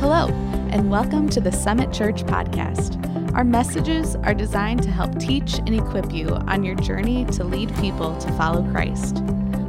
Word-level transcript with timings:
Hello, 0.00 0.28
and 0.70 0.88
welcome 0.88 1.28
to 1.28 1.40
the 1.40 1.50
Summit 1.50 1.92
Church 1.92 2.22
podcast. 2.22 3.34
Our 3.34 3.42
messages 3.42 4.14
are 4.14 4.32
designed 4.32 4.80
to 4.84 4.92
help 4.92 5.18
teach 5.18 5.58
and 5.58 5.74
equip 5.74 6.12
you 6.12 6.28
on 6.28 6.62
your 6.62 6.76
journey 6.76 7.24
to 7.32 7.42
lead 7.42 7.74
people 7.78 8.16
to 8.18 8.32
follow 8.34 8.62
Christ. 8.70 9.16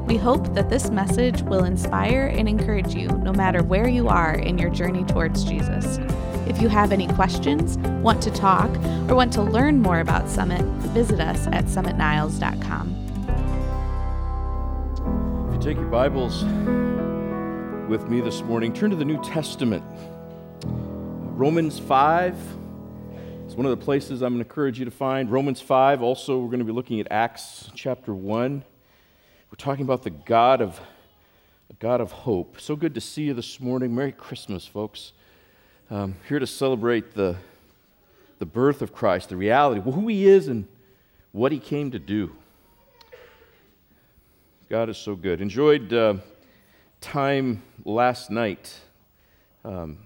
We 0.05 0.17
hope 0.17 0.53
that 0.53 0.69
this 0.69 0.91
message 0.91 1.41
will 1.41 1.63
inspire 1.63 2.27
and 2.27 2.47
encourage 2.47 2.93
you 2.93 3.07
no 3.07 3.33
matter 3.33 3.63
where 3.63 3.87
you 3.89 4.07
are 4.07 4.35
in 4.35 4.59
your 4.59 4.69
journey 4.69 5.03
towards 5.05 5.43
Jesus. 5.43 5.97
If 6.47 6.61
you 6.61 6.69
have 6.69 6.91
any 6.91 7.07
questions, 7.07 7.79
want 8.03 8.21
to 8.21 8.29
talk, 8.29 8.69
or 9.09 9.15
want 9.15 9.33
to 9.33 9.41
learn 9.41 9.81
more 9.81 9.99
about 9.99 10.29
Summit, 10.29 10.61
visit 10.93 11.19
us 11.19 11.47
at 11.47 11.65
summitniles.com. 11.65 12.95
If 15.47 15.55
you 15.55 15.59
take 15.59 15.77
your 15.77 15.89
Bibles 15.89 16.43
with 17.89 18.07
me 18.07 18.21
this 18.21 18.43
morning, 18.43 18.71
turn 18.71 18.91
to 18.91 18.95
the 18.95 19.03
New 19.03 19.19
Testament. 19.23 19.83
Romans 21.39 21.79
5. 21.79 22.35
It's 23.45 23.55
one 23.55 23.65
of 23.65 23.69
the 23.69 23.85
places 23.85 24.21
I'm 24.21 24.33
going 24.33 24.43
to 24.43 24.49
encourage 24.49 24.77
you 24.77 24.83
to 24.83 24.91
find. 24.91 25.31
Romans 25.31 25.61
5. 25.61 26.01
Also, 26.01 26.37
we're 26.37 26.47
going 26.47 26.59
to 26.59 26.65
be 26.65 26.73
looking 26.73 26.99
at 26.99 27.07
Acts 27.09 27.71
chapter 27.73 28.13
1. 28.13 28.61
We're 29.49 29.55
talking 29.55 29.85
about 29.85 30.03
the 30.03 30.09
God 30.09 30.59
of 30.59 30.81
a 31.69 31.73
God 31.75 32.01
of 32.01 32.11
hope. 32.11 32.59
So 32.59 32.75
good 32.75 32.93
to 32.93 32.99
see 32.99 33.23
you 33.23 33.33
this 33.33 33.61
morning. 33.61 33.95
Merry 33.95 34.11
Christmas, 34.11 34.65
folks. 34.65 35.13
Um, 35.89 36.15
here 36.27 36.39
to 36.39 36.45
celebrate 36.45 37.13
the, 37.13 37.37
the 38.39 38.45
birth 38.45 38.81
of 38.81 38.91
Christ, 38.91 39.29
the 39.29 39.37
reality, 39.37 39.79
who 39.79 40.09
he 40.09 40.27
is 40.27 40.49
and 40.49 40.67
what 41.31 41.53
he 41.53 41.59
came 41.59 41.91
to 41.91 41.99
do. 41.99 42.35
God 44.69 44.89
is 44.89 44.97
so 44.97 45.15
good. 45.15 45.39
Enjoyed 45.39 45.93
uh, 45.93 46.15
time 46.99 47.63
last 47.85 48.29
night, 48.29 48.77
um, 49.63 49.99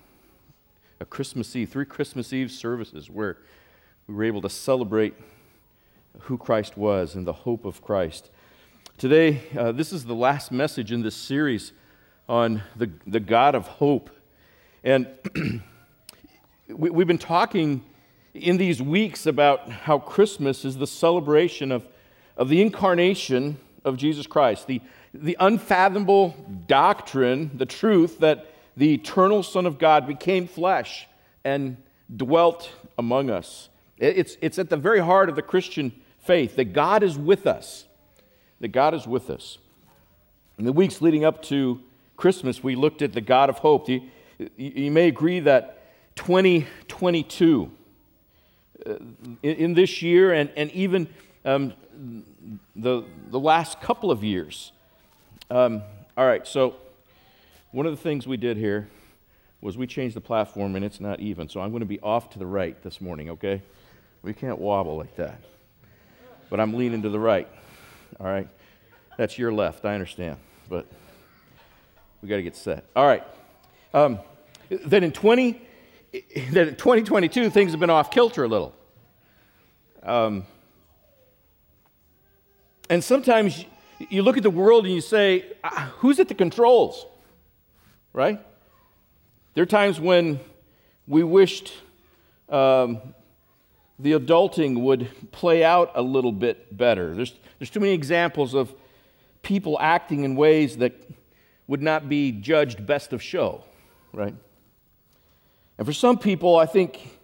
a 1.03 1.05
Christmas 1.05 1.53
Eve, 1.53 1.69
three 1.69 1.83
Christmas 1.83 2.31
Eve 2.31 2.49
services 2.49 3.09
where 3.09 3.35
we 4.07 4.15
were 4.15 4.23
able 4.23 4.41
to 4.41 4.49
celebrate 4.49 5.13
who 6.21 6.37
Christ 6.37 6.77
was 6.77 7.13
and 7.13 7.27
the 7.27 7.33
hope 7.33 7.65
of 7.65 7.81
Christ. 7.81 8.31
Today, 8.97 9.41
uh, 9.57 9.73
this 9.73 9.91
is 9.91 10.05
the 10.05 10.15
last 10.15 10.49
message 10.49 10.93
in 10.93 11.01
this 11.01 11.13
series 11.13 11.73
on 12.29 12.63
the, 12.77 12.89
the 13.05 13.19
God 13.19 13.53
of 13.53 13.67
hope. 13.67 14.11
And 14.81 15.09
we, 16.69 16.89
we've 16.89 17.05
been 17.05 17.17
talking 17.17 17.83
in 18.33 18.55
these 18.55 18.81
weeks 18.81 19.25
about 19.25 19.69
how 19.69 19.99
Christmas 19.99 20.63
is 20.63 20.77
the 20.77 20.87
celebration 20.87 21.73
of, 21.73 21.85
of 22.37 22.47
the 22.47 22.61
incarnation 22.61 23.57
of 23.83 23.97
Jesus 23.97 24.25
Christ, 24.25 24.67
the, 24.67 24.79
the 25.13 25.35
unfathomable 25.41 26.33
doctrine, 26.65 27.51
the 27.55 27.65
truth 27.65 28.19
that 28.19 28.52
the 28.75 28.93
eternal 28.93 29.43
Son 29.43 29.65
of 29.65 29.77
God 29.77 30.07
became 30.07 30.47
flesh 30.47 31.07
and 31.43 31.77
dwelt 32.15 32.71
among 32.97 33.29
us. 33.29 33.69
It's, 33.97 34.37
it's 34.41 34.57
at 34.59 34.69
the 34.69 34.77
very 34.77 34.99
heart 34.99 35.29
of 35.29 35.35
the 35.35 35.41
Christian 35.41 35.93
faith 36.19 36.55
that 36.55 36.73
God 36.73 37.03
is 37.03 37.17
with 37.17 37.45
us. 37.45 37.85
That 38.59 38.69
God 38.69 38.93
is 38.93 39.07
with 39.07 39.29
us. 39.29 39.57
In 40.57 40.65
the 40.65 40.73
weeks 40.73 41.01
leading 41.01 41.25
up 41.25 41.41
to 41.43 41.81
Christmas, 42.15 42.63
we 42.63 42.75
looked 42.75 43.01
at 43.01 43.13
the 43.13 43.21
God 43.21 43.49
of 43.49 43.59
hope. 43.59 43.89
You, 43.89 44.01
you 44.57 44.91
may 44.91 45.07
agree 45.07 45.39
that 45.41 46.15
2022, 46.15 47.71
uh, 48.85 48.93
in, 49.41 49.55
in, 49.55 49.73
this 49.73 50.01
year 50.01 50.33
and, 50.33 50.51
and 50.55 50.71
even 50.71 51.07
um, 51.43 51.73
the, 52.75 53.03
the 53.29 53.39
last 53.39 53.81
couple 53.81 54.11
of 54.11 54.23
years, 54.23 54.71
um, 55.49 55.81
all 56.15 56.25
right, 56.25 56.47
so 56.47 56.75
one 57.73 57.87
of 57.87 57.91
the 57.91 58.01
things 58.01 58.25
we 58.25 58.37
did 58.37 58.55
here 58.55 58.87
was 59.59 59.77
we 59.77 59.87
changed 59.87 60.15
the 60.15 60.21
platform 60.21 60.75
and 60.75 60.85
it's 60.85 60.99
not 60.99 61.19
even. 61.19 61.49
So 61.49 61.59
I'm 61.59 61.71
going 61.71 61.81
to 61.81 61.87
be 61.87 61.99
off 61.99 62.29
to 62.31 62.39
the 62.39 62.45
right 62.45 62.81
this 62.83 63.01
morning, 63.01 63.31
okay? 63.31 63.61
We 64.21 64.33
can't 64.33 64.59
wobble 64.59 64.95
like 64.95 65.15
that. 65.15 65.41
But 66.49 66.59
I'm 66.59 66.75
leaning 66.75 67.01
to 67.01 67.09
the 67.09 67.19
right, 67.19 67.47
all 68.19 68.27
right? 68.27 68.47
That's 69.17 69.39
your 69.39 69.51
left, 69.51 69.85
I 69.85 69.95
understand. 69.95 70.37
But 70.69 70.85
we 72.21 72.29
got 72.29 72.35
to 72.35 72.43
get 72.43 72.55
set. 72.55 72.85
All 72.95 73.07
right. 73.07 73.23
Um, 73.91 74.19
then 74.69 75.03
in 75.03 75.11
20, 75.11 75.59
then 76.51 76.67
in 76.67 76.75
2022, 76.75 77.49
things 77.49 77.71
have 77.71 77.79
been 77.79 77.89
off 77.89 78.11
kilter 78.11 78.43
a 78.43 78.47
little. 78.47 78.75
Um, 80.03 80.45
and 82.87 83.03
sometimes 83.03 83.65
you 84.09 84.21
look 84.21 84.37
at 84.37 84.43
the 84.43 84.51
world 84.51 84.85
and 84.85 84.93
you 84.93 85.01
say, 85.01 85.45
ah, 85.63 85.91
who's 85.97 86.19
at 86.19 86.27
the 86.27 86.35
controls? 86.35 87.07
Right? 88.13 88.39
There 89.55 89.63
are 89.63 89.67
times 89.67 89.99
when 89.99 90.39
we 91.07 91.23
wished 91.23 91.73
um, 92.47 93.01
the 93.99 94.13
adulting 94.13 94.81
would 94.81 95.31
play 95.31 95.63
out 95.63 95.91
a 95.95 96.01
little 96.01 96.31
bit 96.31 96.75
better. 96.75 97.15
There's, 97.15 97.33
there's 97.59 97.69
too 97.69 97.79
many 97.79 97.93
examples 97.93 98.53
of 98.53 98.73
people 99.41 99.77
acting 99.79 100.23
in 100.23 100.35
ways 100.35 100.77
that 100.77 100.93
would 101.67 101.81
not 101.81 102.09
be 102.09 102.31
judged 102.31 102.85
best 102.85 103.13
of 103.13 103.21
show, 103.21 103.63
right? 104.11 104.35
And 105.77 105.87
for 105.87 105.93
some 105.93 106.17
people, 106.17 106.55
I 106.55 106.65
think 106.65 107.19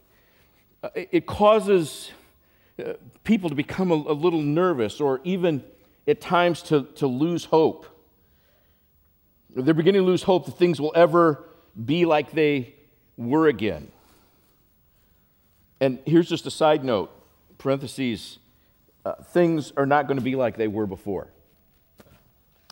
uh, 0.83 0.89
it 0.95 1.25
causes 1.25 2.11
uh, 2.79 2.93
people 3.23 3.49
to 3.49 3.55
become 3.55 3.91
a, 3.91 3.95
a 3.95 4.13
little 4.13 4.41
nervous 4.41 4.99
or 4.99 5.21
even 5.23 5.63
at 6.07 6.21
times 6.21 6.61
to, 6.63 6.83
to 6.95 7.07
lose 7.07 7.45
hope. 7.45 7.85
They're 9.55 9.73
beginning 9.73 10.01
to 10.01 10.07
lose 10.07 10.23
hope 10.23 10.45
that 10.45 10.57
things 10.57 10.79
will 10.79 10.93
ever 10.95 11.43
be 11.85 12.05
like 12.05 12.31
they 12.31 12.75
were 13.17 13.47
again. 13.47 13.91
And 15.81 15.99
here's 16.05 16.29
just 16.29 16.45
a 16.45 16.51
side 16.51 16.83
note 16.83 17.11
parentheses 17.57 18.39
uh, 19.05 19.15
things 19.15 19.71
are 19.77 19.85
not 19.85 20.07
going 20.07 20.17
to 20.17 20.23
be 20.23 20.35
like 20.35 20.57
they 20.57 20.67
were 20.67 20.85
before. 20.85 21.27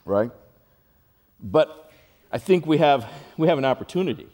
Right? 0.06 0.32
But 1.42 1.92
I 2.32 2.38
think 2.38 2.66
we 2.66 2.78
have, 2.78 3.10
we 3.38 3.48
have 3.48 3.58
an 3.58 3.66
opportunity. 3.66 4.28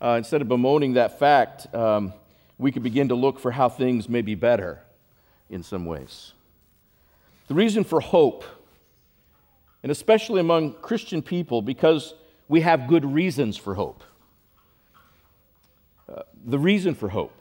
Uh, 0.00 0.14
instead 0.18 0.40
of 0.40 0.48
bemoaning 0.48 0.94
that 0.94 1.18
fact, 1.18 1.72
um, 1.74 2.12
we 2.58 2.72
could 2.72 2.82
begin 2.82 3.08
to 3.08 3.14
look 3.14 3.38
for 3.38 3.50
how 3.50 3.68
things 3.68 4.08
may 4.08 4.22
be 4.22 4.34
better 4.34 4.80
in 5.48 5.62
some 5.62 5.84
ways. 5.84 6.32
The 7.48 7.54
reason 7.54 7.84
for 7.84 8.00
hope, 8.00 8.44
and 9.82 9.90
especially 9.90 10.40
among 10.40 10.74
Christian 10.74 11.22
people, 11.22 11.62
because 11.62 12.14
we 12.48 12.60
have 12.60 12.88
good 12.88 13.04
reasons 13.04 13.56
for 13.56 13.74
hope. 13.74 14.02
Uh, 16.08 16.22
the 16.44 16.58
reason 16.58 16.94
for 16.94 17.08
hope 17.08 17.32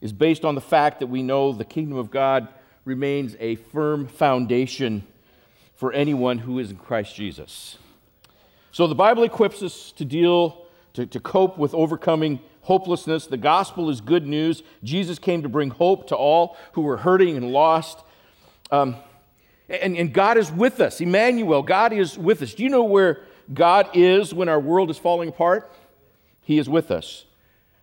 is 0.00 0.12
based 0.12 0.44
on 0.44 0.54
the 0.54 0.60
fact 0.60 1.00
that 1.00 1.08
we 1.08 1.22
know 1.22 1.52
the 1.52 1.64
kingdom 1.64 1.98
of 1.98 2.10
God 2.10 2.48
remains 2.84 3.36
a 3.40 3.56
firm 3.56 4.06
foundation 4.06 5.04
for 5.74 5.92
anyone 5.92 6.38
who 6.38 6.58
is 6.58 6.70
in 6.70 6.76
Christ 6.76 7.14
Jesus. 7.14 7.78
So 8.72 8.86
the 8.86 8.94
Bible 8.94 9.24
equips 9.24 9.62
us 9.62 9.92
to 9.92 10.04
deal, 10.04 10.66
to, 10.94 11.06
to 11.06 11.20
cope 11.20 11.58
with 11.58 11.74
overcoming 11.74 12.40
hopelessness. 12.62 13.26
The 13.26 13.36
gospel 13.36 13.90
is 13.90 14.00
good 14.00 14.26
news. 14.26 14.62
Jesus 14.84 15.18
came 15.18 15.42
to 15.42 15.48
bring 15.48 15.70
hope 15.70 16.06
to 16.08 16.16
all 16.16 16.56
who 16.72 16.82
were 16.82 16.98
hurting 16.98 17.36
and 17.36 17.50
lost. 17.50 18.04
Um, 18.70 18.96
and, 19.68 19.96
and 19.96 20.12
God 20.12 20.38
is 20.38 20.50
with 20.50 20.80
us. 20.80 21.00
Emmanuel, 21.00 21.62
God 21.62 21.92
is 21.92 22.16
with 22.16 22.42
us. 22.42 22.54
Do 22.54 22.62
you 22.62 22.70
know 22.70 22.84
where 22.84 23.22
God 23.52 23.90
is 23.94 24.32
when 24.32 24.48
our 24.48 24.60
world 24.60 24.90
is 24.90 24.98
falling 24.98 25.28
apart? 25.28 25.70
He 26.42 26.58
is 26.58 26.68
with 26.68 26.90
us. 26.90 27.26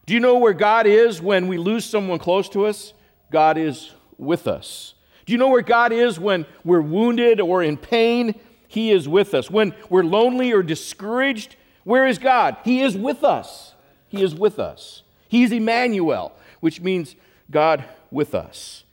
Do 0.06 0.14
you 0.14 0.20
know 0.20 0.38
where 0.38 0.54
God 0.54 0.88
is 0.88 1.22
when 1.22 1.48
we 1.48 1.58
lose 1.58 1.86
someone 1.86 2.20
close 2.20 2.50
to 2.50 2.66
us? 2.66 2.94
God 3.32 3.58
is 3.58 3.92
with 4.18 4.48
us. 4.48 4.94
Do 5.26 5.34
you 5.34 5.40
know 5.40 5.50
where 5.50 5.62
God 5.62 5.92
is 5.92 6.20
when 6.20 6.46
we're 6.64 6.82
wounded 6.82 7.42
or 7.42 7.64
in 7.64 7.78
pain? 7.78 8.40
He 8.68 8.92
is 8.92 9.08
with 9.08 9.34
us. 9.34 9.50
When 9.50 9.74
we're 9.90 10.04
lonely 10.04 10.52
or 10.52 10.62
discouraged, 10.62 11.56
where 11.84 12.08
is 12.08 12.20
God? 12.20 12.58
He 12.64 12.82
is 12.82 12.96
with 12.96 13.24
us. 13.24 13.74
He 14.08 14.24
is 14.24 14.36
with 14.36 14.60
us. 14.60 15.04
He's 15.28 15.52
Emmanuel, 15.52 16.34
which 16.60 16.82
means 16.82 17.16
God 17.50 17.84
with 18.12 18.36
us. 18.36 18.84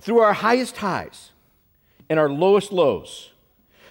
Through 0.00 0.20
our 0.20 0.32
highest 0.32 0.78
highs, 0.78 1.30
and 2.10 2.18
our 2.18 2.28
lowest 2.28 2.72
lows. 2.72 3.30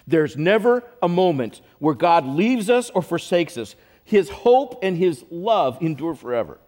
There's 0.06 0.36
never 0.36 0.84
a 1.02 1.08
moment 1.08 1.62
where 1.78 1.94
God 1.94 2.26
leaves 2.26 2.68
us 2.70 2.90
or 2.90 3.02
forsakes 3.02 3.56
us. 3.56 3.74
His 4.04 4.28
hope 4.28 4.78
and 4.82 4.96
His 4.96 5.24
love 5.30 5.78
endure 5.80 6.14
forever. 6.14 6.58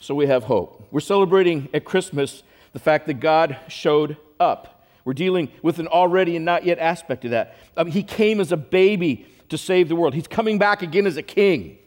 So 0.00 0.14
we 0.14 0.26
have 0.26 0.44
hope. 0.44 0.88
We're 0.90 1.00
celebrating 1.00 1.68
at 1.74 1.84
Christmas 1.84 2.42
the 2.72 2.78
fact 2.78 3.06
that 3.06 3.14
God 3.14 3.58
showed 3.68 4.16
up. 4.40 4.86
We're 5.04 5.14
dealing 5.14 5.50
with 5.62 5.78
an 5.78 5.86
already 5.86 6.34
and 6.36 6.44
not 6.44 6.64
yet 6.64 6.78
aspect 6.78 7.24
of 7.24 7.30
that. 7.30 7.56
Um, 7.76 7.86
he 7.86 8.02
came 8.02 8.40
as 8.40 8.52
a 8.52 8.56
baby 8.56 9.26
to 9.50 9.58
save 9.58 9.88
the 9.88 9.94
world, 9.94 10.14
He's 10.14 10.26
coming 10.26 10.58
back 10.58 10.82
again 10.82 11.06
as 11.06 11.16
a 11.16 11.22
king 11.22 11.78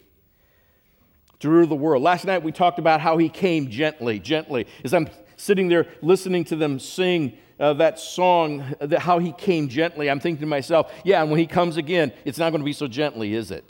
to 1.40 1.50
rule 1.50 1.66
the 1.66 1.74
world. 1.74 2.02
Last 2.02 2.24
night 2.24 2.42
we 2.42 2.52
talked 2.52 2.78
about 2.78 3.00
how 3.00 3.18
He 3.18 3.28
came 3.28 3.68
gently, 3.68 4.18
gently. 4.18 4.66
As 4.84 4.94
I'm 4.94 5.08
sitting 5.36 5.68
there 5.68 5.86
listening 6.00 6.44
to 6.44 6.56
them 6.56 6.78
sing 6.78 7.36
uh, 7.60 7.74
that 7.74 8.00
song, 8.00 8.74
that 8.80 9.00
how 9.00 9.18
he 9.18 9.32
came 9.32 9.68
gently, 9.68 10.10
I'm 10.10 10.18
thinking 10.18 10.40
to 10.40 10.46
myself, 10.46 10.92
yeah, 11.04 11.20
and 11.20 11.30
when 11.30 11.38
he 11.38 11.46
comes 11.46 11.76
again, 11.76 12.12
it's 12.24 12.38
not 12.38 12.50
going 12.50 12.60
to 12.60 12.64
be 12.64 12.72
so 12.72 12.88
gently, 12.88 13.34
is 13.34 13.50
it? 13.50 13.64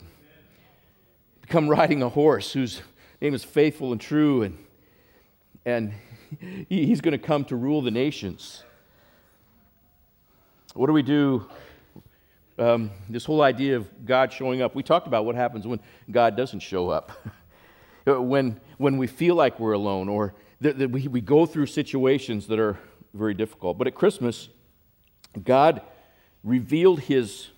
come 1.51 1.67
riding 1.67 2.01
a 2.01 2.07
horse 2.07 2.53
whose 2.53 2.81
name 3.19 3.33
is 3.33 3.43
faithful 3.43 3.91
and 3.91 3.99
true, 3.99 4.43
and, 4.43 4.57
and 5.65 5.93
he's 6.69 7.01
going 7.01 7.11
to 7.11 7.17
come 7.17 7.43
to 7.43 7.57
rule 7.57 7.81
the 7.81 7.91
nations. 7.91 8.63
What 10.73 10.87
do 10.87 10.93
we 10.93 11.01
do? 11.03 11.45
Um, 12.57 12.89
this 13.09 13.25
whole 13.25 13.41
idea 13.41 13.75
of 13.75 14.05
God 14.05 14.31
showing 14.31 14.61
up. 14.61 14.75
We 14.75 14.83
talked 14.83 15.07
about 15.07 15.25
what 15.25 15.35
happens 15.35 15.67
when 15.67 15.81
God 16.09 16.37
doesn't 16.37 16.61
show 16.61 16.89
up. 16.89 17.11
when, 18.05 18.59
when 18.77 18.97
we 18.97 19.07
feel 19.07 19.35
like 19.35 19.59
we're 19.59 19.73
alone, 19.73 20.07
or 20.07 20.33
that, 20.61 20.79
that 20.79 20.89
we, 20.89 21.09
we 21.09 21.19
go 21.19 21.45
through 21.45 21.65
situations 21.65 22.47
that 22.47 22.59
are 22.59 22.79
very 23.13 23.33
difficult. 23.33 23.77
But 23.77 23.87
at 23.87 23.95
Christmas, 23.95 24.49
God 25.43 25.81
revealed 26.43 27.01
his 27.01 27.49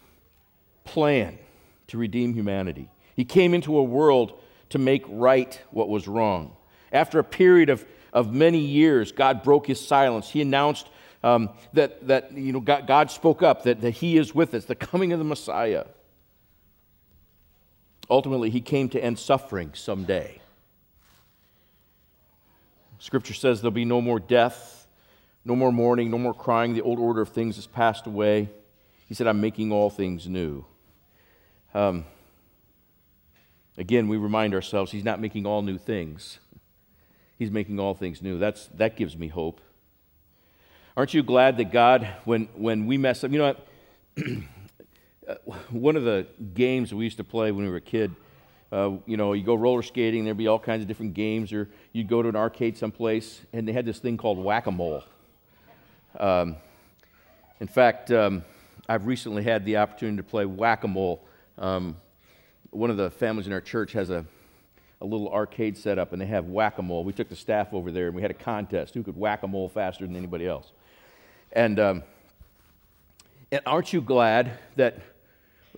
plan 0.83 1.37
to 1.87 1.97
redeem 1.97 2.33
humanity. 2.33 2.89
He 3.15 3.25
came 3.25 3.53
into 3.53 3.77
a 3.77 3.83
world 3.83 4.39
to 4.69 4.79
make 4.79 5.03
right 5.07 5.59
what 5.71 5.89
was 5.89 6.07
wrong. 6.07 6.55
After 6.91 7.19
a 7.19 7.23
period 7.23 7.69
of, 7.69 7.85
of 8.11 8.33
many 8.33 8.59
years, 8.59 9.11
God 9.11 9.43
broke 9.43 9.67
his 9.67 9.85
silence. 9.85 10.29
He 10.29 10.41
announced 10.41 10.87
um, 11.23 11.49
that, 11.73 12.07
that 12.07 12.33
you 12.33 12.51
know, 12.51 12.59
God, 12.59 12.87
God 12.87 13.11
spoke 13.11 13.41
up, 13.41 13.63
that, 13.63 13.81
that 13.81 13.91
he 13.91 14.17
is 14.17 14.35
with 14.35 14.53
us, 14.53 14.65
the 14.65 14.75
coming 14.75 15.13
of 15.13 15.19
the 15.19 15.25
Messiah. 15.25 15.85
Ultimately, 18.09 18.49
he 18.49 18.61
came 18.61 18.89
to 18.89 19.03
end 19.03 19.17
suffering 19.17 19.71
someday. 19.73 20.41
Scripture 22.99 23.33
says 23.33 23.61
there'll 23.61 23.71
be 23.71 23.85
no 23.85 24.01
more 24.01 24.19
death, 24.19 24.82
no 25.45 25.55
more 25.55 25.71
mourning, 25.71 26.09
no 26.09 26.17
more 26.17 26.33
crying. 26.33 26.73
The 26.73 26.81
old 26.81 26.99
order 26.99 27.21
of 27.21 27.29
things 27.29 27.55
has 27.57 27.67
passed 27.67 28.07
away. 28.07 28.49
He 29.07 29.13
said, 29.13 29.27
I'm 29.27 29.41
making 29.41 29.71
all 29.71 29.89
things 29.89 30.27
new. 30.27 30.65
Um, 31.73 32.05
again, 33.77 34.07
we 34.07 34.17
remind 34.17 34.53
ourselves 34.53 34.91
he's 34.91 35.03
not 35.03 35.19
making 35.19 35.45
all 35.45 35.61
new 35.61 35.77
things, 35.77 36.39
he's 37.37 37.51
making 37.51 37.79
all 37.79 37.93
things 37.93 38.21
new. 38.21 38.37
That's, 38.37 38.67
that 38.75 38.95
gives 38.95 39.17
me 39.17 39.27
hope. 39.27 39.59
Aren't 40.95 41.13
you 41.13 41.23
glad 41.23 41.57
that 41.57 41.71
God, 41.71 42.07
when, 42.23 42.47
when 42.55 42.85
we 42.85 42.97
mess 42.97 43.23
up, 43.23 43.31
you 43.31 43.39
know? 43.39 43.55
One 45.69 45.95
of 45.95 46.03
the 46.03 46.27
games 46.53 46.93
we 46.93 47.05
used 47.05 47.17
to 47.17 47.23
play 47.23 47.51
when 47.51 47.63
we 47.65 47.71
were 47.71 47.77
a 47.77 47.81
kid, 47.81 48.13
uh, 48.71 48.97
you 49.05 49.17
know, 49.17 49.33
you 49.33 49.43
go 49.43 49.55
roller 49.55 49.81
skating, 49.81 50.25
there'd 50.25 50.37
be 50.37 50.47
all 50.47 50.59
kinds 50.59 50.81
of 50.81 50.87
different 50.87 51.13
games, 51.13 51.53
or 51.53 51.69
you'd 51.93 52.07
go 52.07 52.21
to 52.21 52.29
an 52.29 52.35
arcade 52.35 52.77
someplace, 52.77 53.41
and 53.53 53.67
they 53.67 53.71
had 53.71 53.85
this 53.85 53.99
thing 53.99 54.17
called 54.17 54.37
whack 54.37 54.67
a 54.67 54.71
mole. 54.71 55.03
Um, 56.19 56.57
in 57.59 57.67
fact, 57.67 58.11
um, 58.11 58.43
I've 58.87 59.07
recently 59.07 59.43
had 59.43 59.65
the 59.65 59.77
opportunity 59.77 60.17
to 60.17 60.23
play 60.23 60.45
whack 60.45 60.83
a 60.83 60.87
mole. 60.87 61.23
Um, 61.57 61.95
one 62.71 62.89
of 62.89 62.97
the 62.97 63.09
families 63.09 63.47
in 63.47 63.53
our 63.53 63.61
church 63.61 63.93
has 63.93 64.09
a, 64.09 64.25
a 64.99 65.05
little 65.05 65.29
arcade 65.29 65.77
set 65.77 65.97
up, 65.97 66.11
and 66.11 66.21
they 66.21 66.25
have 66.25 66.45
whack 66.45 66.77
a 66.79 66.81
mole. 66.81 67.03
We 67.03 67.13
took 67.13 67.29
the 67.29 67.35
staff 67.35 67.73
over 67.73 67.91
there, 67.91 68.07
and 68.07 68.15
we 68.15 68.21
had 68.21 68.31
a 68.31 68.35
contest 68.35 68.93
who 68.93 69.03
could 69.03 69.17
whack 69.17 69.43
a 69.43 69.47
mole 69.47 69.69
faster 69.69 70.05
than 70.05 70.15
anybody 70.15 70.47
else. 70.47 70.71
And, 71.51 71.79
um, 71.79 72.03
and 73.51 73.61
aren't 73.65 73.93
you 73.93 74.01
glad 74.01 74.57
that 74.75 74.99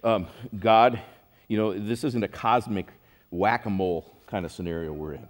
um, 0.03 0.27
God, 0.57 1.01
you 1.47 1.57
know, 1.57 1.77
this 1.77 2.03
isn't 2.03 2.23
a 2.23 2.27
cosmic 2.27 2.88
whack 3.29 3.65
a 3.65 3.69
mole 3.69 4.11
kind 4.27 4.45
of 4.45 4.51
scenario 4.51 4.93
we're 4.93 5.13
in, 5.13 5.27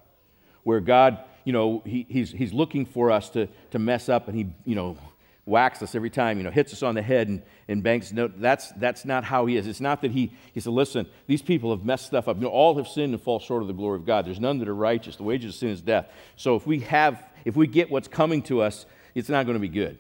where 0.64 0.80
God, 0.80 1.20
you 1.46 1.54
know, 1.54 1.82
he, 1.86 2.06
he's, 2.10 2.32
he's 2.32 2.52
looking 2.52 2.86
for 2.86 3.12
us 3.12 3.30
to, 3.30 3.48
to 3.72 3.80
mess 3.80 4.10
up 4.10 4.28
and 4.28 4.38
he, 4.38 4.48
you 4.66 4.76
know, 4.76 4.98
whacks 5.46 5.84
us 5.84 5.94
every 5.94 6.10
time, 6.10 6.38
you 6.38 6.44
know, 6.44 6.50
hits 6.50 6.74
us 6.74 6.82
on 6.82 6.96
the 6.96 7.02
head 7.02 7.28
and, 7.28 7.44
and 7.68 7.84
banks. 7.84 8.12
No, 8.12 8.28
that's, 8.28 8.72
that's 8.74 9.06
not 9.06 9.24
how 9.24 9.46
he 9.46 9.56
is. 9.56 9.68
It's 9.68 9.80
not 9.80 10.02
that 10.02 10.12
he, 10.12 10.34
he 10.54 10.60
said, 10.60 10.74
listen, 10.74 11.06
these 11.28 11.44
people 11.44 11.70
have 11.70 11.86
messed 11.86 12.08
stuff 12.08 12.28
up. 12.28 12.38
You 12.38 12.44
know, 12.44 12.50
all 12.50 12.76
have 12.78 12.88
sinned 12.88 13.14
and 13.14 13.22
fall 13.22 13.40
short 13.40 13.62
of 13.62 13.68
the 13.68 13.74
glory 13.74 13.98
of 13.98 14.06
God. 14.06 14.26
There's 14.26 14.40
none 14.40 14.58
that 14.58 14.68
are 14.68 14.76
righteous. 14.76 15.16
The 15.16 15.24
wages 15.24 15.54
of 15.54 15.60
sin 15.60 15.70
is 15.70 15.82
death. 15.82 16.08
So 16.36 16.56
if 16.56 16.66
we 16.66 16.80
have, 16.82 17.24
if 17.46 17.56
we 17.56 17.68
get 17.68 17.92
what's 17.92 18.08
coming 18.08 18.42
to 18.44 18.62
us, 18.62 18.88
it's 19.14 19.30
not 19.30 19.46
going 19.46 19.56
to 19.56 19.62
be 19.62 19.70
good. 19.70 19.98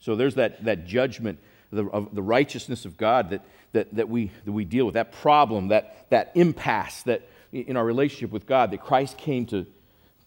So 0.00 0.16
there's 0.16 0.34
that, 0.34 0.62
that 0.64 0.86
judgment 0.86 1.38
the, 1.70 1.86
of 1.86 2.14
the 2.14 2.22
righteousness 2.22 2.84
of 2.84 2.98
God 2.98 3.30
that, 3.30 3.42
that, 3.72 3.94
that, 3.94 4.08
we, 4.10 4.30
that 4.44 4.52
we 4.52 4.66
deal 4.66 4.84
with, 4.84 4.94
that 4.94 5.12
problem, 5.12 5.68
that, 5.68 6.06
that 6.10 6.32
impasse 6.34 7.02
that 7.04 7.26
in 7.52 7.76
our 7.76 7.84
relationship 7.84 8.30
with 8.30 8.46
God, 8.46 8.70
that 8.70 8.82
Christ 8.82 9.16
came 9.16 9.46
to, 9.46 9.66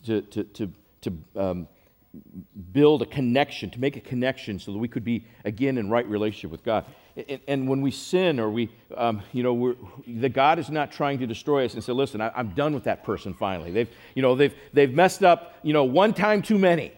to, 0.06 0.22
to, 0.22 0.44
to, 0.44 0.72
to 1.02 1.18
um, 1.36 1.68
build 2.72 3.02
a 3.02 3.06
connection, 3.06 3.70
to 3.70 3.80
make 3.80 3.96
a 3.96 4.02
connection 4.02 4.60
so 4.60 4.72
that 4.72 4.78
we 4.78 4.88
could 4.88 5.04
be 5.04 5.26
again 5.44 5.78
in 5.78 5.90
right 5.90 6.08
relationship 6.08 6.52
with 6.52 6.64
God. 6.64 6.86
And, 7.16 7.40
and 7.48 7.70
when 7.70 7.82
we 7.82 7.92
sin 7.92 8.40
or 8.40 8.50
we, 8.50 8.70
um, 8.96 9.22
you 9.32 9.44
know, 9.44 9.76
the 10.08 10.30
God 10.30 10.60
is 10.60 10.70
not 10.70 10.92
trying 10.92 11.20
to 11.20 11.28
destroy 11.28 11.66
us 11.66 11.74
and 11.74 11.84
say, 11.84 11.94
listen, 11.94 12.22
I, 12.22 12.32
am 12.40 12.50
done 12.50 12.74
with 12.74 12.86
that 12.86 13.04
person 13.04 13.34
finally. 13.34 13.72
They've, 13.72 13.90
you 14.14 14.22
know, 14.22 14.36
they've, 14.36 14.54
they've 14.74 14.94
messed 14.94 15.24
up, 15.24 15.56
you 15.64 15.74
know, 15.74 15.84
one 15.84 16.14
time 16.14 16.42
too 16.42 16.58
many. 16.58 16.92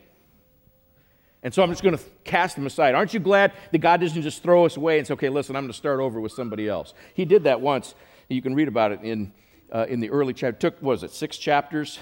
And 1.44 1.54
so 1.54 1.62
I'm 1.62 1.69
just 1.69 1.83
going 1.83 1.98
to 1.98 2.04
cast 2.24 2.56
them 2.56 2.65
aside. 2.65 2.95
Aren't 2.95 3.13
you 3.13 3.19
glad 3.19 3.54
that 3.71 3.77
God 3.77 4.01
doesn't 4.01 4.21
just 4.21 4.44
throw 4.44 4.65
us 4.65 4.75
away 4.75 4.98
and 4.98 5.07
say, 5.07 5.13
okay, 5.13 5.30
listen, 5.30 5.56
I'm 5.56 5.63
going 5.63 5.71
to 5.71 5.77
start 5.77 6.00
over 6.00 6.19
with 6.19 6.31
somebody 6.31 6.68
else? 6.68 6.94
He 7.13 7.25
did 7.25 7.44
that 7.44 7.62
once. 7.62 7.95
You 8.27 8.42
can 8.42 8.56
read 8.56 8.68
about 8.68 8.92
it 8.92 9.01
in, 9.01 9.31
uh, 9.71 9.86
in 9.88 10.00
the 10.00 10.09
early 10.09 10.33
chapter. 10.33 10.71
Took, 10.71 10.81
was 10.81 11.04
it, 11.04 11.12
six 11.12 11.38
chapters 11.38 12.00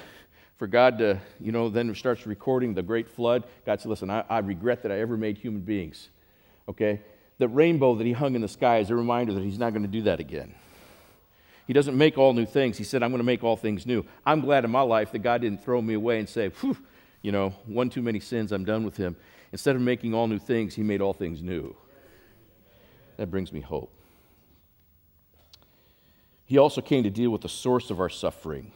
for 0.57 0.67
God 0.67 0.97
to, 0.99 1.19
you 1.39 1.51
know, 1.51 1.69
then 1.69 1.93
starts 1.95 2.25
recording 2.25 2.73
the 2.73 2.83
great 2.83 3.09
flood. 3.09 3.43
God 3.65 3.81
said, 3.81 3.89
listen, 3.89 4.09
I, 4.09 4.23
I 4.29 4.39
regret 4.39 4.83
that 4.83 4.91
I 4.91 4.99
ever 4.99 5.17
made 5.17 5.37
human 5.37 5.61
beings. 5.61 6.09
Okay? 6.69 7.01
The 7.37 7.47
rainbow 7.47 7.95
that 7.95 8.05
he 8.05 8.13
hung 8.13 8.35
in 8.35 8.41
the 8.41 8.47
sky 8.47 8.79
is 8.79 8.89
a 8.89 8.95
reminder 8.95 9.33
that 9.33 9.43
he's 9.43 9.59
not 9.59 9.71
going 9.71 9.81
to 9.83 9.89
do 9.89 10.03
that 10.03 10.19
again. 10.19 10.55
He 11.67 11.73
doesn't 11.73 11.97
make 11.97 12.17
all 12.17 12.33
new 12.33 12.45
things. 12.45 12.77
He 12.77 12.83
said, 12.83 13.03
I'm 13.03 13.09
going 13.09 13.19
to 13.19 13.25
make 13.25 13.43
all 13.43 13.57
things 13.57 13.85
new. 13.85 14.05
I'm 14.25 14.41
glad 14.41 14.63
in 14.65 14.71
my 14.71 14.81
life 14.81 15.11
that 15.11 15.19
God 15.19 15.41
didn't 15.41 15.63
throw 15.63 15.81
me 15.81 15.95
away 15.95 16.19
and 16.19 16.29
say, 16.29 16.49
Phew, 16.49 16.77
you 17.21 17.31
know, 17.31 17.49
one 17.65 17.89
too 17.89 18.03
many 18.03 18.19
sins, 18.19 18.51
I'm 18.51 18.65
done 18.65 18.85
with 18.85 18.95
him. 18.95 19.15
Instead 19.51 19.75
of 19.75 19.81
making 19.81 20.13
all 20.13 20.27
new 20.27 20.37
things, 20.37 20.75
he 20.75 20.83
made 20.83 21.01
all 21.01 21.13
things 21.13 21.41
new. 21.41 21.75
That 23.17 23.31
brings 23.31 23.51
me 23.51 23.61
hope. 23.61 23.91
He 26.45 26.59
also 26.59 26.81
came 26.81 27.03
to 27.03 27.09
deal 27.09 27.31
with 27.31 27.41
the 27.41 27.49
source 27.49 27.89
of 27.89 27.99
our 27.99 28.09
suffering. 28.09 28.71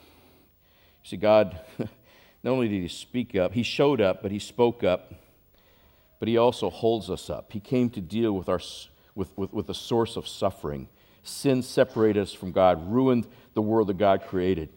You 1.03 1.09
see, 1.09 1.17
God, 1.17 1.59
not 2.43 2.51
only 2.51 2.67
did 2.67 2.81
He 2.81 2.87
speak 2.87 3.35
up, 3.35 3.53
He 3.53 3.63
showed 3.63 4.01
up, 4.01 4.21
but 4.21 4.31
He 4.31 4.39
spoke 4.39 4.83
up, 4.83 5.13
but 6.19 6.27
He 6.27 6.37
also 6.37 6.69
holds 6.69 7.09
us 7.09 7.29
up. 7.29 7.51
He 7.51 7.59
came 7.59 7.89
to 7.91 8.01
deal 8.01 8.33
with, 8.33 8.49
our, 8.49 8.61
with, 9.15 9.35
with, 9.37 9.53
with 9.53 9.67
the 9.67 9.73
source 9.73 10.15
of 10.15 10.27
suffering. 10.27 10.87
Sin 11.23 11.61
separated 11.61 12.21
us 12.21 12.33
from 12.33 12.51
God, 12.51 12.91
ruined 12.91 13.27
the 13.53 13.61
world 13.61 13.87
that 13.87 13.97
God 13.97 14.23
created. 14.23 14.69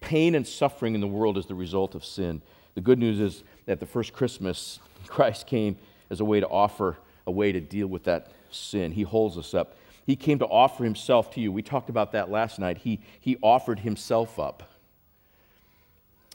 Pain 0.00 0.34
and 0.34 0.46
suffering 0.46 0.94
in 0.94 1.00
the 1.00 1.06
world 1.06 1.38
is 1.38 1.46
the 1.46 1.54
result 1.54 1.94
of 1.94 2.04
sin. 2.04 2.42
The 2.74 2.80
good 2.80 2.98
news 2.98 3.20
is 3.20 3.42
that 3.64 3.80
the 3.80 3.86
first 3.86 4.12
Christmas, 4.12 4.78
Christ 5.06 5.46
came 5.46 5.78
as 6.10 6.20
a 6.20 6.24
way 6.24 6.40
to 6.40 6.48
offer 6.48 6.98
a 7.26 7.30
way 7.30 7.52
to 7.52 7.60
deal 7.60 7.86
with 7.86 8.04
that 8.04 8.30
sin. 8.50 8.92
He 8.92 9.02
holds 9.02 9.36
us 9.36 9.54
up. 9.54 9.76
He 10.06 10.14
came 10.14 10.38
to 10.38 10.46
offer 10.46 10.84
himself 10.84 11.32
to 11.32 11.40
you. 11.40 11.50
We 11.50 11.62
talked 11.62 11.90
about 11.90 12.12
that 12.12 12.30
last 12.30 12.60
night. 12.60 12.78
He, 12.78 13.00
he 13.20 13.36
offered 13.42 13.80
himself 13.80 14.38
up 14.38 14.62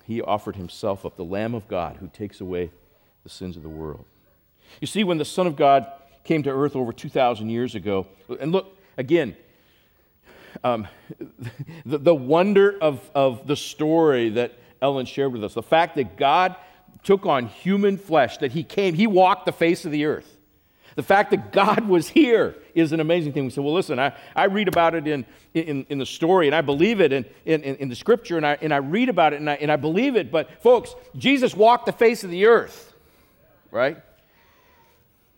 he 0.05 0.21
offered 0.21 0.55
himself 0.55 1.05
up, 1.05 1.15
the 1.15 1.23
Lamb 1.23 1.53
of 1.53 1.67
God 1.67 1.97
who 1.97 2.07
takes 2.07 2.41
away 2.41 2.71
the 3.23 3.29
sins 3.29 3.57
of 3.57 3.63
the 3.63 3.69
world. 3.69 4.05
You 4.79 4.87
see, 4.87 5.03
when 5.03 5.17
the 5.17 5.25
Son 5.25 5.47
of 5.47 5.55
God 5.55 5.85
came 6.23 6.43
to 6.43 6.49
earth 6.49 6.75
over 6.75 6.93
2,000 6.93 7.49
years 7.49 7.75
ago, 7.75 8.07
and 8.39 8.51
look, 8.51 8.77
again, 8.97 9.35
um, 10.63 10.87
the, 11.85 11.97
the 11.97 12.15
wonder 12.15 12.77
of, 12.79 13.09
of 13.13 13.47
the 13.47 13.55
story 13.55 14.29
that 14.29 14.53
Ellen 14.81 15.05
shared 15.05 15.31
with 15.31 15.43
us, 15.43 15.53
the 15.53 15.63
fact 15.63 15.95
that 15.95 16.17
God 16.17 16.55
took 17.03 17.25
on 17.25 17.47
human 17.47 17.97
flesh, 17.97 18.37
that 18.37 18.51
he 18.51 18.63
came, 18.63 18.93
he 18.93 19.07
walked 19.07 19.45
the 19.45 19.51
face 19.51 19.85
of 19.85 19.91
the 19.91 20.05
earth. 20.05 20.37
The 20.95 21.03
fact 21.03 21.31
that 21.31 21.51
God 21.51 21.87
was 21.87 22.09
here 22.09 22.55
is 22.75 22.91
an 22.91 22.99
amazing 22.99 23.33
thing. 23.33 23.45
We 23.45 23.51
say, 23.51 23.61
well, 23.61 23.73
listen, 23.73 23.99
I, 23.99 24.13
I 24.35 24.45
read 24.45 24.67
about 24.67 24.93
it 24.93 25.07
in, 25.07 25.25
in, 25.53 25.85
in 25.89 25.97
the 25.97 26.05
story 26.05 26.47
and 26.47 26.55
I 26.55 26.61
believe 26.61 26.99
it 26.99 27.13
in, 27.13 27.25
in, 27.45 27.63
in 27.63 27.89
the 27.89 27.95
scripture 27.95 28.37
and 28.37 28.45
I, 28.45 28.57
and 28.61 28.73
I 28.73 28.77
read 28.77 29.09
about 29.09 29.33
it 29.33 29.39
and 29.39 29.49
I, 29.49 29.53
and 29.55 29.71
I 29.71 29.77
believe 29.77 30.15
it. 30.15 30.31
But, 30.31 30.61
folks, 30.61 30.93
Jesus 31.15 31.55
walked 31.55 31.85
the 31.85 31.93
face 31.93 32.23
of 32.23 32.29
the 32.29 32.45
earth, 32.45 32.93
right? 33.71 33.97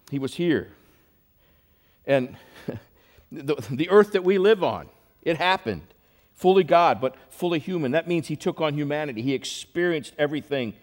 He 0.09 0.17
was 0.17 0.33
here. 0.33 0.71
And 2.05 2.35
the, 3.31 3.55
the 3.69 3.89
earth 3.89 4.13
that 4.13 4.23
we 4.23 4.37
live 4.37 4.63
on, 4.63 4.89
it 5.21 5.37
happened. 5.37 5.83
Fully 6.33 6.63
God, 6.63 6.99
but 6.99 7.15
fully 7.29 7.59
human. 7.59 7.91
That 7.91 8.07
means 8.07 8.27
he 8.27 8.35
took 8.35 8.59
on 8.59 8.73
humanity. 8.73 9.21
He 9.21 9.33
experienced 9.33 10.13
everything 10.17 10.73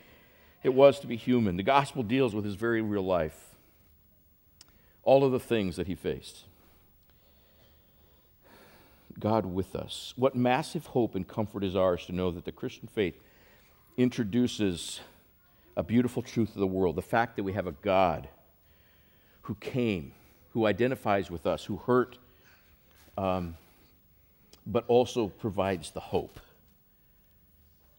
it 0.62 0.73
was 0.73 1.00
to 1.00 1.09
be 1.09 1.17
human. 1.17 1.57
The 1.57 1.65
gospel 1.65 2.03
deals 2.05 2.35
with 2.35 2.45
his 2.45 2.55
very 2.55 2.83
real 2.83 3.03
life 3.03 3.50
all 5.02 5.25
of 5.25 5.33
the 5.33 5.40
things 5.40 5.76
that 5.76 5.87
he 5.87 5.95
faced. 5.95 6.45
God 9.19 9.47
with 9.47 9.75
us. 9.75 10.14
What 10.16 10.35
massive 10.35 10.87
hope 10.87 11.14
and 11.14 11.26
comfort 11.26 11.62
is 11.64 11.76
ours 11.76 12.07
to 12.07 12.12
know 12.12 12.30
that 12.30 12.45
the 12.45 12.52
Christian 12.52 12.88
faith 12.88 13.14
introduces 13.97 15.00
a 15.76 15.83
beautiful 15.83 16.23
truth 16.23 16.50
of 16.50 16.61
the 16.61 16.66
world 16.66 16.97
the 16.97 17.02
fact 17.02 17.37
that 17.37 17.42
we 17.42 17.52
have 17.52 17.66
a 17.66 17.73
God 17.73 18.28
who 19.42 19.54
came, 19.57 20.12
who 20.50 20.66
identifies 20.66 21.30
with 21.30 21.47
us, 21.47 21.64
who 21.64 21.76
hurt 21.76 22.19
um, 23.19 23.57
but 24.66 24.85
also 24.88 25.28
provides 25.28 25.90
the 25.90 26.00
hope. 26.00 26.40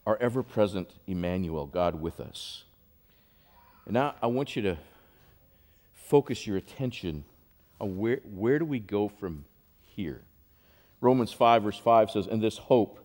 Our 0.06 0.18
ever 0.18 0.42
present 0.42 0.90
Emmanuel, 1.06 1.66
God 1.68 2.02
with 2.02 2.20
us. 2.20 2.64
And 3.86 3.94
now 3.94 4.16
I 4.22 4.28
want 4.28 4.56
you 4.56 4.62
to 4.64 4.78
focus 6.12 6.46
your 6.46 6.58
attention 6.58 7.24
on 7.80 7.98
where, 7.98 8.20
where 8.26 8.60
do 8.60 8.66
we 8.66 8.80
go 8.80 9.08
from 9.08 9.46
here? 9.82 10.22
Romans 11.00 11.32
5, 11.32 11.64
verse 11.64 11.78
5 11.78 12.12
says, 12.12 12.28
And 12.28 12.44
this 12.44 12.58
hope 12.58 13.00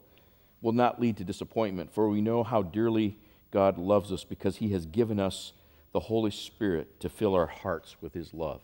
will 0.60 0.72
not 0.72 1.00
lead 1.00 1.16
to 1.18 1.24
disappointment, 1.24 1.94
for 1.94 2.08
we 2.08 2.20
know 2.20 2.42
how 2.42 2.62
dearly 2.62 3.16
God 3.52 3.78
loves 3.78 4.10
us 4.10 4.24
because 4.24 4.56
he 4.56 4.70
has 4.70 4.86
given 4.86 5.20
us 5.20 5.52
the 5.92 6.00
Holy 6.00 6.32
Spirit 6.32 6.98
to 6.98 7.08
fill 7.08 7.36
our 7.36 7.46
hearts 7.46 7.94
with 8.00 8.12
his 8.12 8.34
love. 8.34 8.60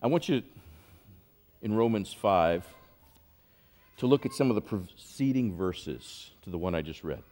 I 0.00 0.06
want 0.06 0.28
you, 0.28 0.44
in 1.60 1.74
Romans 1.74 2.12
5, 2.12 2.64
to 3.96 4.06
look 4.06 4.24
at 4.24 4.32
some 4.32 4.48
of 4.48 4.54
the 4.54 4.60
preceding 4.60 5.56
verses 5.56 6.30
to 6.42 6.50
the 6.50 6.58
one 6.58 6.76
I 6.76 6.82
just 6.82 7.02
read. 7.02 7.24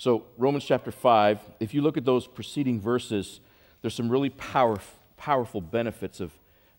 So, 0.00 0.26
Romans 0.36 0.64
chapter 0.64 0.92
5, 0.92 1.40
if 1.58 1.74
you 1.74 1.82
look 1.82 1.96
at 1.96 2.04
those 2.04 2.28
preceding 2.28 2.80
verses, 2.80 3.40
there's 3.82 3.94
some 3.94 4.08
really 4.08 4.30
power, 4.30 4.78
powerful 5.16 5.60
benefits 5.60 6.20
of, 6.20 6.30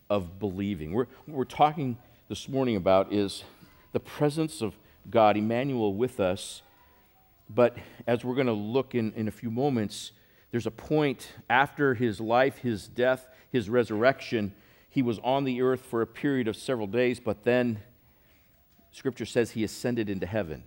of 0.08 0.38
believing. 0.38 0.92
We're, 0.92 1.04
what 1.26 1.36
we're 1.36 1.44
talking 1.44 1.98
this 2.30 2.48
morning 2.48 2.76
about 2.76 3.12
is 3.12 3.44
the 3.92 4.00
presence 4.00 4.62
of 4.62 4.74
God, 5.10 5.36
Emmanuel 5.36 5.92
with 5.92 6.18
us. 6.18 6.62
But 7.50 7.76
as 8.06 8.24
we're 8.24 8.36
going 8.36 8.46
to 8.46 8.54
look 8.54 8.94
in, 8.94 9.12
in 9.12 9.28
a 9.28 9.32
few 9.32 9.50
moments, 9.50 10.12
there's 10.50 10.66
a 10.66 10.70
point 10.70 11.30
after 11.50 11.92
his 11.92 12.20
life, 12.22 12.56
his 12.56 12.88
death, 12.88 13.28
his 13.52 13.68
resurrection. 13.68 14.54
He 14.88 15.02
was 15.02 15.18
on 15.18 15.44
the 15.44 15.60
earth 15.60 15.82
for 15.82 16.00
a 16.00 16.06
period 16.06 16.48
of 16.48 16.56
several 16.56 16.86
days, 16.86 17.20
but 17.20 17.44
then 17.44 17.80
Scripture 18.92 19.26
says 19.26 19.50
he 19.50 19.62
ascended 19.62 20.08
into 20.08 20.26
heaven. 20.26 20.62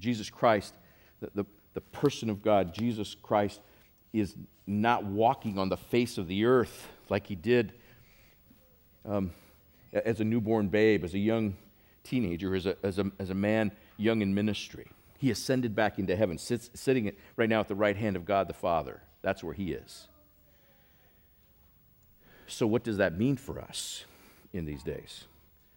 Jesus 0.00 0.28
Christ, 0.28 0.74
the, 1.20 1.30
the 1.34 1.44
the 1.74 1.80
person 1.80 2.30
of 2.30 2.42
God, 2.42 2.72
Jesus 2.72 3.14
Christ, 3.22 3.60
is 4.12 4.34
not 4.66 5.04
walking 5.04 5.58
on 5.58 5.68
the 5.68 5.76
face 5.76 6.18
of 6.18 6.28
the 6.28 6.46
earth 6.46 6.88
like 7.10 7.26
he 7.26 7.34
did 7.34 7.72
um, 9.04 9.32
as 9.92 10.20
a 10.20 10.24
newborn 10.24 10.68
babe, 10.68 11.04
as 11.04 11.14
a 11.14 11.18
young 11.18 11.56
teenager, 12.02 12.54
as 12.54 12.66
a, 12.66 12.76
as, 12.82 12.98
a, 12.98 13.10
as 13.18 13.30
a 13.30 13.34
man 13.34 13.72
young 13.96 14.22
in 14.22 14.34
ministry. 14.34 14.86
He 15.18 15.30
ascended 15.30 15.74
back 15.74 15.98
into 15.98 16.16
heaven, 16.16 16.38
sits, 16.38 16.70
sitting 16.74 17.12
right 17.36 17.48
now 17.48 17.60
at 17.60 17.68
the 17.68 17.74
right 17.74 17.96
hand 17.96 18.16
of 18.16 18.24
God 18.24 18.48
the 18.48 18.54
Father. 18.54 19.02
That's 19.22 19.42
where 19.42 19.54
he 19.54 19.72
is. 19.72 20.08
So, 22.46 22.66
what 22.66 22.84
does 22.84 22.98
that 22.98 23.16
mean 23.18 23.36
for 23.36 23.58
us 23.58 24.04
in 24.52 24.66
these 24.66 24.82
days? 24.82 25.24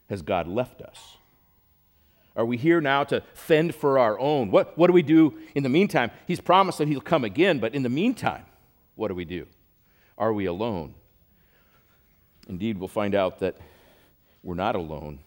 Has 0.09 0.21
God 0.21 0.47
left 0.47 0.81
us? 0.81 1.17
Are 2.37 2.45
we 2.45 2.55
here 2.55 2.79
now 2.79 3.03
to 3.05 3.21
fend 3.33 3.73
for 3.73 3.97
our 3.97 4.17
own? 4.19 4.51
What, 4.51 4.77
what 4.77 4.87
do 4.87 4.93
we 4.93 5.01
do 5.01 5.37
in 5.55 5.63
the 5.63 5.69
meantime? 5.69 6.11
He's 6.27 6.39
promised 6.39 6.77
that 6.77 6.87
he'll 6.87 7.01
come 7.01 7.23
again, 7.23 7.57
but 7.57 7.73
in 7.73 7.81
the 7.81 7.89
meantime, 7.89 8.45
what 8.95 9.07
do 9.07 9.15
we 9.15 9.25
do? 9.25 9.47
Are 10.19 10.31
we 10.31 10.45
alone? 10.45 10.93
Indeed, 12.47 12.77
we'll 12.77 12.87
find 12.87 13.15
out 13.15 13.39
that 13.39 13.57
we're 14.43 14.53
not 14.53 14.75
alone. 14.75 15.19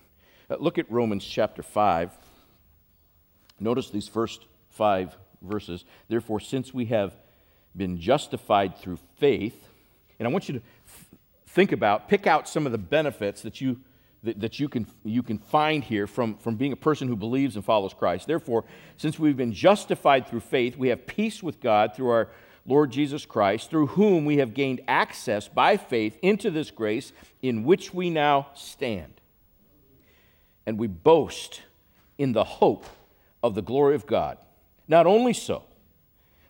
Uh, 0.49 0.57
look 0.61 0.79
at 0.79 0.90
Romans 0.90 1.25
chapter 1.25 1.64
5. 1.64 2.12
Notice 3.59 3.90
these 3.90 4.09
first 4.09 4.47
five 4.71 5.17
verses. 5.43 5.85
Therefore, 6.09 6.38
since 6.38 6.73
we 6.73 6.87
have 6.87 7.14
been 7.76 8.00
justified 8.00 8.79
through 8.79 8.99
faith, 9.19 9.67
and 10.19 10.29
I 10.29 10.31
want 10.31 10.49
you 10.49 10.61
to 10.61 10.62
think 11.49 11.73
about, 11.73 12.09
pick 12.09 12.29
out 12.29 12.49
some 12.49 12.67
of 12.67 12.73
the 12.73 12.79
benefits 12.79 13.43
that 13.43 13.61
you 13.61 13.81
that, 14.23 14.41
that 14.41 14.61
you, 14.61 14.69
can, 14.69 14.87
you 15.05 15.23
can 15.23 15.39
find 15.39 15.83
here 15.83 16.07
from, 16.07 16.37
from 16.37 16.57
being 16.57 16.73
a 16.73 16.77
person 16.77 17.09
who 17.09 17.17
believes 17.17 17.57
and 17.57 17.65
follows 17.65 17.95
Christ. 17.95 18.27
Therefore, 18.27 18.65
since 18.97 19.19
we've 19.19 19.37
been 19.37 19.53
justified 19.53 20.29
through 20.29 20.41
faith, 20.41 20.77
we 20.77 20.89
have 20.89 21.07
peace 21.07 21.43
with 21.43 21.61
God 21.61 21.95
through 21.95 22.11
our 22.11 22.29
Lord 22.67 22.91
Jesus 22.91 23.25
Christ, 23.25 23.71
through 23.71 23.89
whom 23.89 24.25
we 24.25 24.37
have 24.37 24.55
gained 24.55 24.83
access 24.87 25.49
by 25.49 25.77
faith 25.77 26.19
into 26.23 26.50
this 26.50 26.71
grace 26.71 27.12
in 27.43 27.65
which 27.65 27.95
we 27.95 28.11
now 28.11 28.49
stand. 28.55 29.21
And 30.67 30.79
we 30.79 30.87
boast 30.87 31.62
in 32.19 32.33
the 32.33 32.45
hope 32.45 32.85
of 33.43 33.55
the 33.55 33.62
glory 33.62 33.95
of 33.95 34.07
God. 34.07 34.37
Not 34.87 35.07
only 35.07 35.33
so, 35.33 35.65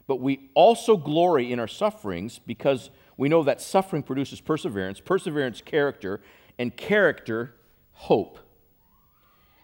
but 0.09 0.17
we 0.17 0.51
also 0.55 0.97
glory 0.97 1.53
in 1.53 1.61
our 1.61 1.69
sufferings 1.69 2.41
because 2.41 2.91
we 3.17 3.29
know 3.29 3.45
that 3.45 3.61
suffering 3.61 4.03
produces 4.03 4.41
perseverance, 4.41 4.99
perseverance, 4.99 5.61
character, 5.61 6.21
and 6.59 6.77
character, 6.77 7.55
hope. 8.01 8.39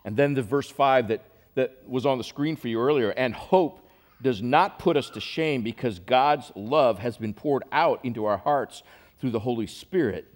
And 0.04 0.14
then 0.14 0.34
the 0.34 0.42
verse 0.42 0.68
5 0.68 1.08
that, 1.08 1.22
that 1.54 1.88
was 1.88 2.04
on 2.04 2.18
the 2.18 2.24
screen 2.24 2.54
for 2.54 2.68
you 2.68 2.78
earlier, 2.78 3.10
and 3.10 3.34
hope 3.34 3.88
does 4.20 4.42
not 4.42 4.78
put 4.78 4.98
us 4.98 5.08
to 5.10 5.20
shame 5.20 5.62
because 5.62 5.98
God's 6.00 6.52
love 6.54 6.98
has 6.98 7.16
been 7.16 7.32
poured 7.32 7.64
out 7.72 8.04
into 8.04 8.26
our 8.26 8.36
hearts 8.36 8.82
through 9.20 9.30
the 9.30 9.40
Holy 9.40 9.66
Spirit 9.66 10.26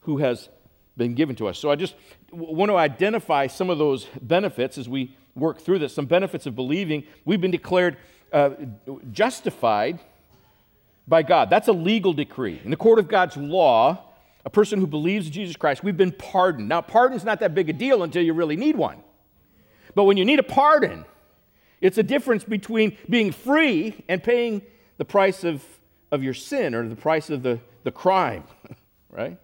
who 0.00 0.18
has 0.18 0.48
been 0.96 1.14
given 1.14 1.36
to 1.36 1.46
us. 1.46 1.60
So 1.60 1.70
I 1.70 1.76
just 1.76 1.94
want 2.32 2.70
to 2.70 2.76
identify 2.76 3.46
some 3.46 3.70
of 3.70 3.78
those 3.78 4.06
benefits 4.20 4.76
as 4.76 4.88
we 4.88 5.16
work 5.36 5.60
through 5.60 5.78
this, 5.78 5.94
some 5.94 6.06
benefits 6.06 6.46
of 6.46 6.56
believing. 6.56 7.04
We've 7.24 7.40
been 7.40 7.52
declared 7.52 7.98
uh, 8.32 8.50
justified 9.12 10.00
by 11.06 11.22
God. 11.22 11.50
That's 11.50 11.68
a 11.68 11.72
legal 11.72 12.12
decree. 12.12 12.60
In 12.64 12.70
the 12.70 12.76
court 12.76 12.98
of 12.98 13.06
God's 13.06 13.36
law, 13.36 14.11
a 14.44 14.50
person 14.50 14.80
who 14.80 14.86
believes 14.86 15.30
Jesus 15.30 15.56
Christ, 15.56 15.84
we've 15.84 15.96
been 15.96 16.12
pardoned. 16.12 16.68
Now, 16.68 16.80
pardon's 16.80 17.24
not 17.24 17.40
that 17.40 17.54
big 17.54 17.68
a 17.68 17.72
deal 17.72 18.02
until 18.02 18.22
you 18.22 18.32
really 18.32 18.56
need 18.56 18.76
one. 18.76 19.02
But 19.94 20.04
when 20.04 20.16
you 20.16 20.24
need 20.24 20.38
a 20.38 20.44
pardon, 20.44 21.04
it's 21.80 21.98
a 21.98 22.02
difference 22.02 22.44
between 22.44 22.96
being 23.08 23.32
free 23.32 24.04
and 24.08 24.22
paying 24.22 24.62
the 24.98 25.04
price 25.04 25.44
of, 25.44 25.64
of 26.10 26.22
your 26.22 26.34
sin 26.34 26.74
or 26.74 26.88
the 26.88 26.96
price 26.96 27.30
of 27.30 27.42
the, 27.42 27.60
the 27.84 27.92
crime, 27.92 28.44
right? 29.10 29.38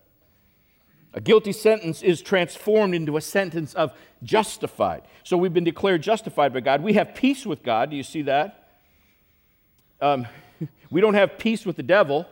A 1.14 1.21
guilty 1.21 1.52
sentence 1.52 2.02
is 2.02 2.21
transformed 2.21 2.95
into 2.95 3.17
a 3.17 3.21
sentence 3.21 3.75
of 3.75 3.93
justified. 4.23 5.02
So 5.25 5.37
we've 5.37 5.55
been 5.55 5.64
declared 5.64 6.02
justified 6.02 6.52
by 6.52 6.61
God. 6.61 6.83
We 6.83 6.95
have 6.95 7.14
peace 7.14 7.47
with 7.47 7.62
God. 7.62 7.90
Do 7.90 7.97
you 7.97 8.02
see 8.02 8.23
that? 8.23 8.78
Um, 10.00 10.26
we 10.90 11.00
don't 11.00 11.14
have 11.14 11.38
peace 11.38 11.64
with 11.64 11.76
the 11.76 11.83
devil. 11.83 12.26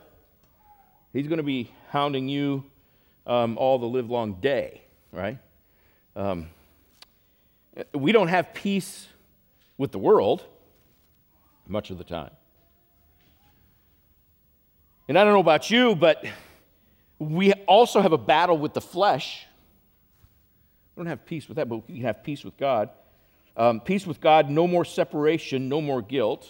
He's 1.16 1.28
going 1.28 1.38
to 1.38 1.42
be 1.42 1.72
hounding 1.88 2.28
you 2.28 2.62
um, 3.26 3.56
all 3.56 3.78
the 3.78 3.86
live 3.86 4.10
long 4.10 4.34
day, 4.34 4.82
right? 5.10 5.38
Um, 6.14 6.50
we 7.94 8.12
don't 8.12 8.28
have 8.28 8.52
peace 8.52 9.06
with 9.78 9.92
the 9.92 9.98
world 9.98 10.44
much 11.66 11.88
of 11.90 11.96
the 11.96 12.04
time. 12.04 12.32
And 15.08 15.18
I 15.18 15.24
don't 15.24 15.32
know 15.32 15.40
about 15.40 15.70
you, 15.70 15.96
but 15.96 16.22
we 17.18 17.54
also 17.66 18.02
have 18.02 18.12
a 18.12 18.18
battle 18.18 18.58
with 18.58 18.74
the 18.74 18.82
flesh. 18.82 19.46
We 20.94 21.00
don't 21.00 21.08
have 21.08 21.24
peace 21.24 21.48
with 21.48 21.56
that, 21.56 21.66
but 21.66 21.88
we 21.88 21.94
can 21.94 22.04
have 22.04 22.22
peace 22.22 22.44
with 22.44 22.58
God. 22.58 22.90
Um, 23.56 23.80
peace 23.80 24.06
with 24.06 24.20
God, 24.20 24.50
no 24.50 24.66
more 24.66 24.84
separation, 24.84 25.70
no 25.70 25.80
more 25.80 26.02
guilt. 26.02 26.46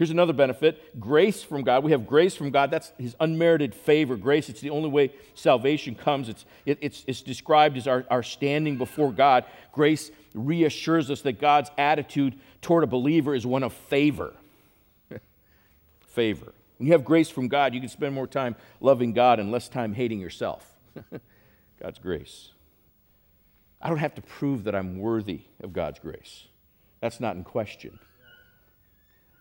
Here's 0.00 0.08
another 0.08 0.32
benefit 0.32 0.98
grace 0.98 1.42
from 1.42 1.62
God. 1.62 1.84
We 1.84 1.90
have 1.90 2.06
grace 2.06 2.34
from 2.34 2.48
God. 2.48 2.70
That's 2.70 2.90
his 2.96 3.14
unmerited 3.20 3.74
favor. 3.74 4.16
Grace, 4.16 4.48
it's 4.48 4.62
the 4.62 4.70
only 4.70 4.88
way 4.88 5.12
salvation 5.34 5.94
comes. 5.94 6.30
It's, 6.30 6.46
it, 6.64 6.78
it's, 6.80 7.04
it's 7.06 7.20
described 7.20 7.76
as 7.76 7.86
our, 7.86 8.06
our 8.08 8.22
standing 8.22 8.78
before 8.78 9.12
God. 9.12 9.44
Grace 9.72 10.10
reassures 10.32 11.10
us 11.10 11.20
that 11.20 11.38
God's 11.38 11.70
attitude 11.76 12.40
toward 12.62 12.82
a 12.82 12.86
believer 12.86 13.34
is 13.34 13.44
one 13.44 13.62
of 13.62 13.74
favor. 13.74 14.32
favor. 16.00 16.54
When 16.78 16.86
you 16.86 16.92
have 16.94 17.04
grace 17.04 17.28
from 17.28 17.48
God, 17.48 17.74
you 17.74 17.80
can 17.80 17.90
spend 17.90 18.14
more 18.14 18.26
time 18.26 18.56
loving 18.80 19.12
God 19.12 19.38
and 19.38 19.52
less 19.52 19.68
time 19.68 19.92
hating 19.92 20.18
yourself. 20.18 20.78
God's 21.82 21.98
grace. 21.98 22.52
I 23.82 23.90
don't 23.90 23.98
have 23.98 24.14
to 24.14 24.22
prove 24.22 24.64
that 24.64 24.74
I'm 24.74 24.98
worthy 24.98 25.42
of 25.62 25.74
God's 25.74 25.98
grace. 25.98 26.46
That's 27.02 27.20
not 27.20 27.36
in 27.36 27.44
question 27.44 27.98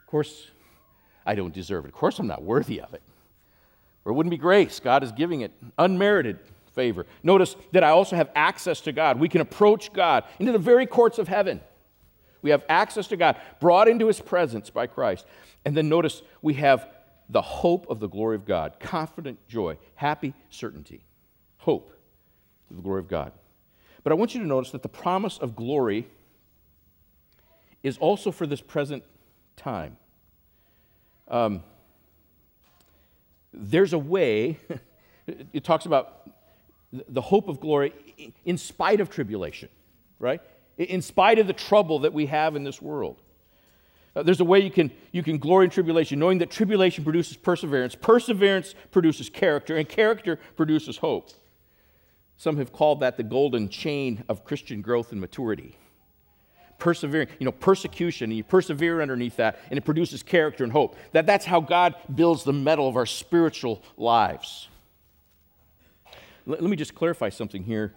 course, 0.10 0.48
I 1.26 1.36
don't 1.36 1.54
deserve 1.54 1.86
it. 1.86 1.90
Of 1.90 1.94
course, 1.94 2.20
I'm 2.20 2.28
not 2.28 2.44
worthy 2.44 2.82
of 2.82 2.94
it. 2.94 3.02
Or 4.06 4.12
it 4.12 4.16
wouldn't 4.16 4.32
be 4.32 4.38
grace. 4.38 4.80
God 4.80 5.04
is 5.04 5.12
giving 5.12 5.42
it 5.42 5.52
unmerited 5.78 6.40
favor. 6.74 7.06
Notice 7.24 7.56
that 7.74 7.84
I 7.84 7.90
also 7.90 8.16
have 8.16 8.30
access 8.36 8.82
to 8.82 8.92
God. 8.92 9.20
We 9.20 9.30
can 9.30 9.42
approach 9.42 9.94
God 9.94 10.24
into 10.40 10.52
the 10.52 10.60
very 10.60 10.86
courts 10.86 11.20
of 11.20 11.28
heaven. 11.28 11.62
We 12.42 12.52
have 12.52 12.64
access 12.70 13.08
to 13.08 13.18
God, 13.18 13.36
brought 13.60 13.88
into 13.88 14.08
his 14.08 14.22
presence 14.22 14.70
by 14.70 14.88
Christ. 14.88 15.26
And 15.66 15.76
then 15.76 15.90
notice 15.90 16.22
we 16.42 16.54
have 16.56 16.88
the 17.30 17.42
hope 17.42 17.88
of 17.90 18.00
the 18.00 18.08
glory 18.08 18.36
of 18.36 18.46
God, 18.46 18.80
confident 18.80 19.46
joy, 19.48 19.78
happy 19.96 20.34
certainty, 20.50 21.04
hope 21.58 21.92
of 22.70 22.78
the 22.78 22.82
glory 22.82 23.00
of 23.00 23.08
God. 23.08 23.34
But 24.04 24.14
I 24.14 24.16
want 24.16 24.34
you 24.34 24.42
to 24.42 24.48
notice 24.48 24.72
that 24.72 24.82
the 24.82 24.90
promise 24.90 25.38
of 25.38 25.56
glory 25.56 26.08
is 27.84 27.98
also 27.98 28.32
for 28.32 28.48
this 28.48 28.62
present 28.62 29.04
time. 29.60 29.98
Um, 31.28 31.62
there's 33.54 33.94
a 33.94 34.00
way, 34.00 34.58
it 35.54 35.64
talks 35.64 35.86
about 35.86 36.30
the 36.92 37.22
hope 37.22 37.48
of 37.48 37.60
glory 37.60 37.94
in 38.46 38.58
spite 38.58 39.00
of 39.00 39.10
tribulation, 39.10 39.70
right? 40.18 40.42
In 40.78 41.02
spite 41.02 41.38
of 41.38 41.48
the 41.48 41.54
trouble 41.54 42.00
that 42.00 42.14
we 42.14 42.26
have 42.28 42.56
in 42.56 42.64
this 42.64 42.82
world. 42.82 43.22
Uh, 44.16 44.24
there's 44.24 44.40
a 44.40 44.46
way 44.46 44.60
you 44.60 44.72
can, 44.72 44.92
you 45.12 45.22
can 45.22 45.38
glory 45.38 45.66
in 45.66 45.72
tribulation, 45.72 46.18
knowing 46.18 46.40
that 46.40 46.50
tribulation 46.50 47.04
produces 47.04 47.38
perseverance, 47.38 47.94
perseverance 47.94 48.74
produces 48.92 49.30
character, 49.30 49.78
and 49.78 49.88
character 49.88 50.40
produces 50.56 50.98
hope. 50.98 51.30
Some 52.38 52.58
have 52.58 52.72
called 52.72 53.02
that 53.02 53.18
the 53.18 53.24
golden 53.24 53.70
chain 53.70 54.24
of 54.28 54.46
Christian 54.46 54.82
growth 54.82 55.12
and 55.12 55.22
maturity. 55.22 55.78
Persevering, 56.80 57.28
you 57.40 57.46
know, 57.46 57.52
persecution, 57.52 58.32
and 58.32 58.38
you 58.38 58.44
persevere 58.44 59.02
underneath 59.02 59.36
that, 59.36 59.60
and 59.70 59.78
it 59.78 59.82
produces 59.82 60.24
character 60.24 60.64
and 60.64 60.74
hope. 60.74 60.96
That, 61.12 61.26
that's 61.26 61.46
how 61.46 61.60
God 61.60 61.96
builds 62.14 62.44
the 62.44 62.54
mettle 62.54 62.88
of 62.88 62.96
our 62.96 63.06
spiritual 63.06 63.84
lives. 63.98 64.70
Let, 66.46 66.64
me 66.64 66.76
just 66.76 66.96
clarify 66.96 67.30
something 67.30 67.64
here 67.64 67.94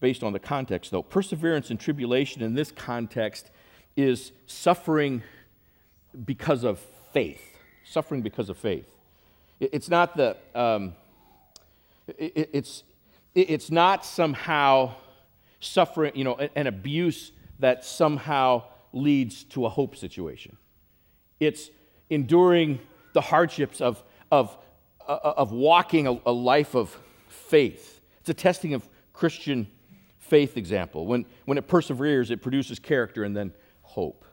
based 0.00 0.22
on 0.22 0.32
the 0.32 0.38
context, 0.38 0.90
though. 0.90 1.02
Perseverance 1.02 1.70
and 1.70 1.80
tribulation 1.80 2.42
in 2.42 2.54
this 2.54 2.70
context 2.70 3.50
is 3.96 4.30
suffering 4.46 5.22
because 6.24 6.62
of 6.62 6.78
faith. 7.12 7.42
Suffering 7.84 8.22
because 8.22 8.48
of 8.48 8.56
faith. 8.56 8.86
It's 9.58 9.88
not 9.88 10.16
the, 10.16 10.36
um, 10.54 10.94
it, 12.06 12.50
it's, 12.52 12.84
it's 13.34 13.70
not 13.70 14.04
somehow 14.04 14.92
suffering, 15.60 16.12
you 16.14 16.24
know, 16.24 16.36
an 16.54 16.66
abuse 16.66 17.32
that 17.58 17.84
somehow 17.84 18.62
leads 18.92 19.44
to 19.44 19.66
a 19.66 19.68
hope 19.68 19.96
situation. 19.96 20.56
It's 21.40 21.70
enduring 22.10 22.80
the 23.12 23.20
hardships 23.20 23.80
of, 23.80 24.02
of, 24.30 24.56
uh, 25.06 25.18
of 25.22 25.52
walking 25.52 26.06
a, 26.06 26.18
a 26.26 26.32
life 26.32 26.74
of 26.74 26.96
faith. 27.28 28.00
It's 28.20 28.28
a 28.28 28.34
testing 28.34 28.74
of 28.74 28.88
Christian 29.12 29.66
faith 30.18 30.56
example. 30.56 31.06
When, 31.06 31.24
when 31.44 31.58
it 31.58 31.66
perseveres, 31.66 32.30
it 32.30 32.42
produces 32.42 32.78
character 32.78 33.24
and 33.24 33.36
then 33.36 33.52
hope. 33.82 34.24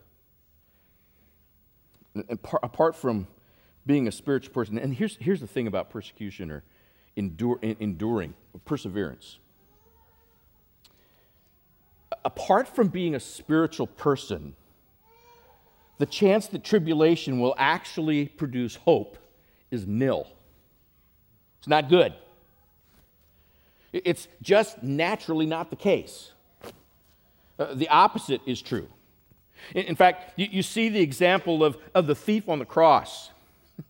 And 2.13 2.41
par- 2.41 2.59
apart 2.63 2.95
from 2.95 3.27
being 3.85 4.07
a 4.07 4.11
spiritual 4.11 4.53
person, 4.53 4.77
and 4.77 4.93
here's, 4.93 5.17
here's 5.17 5.41
the 5.41 5.47
thing 5.47 5.67
about 5.67 5.89
persecution 5.89 6.51
or 6.51 6.63
endure, 7.15 7.59
enduring, 7.61 8.33
perseverance. 8.65 9.39
Apart 12.25 12.67
from 12.67 12.87
being 12.87 13.13
a 13.13 13.19
spiritual 13.19 13.85
person, 13.85 14.55
the 15.99 16.07
chance 16.07 16.47
that 16.47 16.63
tribulation 16.63 17.39
will 17.39 17.55
actually 17.57 18.25
produce 18.27 18.75
hope 18.75 19.17
is 19.69 19.85
nil. 19.85 20.27
It's 21.59 21.67
not 21.67 21.87
good. 21.87 22.13
It's 23.93 24.27
just 24.41 24.83
naturally 24.83 25.45
not 25.45 25.69
the 25.69 25.75
case. 25.75 26.31
Uh, 27.57 27.73
the 27.73 27.87
opposite 27.87 28.41
is 28.45 28.61
true. 28.61 28.89
In, 29.73 29.85
in 29.85 29.95
fact, 29.95 30.33
you, 30.35 30.47
you, 30.51 30.63
see 30.63 30.89
the 30.89 30.99
example 30.99 31.63
of, 31.63 31.77
of 31.93 32.07
the 32.07 32.15
thief 32.15 32.49
on 32.49 32.59
the 32.59 32.65
cross. 32.65 33.29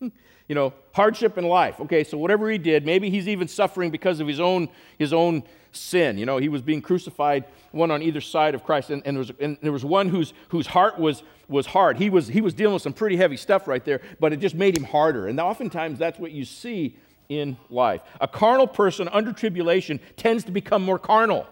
you 0.48 0.54
know, 0.54 0.72
hardship 0.92 1.38
in 1.38 1.44
life. 1.44 1.80
Okay, 1.80 2.04
so 2.04 2.16
whatever 2.16 2.50
he 2.50 2.58
did, 2.58 2.86
maybe 2.86 3.10
he's 3.10 3.28
even 3.28 3.48
suffering 3.48 3.90
because 3.90 4.20
of 4.20 4.28
his 4.28 4.40
own, 4.40 4.68
his 4.98 5.12
own 5.12 5.42
sin. 5.72 6.18
You 6.18 6.26
know, 6.26 6.38
he 6.38 6.48
was 6.48 6.62
being 6.62 6.80
crucified, 6.80 7.44
one 7.72 7.90
on 7.90 8.02
either 8.02 8.20
side 8.20 8.54
of 8.54 8.64
Christ, 8.64 8.90
and, 8.90 9.02
and, 9.04 9.16
there, 9.16 9.20
was, 9.20 9.32
and 9.40 9.58
there 9.60 9.72
was 9.72 9.84
one 9.84 10.08
whose, 10.08 10.32
whose 10.48 10.66
heart 10.66 10.98
was, 10.98 11.22
was 11.48 11.66
hard. 11.66 11.98
He 11.98 12.10
was, 12.10 12.28
he 12.28 12.40
was 12.40 12.54
dealing 12.54 12.74
with 12.74 12.82
some 12.82 12.92
pretty 12.92 13.16
heavy 13.16 13.36
stuff 13.36 13.66
right 13.66 13.84
there, 13.84 14.00
but 14.20 14.32
it 14.32 14.40
just 14.40 14.54
made 14.54 14.76
him 14.76 14.84
harder. 14.84 15.26
And 15.28 15.38
oftentimes 15.40 15.98
that's 15.98 16.18
what 16.18 16.32
you 16.32 16.44
see 16.44 16.96
in 17.28 17.56
life. 17.70 18.02
A 18.20 18.28
carnal 18.28 18.66
person 18.66 19.08
under 19.08 19.32
tribulation 19.32 20.00
tends 20.16 20.44
to 20.44 20.52
become 20.52 20.82
more 20.82 20.98
carnal. 20.98 21.46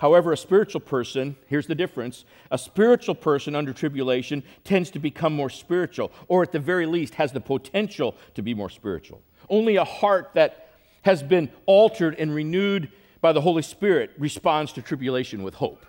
However, 0.00 0.32
a 0.32 0.36
spiritual 0.36 0.80
person, 0.80 1.36
here's 1.46 1.66
the 1.66 1.74
difference 1.74 2.24
a 2.50 2.56
spiritual 2.56 3.14
person 3.14 3.54
under 3.54 3.74
tribulation 3.74 4.42
tends 4.64 4.90
to 4.92 4.98
become 4.98 5.34
more 5.34 5.50
spiritual, 5.50 6.10
or 6.26 6.42
at 6.42 6.52
the 6.52 6.58
very 6.58 6.86
least 6.86 7.14
has 7.16 7.32
the 7.32 7.40
potential 7.40 8.16
to 8.34 8.40
be 8.40 8.54
more 8.54 8.70
spiritual. 8.70 9.20
Only 9.50 9.76
a 9.76 9.84
heart 9.84 10.30
that 10.32 10.70
has 11.02 11.22
been 11.22 11.50
altered 11.66 12.16
and 12.18 12.34
renewed 12.34 12.90
by 13.20 13.32
the 13.32 13.42
Holy 13.42 13.60
Spirit 13.60 14.12
responds 14.16 14.72
to 14.72 14.82
tribulation 14.82 15.42
with 15.42 15.56
hope. 15.56 15.84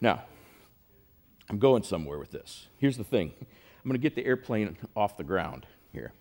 Now, 0.00 0.22
I'm 1.50 1.58
going 1.58 1.82
somewhere 1.82 2.20
with 2.20 2.30
this. 2.30 2.68
Here's 2.78 2.96
the 2.96 3.02
thing 3.02 3.32
I'm 3.40 3.90
going 3.90 3.94
to 3.94 3.98
get 3.98 4.14
the 4.14 4.24
airplane 4.24 4.76
off 4.94 5.16
the 5.16 5.24
ground 5.24 5.66
here. 5.92 6.12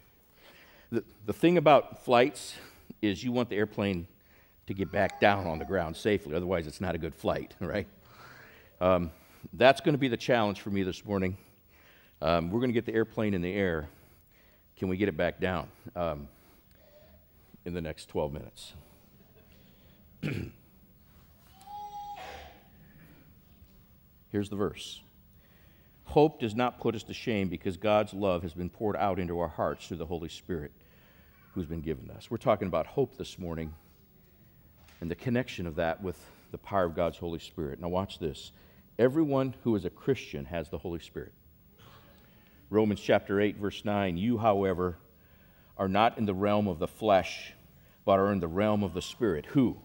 The, 0.92 1.04
the 1.28 1.34
thing 1.34 1.60
about 1.60 2.04
flights 2.04 2.56
is 3.02 3.24
you 3.24 3.32
want 3.32 3.50
the 3.50 3.56
airplane 3.56 4.08
to 4.68 4.74
get 4.74 4.92
back 4.92 5.20
down 5.20 5.46
on 5.46 5.60
the 5.60 5.66
ground 5.66 5.96
safely, 5.96 6.36
otherwise, 6.36 6.68
it's 6.68 6.82
not 6.82 6.96
a 6.96 6.98
good 6.98 7.14
flight, 7.14 7.54
right? 7.60 7.88
Um, 8.82 9.12
that's 9.54 9.82
going 9.82 9.94
to 9.94 10.00
be 10.00 10.08
the 10.08 10.18
challenge 10.18 10.62
for 10.62 10.70
me 10.70 10.84
this 10.84 11.06
morning. 11.06 11.38
Um, 12.22 12.50
we're 12.50 12.60
going 12.60 12.70
to 12.70 12.74
get 12.74 12.86
the 12.86 12.94
airplane 12.94 13.34
in 13.34 13.42
the 13.42 13.54
air. 13.54 13.88
Can 14.78 14.88
we 14.88 14.98
get 14.98 15.08
it 15.08 15.16
back 15.16 15.40
down 15.40 15.68
um, 15.96 16.28
in 17.66 17.74
the 17.74 17.82
next 17.82 18.10
12 18.10 18.34
minutes? 18.34 18.74
Here's 24.32 24.50
the 24.50 24.56
verse 24.56 25.02
Hope 26.06 26.40
does 26.40 26.56
not 26.56 26.80
put 26.80 26.96
us 26.96 27.04
to 27.04 27.14
shame 27.14 27.50
because 27.50 27.78
God's 27.78 28.14
love 28.14 28.42
has 28.44 28.54
been 28.54 28.70
poured 28.70 28.96
out 28.96 29.20
into 29.20 29.40
our 29.40 29.48
hearts 29.48 29.88
through 29.88 29.98
the 29.98 30.06
Holy 30.06 30.30
Spirit 30.30 30.72
who's 31.56 31.66
been 31.66 31.82
given 31.82 32.12
us. 32.12 32.30
We're 32.30 32.38
talking 32.38 32.68
about 32.68 32.86
hope 32.86 33.18
this 33.18 33.40
morning 33.40 33.74
and 35.00 35.10
the 35.10 35.16
connection 35.16 35.66
of 35.66 35.76
that 35.76 36.04
with 36.04 36.20
the 36.52 36.58
power 36.58 36.84
of 36.84 36.96
God's 36.96 37.18
Holy 37.18 37.40
Spirit. 37.40 37.80
Now, 37.80 37.88
watch 37.88 38.20
this. 38.20 38.52
Everyone 39.00 39.56
who 39.64 39.76
is 39.78 39.86
a 39.86 39.90
Christian 39.90 40.46
has 40.46 40.70
the 40.70 40.78
Holy 40.78 41.00
Spirit. 41.00 41.32
Romans 42.70 43.00
chapter 43.00 43.40
8, 43.40 43.56
verse 43.56 43.86
9 43.86 44.18
You, 44.18 44.38
however, 44.38 44.98
are 45.78 45.88
not 45.88 46.18
in 46.18 46.26
the 46.26 46.34
realm 46.34 46.68
of 46.68 46.78
the 46.80 46.88
flesh, 46.88 47.54
but 48.04 48.20
are 48.20 48.34
in 48.34 48.42
the 48.42 48.48
realm 48.48 48.84
of 48.84 48.94
the 48.94 49.02
Spirit. 49.02 49.46
Who? 49.48 49.78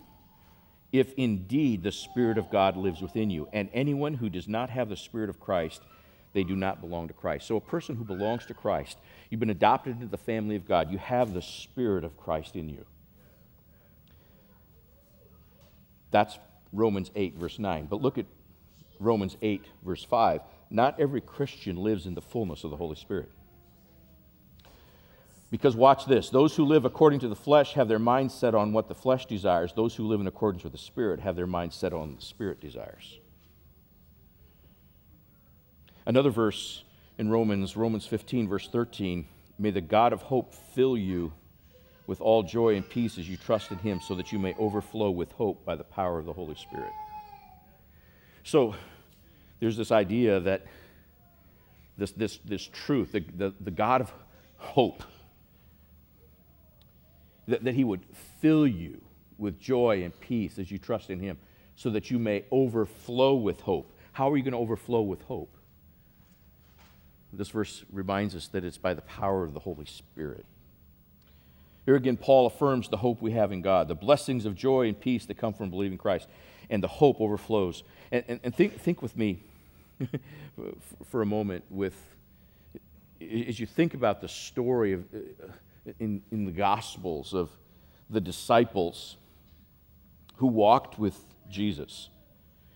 If 0.92 1.12
indeed 1.14 1.84
the 1.84 1.92
Spirit 1.92 2.36
of 2.36 2.50
God 2.50 2.76
lives 2.76 3.00
within 3.00 3.30
you. 3.30 3.48
And 3.52 3.70
anyone 3.72 4.14
who 4.14 4.28
does 4.28 4.48
not 4.48 4.70
have 4.70 4.88
the 4.88 4.96
Spirit 4.96 5.30
of 5.30 5.38
Christ 5.38 5.82
they 6.32 6.44
do 6.44 6.54
not 6.56 6.80
belong 6.80 7.08
to 7.08 7.14
Christ. 7.14 7.46
So, 7.46 7.56
a 7.56 7.60
person 7.60 7.96
who 7.96 8.04
belongs 8.04 8.46
to 8.46 8.54
Christ, 8.54 8.98
you've 9.28 9.40
been 9.40 9.50
adopted 9.50 9.94
into 9.94 10.06
the 10.06 10.16
family 10.16 10.56
of 10.56 10.66
God, 10.66 10.90
you 10.90 10.98
have 10.98 11.34
the 11.34 11.42
Spirit 11.42 12.04
of 12.04 12.16
Christ 12.16 12.56
in 12.56 12.68
you. 12.68 12.84
That's 16.10 16.38
Romans 16.72 17.10
8, 17.14 17.36
verse 17.36 17.58
9. 17.58 17.86
But 17.86 18.02
look 18.02 18.18
at 18.18 18.26
Romans 18.98 19.36
8, 19.42 19.64
verse 19.84 20.04
5. 20.04 20.40
Not 20.70 21.00
every 21.00 21.20
Christian 21.20 21.76
lives 21.76 22.06
in 22.06 22.14
the 22.14 22.20
fullness 22.20 22.64
of 22.64 22.70
the 22.70 22.76
Holy 22.76 22.96
Spirit. 22.96 23.30
Because 25.50 25.74
watch 25.74 26.06
this 26.06 26.30
those 26.30 26.54
who 26.54 26.64
live 26.64 26.84
according 26.84 27.20
to 27.20 27.28
the 27.28 27.34
flesh 27.34 27.72
have 27.72 27.88
their 27.88 27.98
mind 27.98 28.30
set 28.30 28.54
on 28.54 28.72
what 28.72 28.86
the 28.86 28.94
flesh 28.94 29.26
desires, 29.26 29.72
those 29.72 29.96
who 29.96 30.06
live 30.06 30.20
in 30.20 30.28
accordance 30.28 30.62
with 30.62 30.72
the 30.72 30.78
Spirit 30.78 31.20
have 31.20 31.34
their 31.34 31.46
mind 31.46 31.72
set 31.72 31.92
on 31.92 32.14
the 32.14 32.22
Spirit 32.22 32.60
desires. 32.60 33.18
Another 36.06 36.30
verse 36.30 36.82
in 37.18 37.30
Romans, 37.30 37.76
Romans 37.76 38.06
15, 38.06 38.48
verse 38.48 38.68
13 38.68 39.26
May 39.58 39.70
the 39.70 39.82
God 39.82 40.14
of 40.14 40.22
hope 40.22 40.54
fill 40.74 40.96
you 40.96 41.32
with 42.06 42.20
all 42.20 42.42
joy 42.42 42.76
and 42.76 42.88
peace 42.88 43.18
as 43.18 43.28
you 43.28 43.36
trust 43.36 43.70
in 43.70 43.78
him, 43.78 44.00
so 44.00 44.14
that 44.14 44.32
you 44.32 44.38
may 44.38 44.54
overflow 44.54 45.10
with 45.10 45.30
hope 45.32 45.64
by 45.64 45.76
the 45.76 45.84
power 45.84 46.18
of 46.18 46.24
the 46.24 46.32
Holy 46.32 46.54
Spirit. 46.54 46.90
So 48.42 48.74
there's 49.60 49.76
this 49.76 49.92
idea 49.92 50.40
that 50.40 50.66
this, 51.98 52.12
this, 52.12 52.38
this 52.44 52.66
truth, 52.66 53.12
the, 53.12 53.20
the, 53.20 53.54
the 53.60 53.70
God 53.70 54.00
of 54.00 54.12
hope, 54.56 55.04
that, 57.46 57.62
that 57.64 57.74
he 57.74 57.84
would 57.84 58.00
fill 58.40 58.66
you 58.66 59.02
with 59.36 59.60
joy 59.60 60.02
and 60.02 60.18
peace 60.20 60.58
as 60.58 60.70
you 60.70 60.78
trust 60.78 61.10
in 61.10 61.20
him, 61.20 61.38
so 61.76 61.90
that 61.90 62.10
you 62.10 62.18
may 62.18 62.44
overflow 62.50 63.34
with 63.34 63.60
hope. 63.60 63.92
How 64.12 64.30
are 64.30 64.36
you 64.36 64.42
going 64.42 64.52
to 64.52 64.58
overflow 64.58 65.02
with 65.02 65.22
hope? 65.22 65.54
This 67.32 67.48
verse 67.48 67.84
reminds 67.92 68.34
us 68.34 68.48
that 68.48 68.64
it's 68.64 68.78
by 68.78 68.94
the 68.94 69.02
power 69.02 69.44
of 69.44 69.54
the 69.54 69.60
Holy 69.60 69.86
Spirit. 69.86 70.44
Here 71.86 71.96
again, 71.96 72.16
Paul 72.16 72.46
affirms 72.46 72.88
the 72.88 72.96
hope 72.96 73.22
we 73.22 73.32
have 73.32 73.52
in 73.52 73.62
God, 73.62 73.88
the 73.88 73.94
blessings 73.94 74.46
of 74.46 74.54
joy 74.54 74.88
and 74.88 74.98
peace 74.98 75.26
that 75.26 75.38
come 75.38 75.52
from 75.52 75.70
believing 75.70 75.98
Christ, 75.98 76.28
and 76.68 76.82
the 76.82 76.88
hope 76.88 77.20
overflows. 77.20 77.82
And, 78.12 78.24
and, 78.28 78.40
and 78.44 78.54
think, 78.54 78.78
think 78.80 79.02
with 79.02 79.16
me 79.16 79.42
for 81.10 81.22
a 81.22 81.26
moment 81.26 81.64
with, 81.70 81.96
as 83.20 83.58
you 83.58 83.66
think 83.66 83.94
about 83.94 84.20
the 84.20 84.28
story 84.28 84.92
of, 84.92 85.04
uh, 85.14 85.92
in, 85.98 86.22
in 86.30 86.44
the 86.44 86.52
Gospels 86.52 87.32
of 87.32 87.50
the 88.08 88.20
disciples 88.20 89.16
who 90.36 90.46
walked 90.46 90.98
with 90.98 91.18
Jesus. 91.50 92.08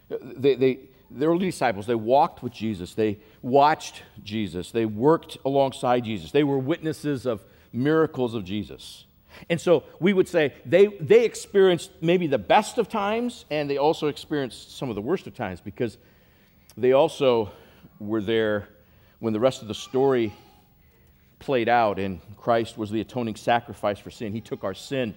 They, 0.09 0.55
they, 0.55 0.79
the 1.11 1.27
early 1.27 1.47
disciples, 1.47 1.87
they 1.87 1.95
walked 1.95 2.43
with 2.43 2.53
Jesus, 2.53 2.95
they 2.95 3.19
watched 3.43 4.03
Jesus, 4.23 4.71
they 4.71 4.87
worked 4.87 5.37
alongside 5.45 6.05
Jesus, 6.05 6.31
they 6.31 6.45
were 6.45 6.59
witnesses 6.59 7.27
of 7.27 7.45
miracles 7.73 8.35
of 8.35 8.45
Jesus. 8.45 9.05
And 9.51 9.61
so 9.61 9.85
we 10.01 10.13
would 10.13 10.29
say 10.29 10.55
they, 10.65 10.87
they 10.87 11.25
experienced 11.25 11.91
maybe 12.01 12.27
the 12.27 12.39
best 12.39 12.79
of 12.79 12.89
times, 12.89 13.45
and 13.51 13.69
they 13.69 13.79
also 13.79 14.07
experienced 14.07 14.77
some 14.77 14.89
of 14.89 14.95
the 14.95 15.03
worst 15.03 15.27
of 15.27 15.35
times 15.35 15.61
because 15.61 15.99
they 16.77 16.93
also 16.93 17.51
were 17.99 18.21
there 18.21 18.69
when 19.19 19.33
the 19.33 19.41
rest 19.41 19.63
of 19.63 19.69
the 19.69 19.75
story 19.75 20.33
played 21.39 21.69
out 21.69 21.99
and 21.99 22.21
Christ 22.37 22.79
was 22.79 22.91
the 22.91 23.01
atoning 23.01 23.37
sacrifice 23.37 23.99
for 23.99 24.11
sin. 24.11 24.33
He 24.33 24.41
took 24.41 24.65
our 24.65 24.75
sin 24.75 25.15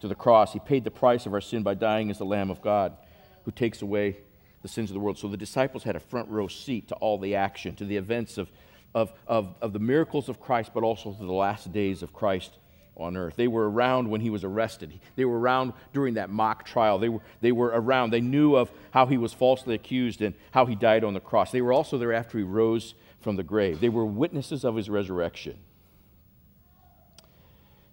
to 0.00 0.08
the 0.08 0.14
cross, 0.14 0.52
He 0.52 0.58
paid 0.58 0.84
the 0.84 0.90
price 0.90 1.26
of 1.26 1.32
our 1.32 1.40
sin 1.40 1.62
by 1.62 1.74
dying 1.74 2.10
as 2.10 2.18
the 2.18 2.24
Lamb 2.24 2.50
of 2.50 2.60
God 2.60 2.96
who 3.44 3.50
takes 3.50 3.80
away 3.80 4.18
the 4.66 4.72
sins 4.72 4.90
of 4.90 4.94
the 4.94 5.00
world. 5.00 5.16
So 5.16 5.28
the 5.28 5.36
disciples 5.36 5.84
had 5.84 5.94
a 5.94 6.00
front 6.00 6.28
row 6.28 6.48
seat 6.48 6.88
to 6.88 6.94
all 6.96 7.18
the 7.18 7.36
action, 7.36 7.76
to 7.76 7.84
the 7.84 7.96
events 7.96 8.36
of, 8.36 8.50
of, 8.94 9.12
of, 9.28 9.54
of 9.60 9.72
the 9.72 9.78
miracles 9.78 10.28
of 10.28 10.40
Christ, 10.40 10.72
but 10.74 10.82
also 10.82 11.12
to 11.12 11.24
the 11.24 11.32
last 11.32 11.72
days 11.72 12.02
of 12.02 12.12
Christ 12.12 12.58
on 12.96 13.16
earth. 13.16 13.36
They 13.36 13.46
were 13.46 13.70
around 13.70 14.10
when 14.10 14.20
he 14.20 14.30
was 14.30 14.42
arrested. 14.42 14.98
They 15.14 15.24
were 15.24 15.38
around 15.38 15.72
during 15.92 16.14
that 16.14 16.30
mock 16.30 16.64
trial. 16.64 16.98
They 16.98 17.10
were, 17.10 17.20
they 17.40 17.52
were 17.52 17.68
around. 17.68 18.10
They 18.10 18.20
knew 18.20 18.56
of 18.56 18.72
how 18.90 19.06
he 19.06 19.18
was 19.18 19.32
falsely 19.32 19.74
accused 19.74 20.20
and 20.20 20.34
how 20.50 20.66
he 20.66 20.74
died 20.74 21.04
on 21.04 21.14
the 21.14 21.20
cross. 21.20 21.52
They 21.52 21.60
were 21.60 21.72
also 21.72 21.96
there 21.96 22.12
after 22.12 22.38
he 22.38 22.44
rose 22.44 22.94
from 23.20 23.36
the 23.36 23.44
grave. 23.44 23.80
They 23.80 23.88
were 23.88 24.04
witnesses 24.04 24.64
of 24.64 24.74
his 24.74 24.90
resurrection. 24.90 25.58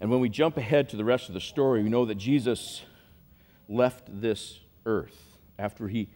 And 0.01 0.09
when 0.09 0.21
we 0.21 0.29
jump 0.29 0.57
ahead 0.57 0.89
to 0.89 0.97
the 0.97 1.05
rest 1.05 1.27
of 1.27 1.33
the 1.33 1.41
story, 1.41 1.83
we 1.83 1.89
know 1.89 2.05
that 2.05 2.15
Jesus 2.15 2.81
left 3.69 4.07
this 4.09 4.59
earth 4.85 5.37
after 5.59 5.87
he 5.87 6.09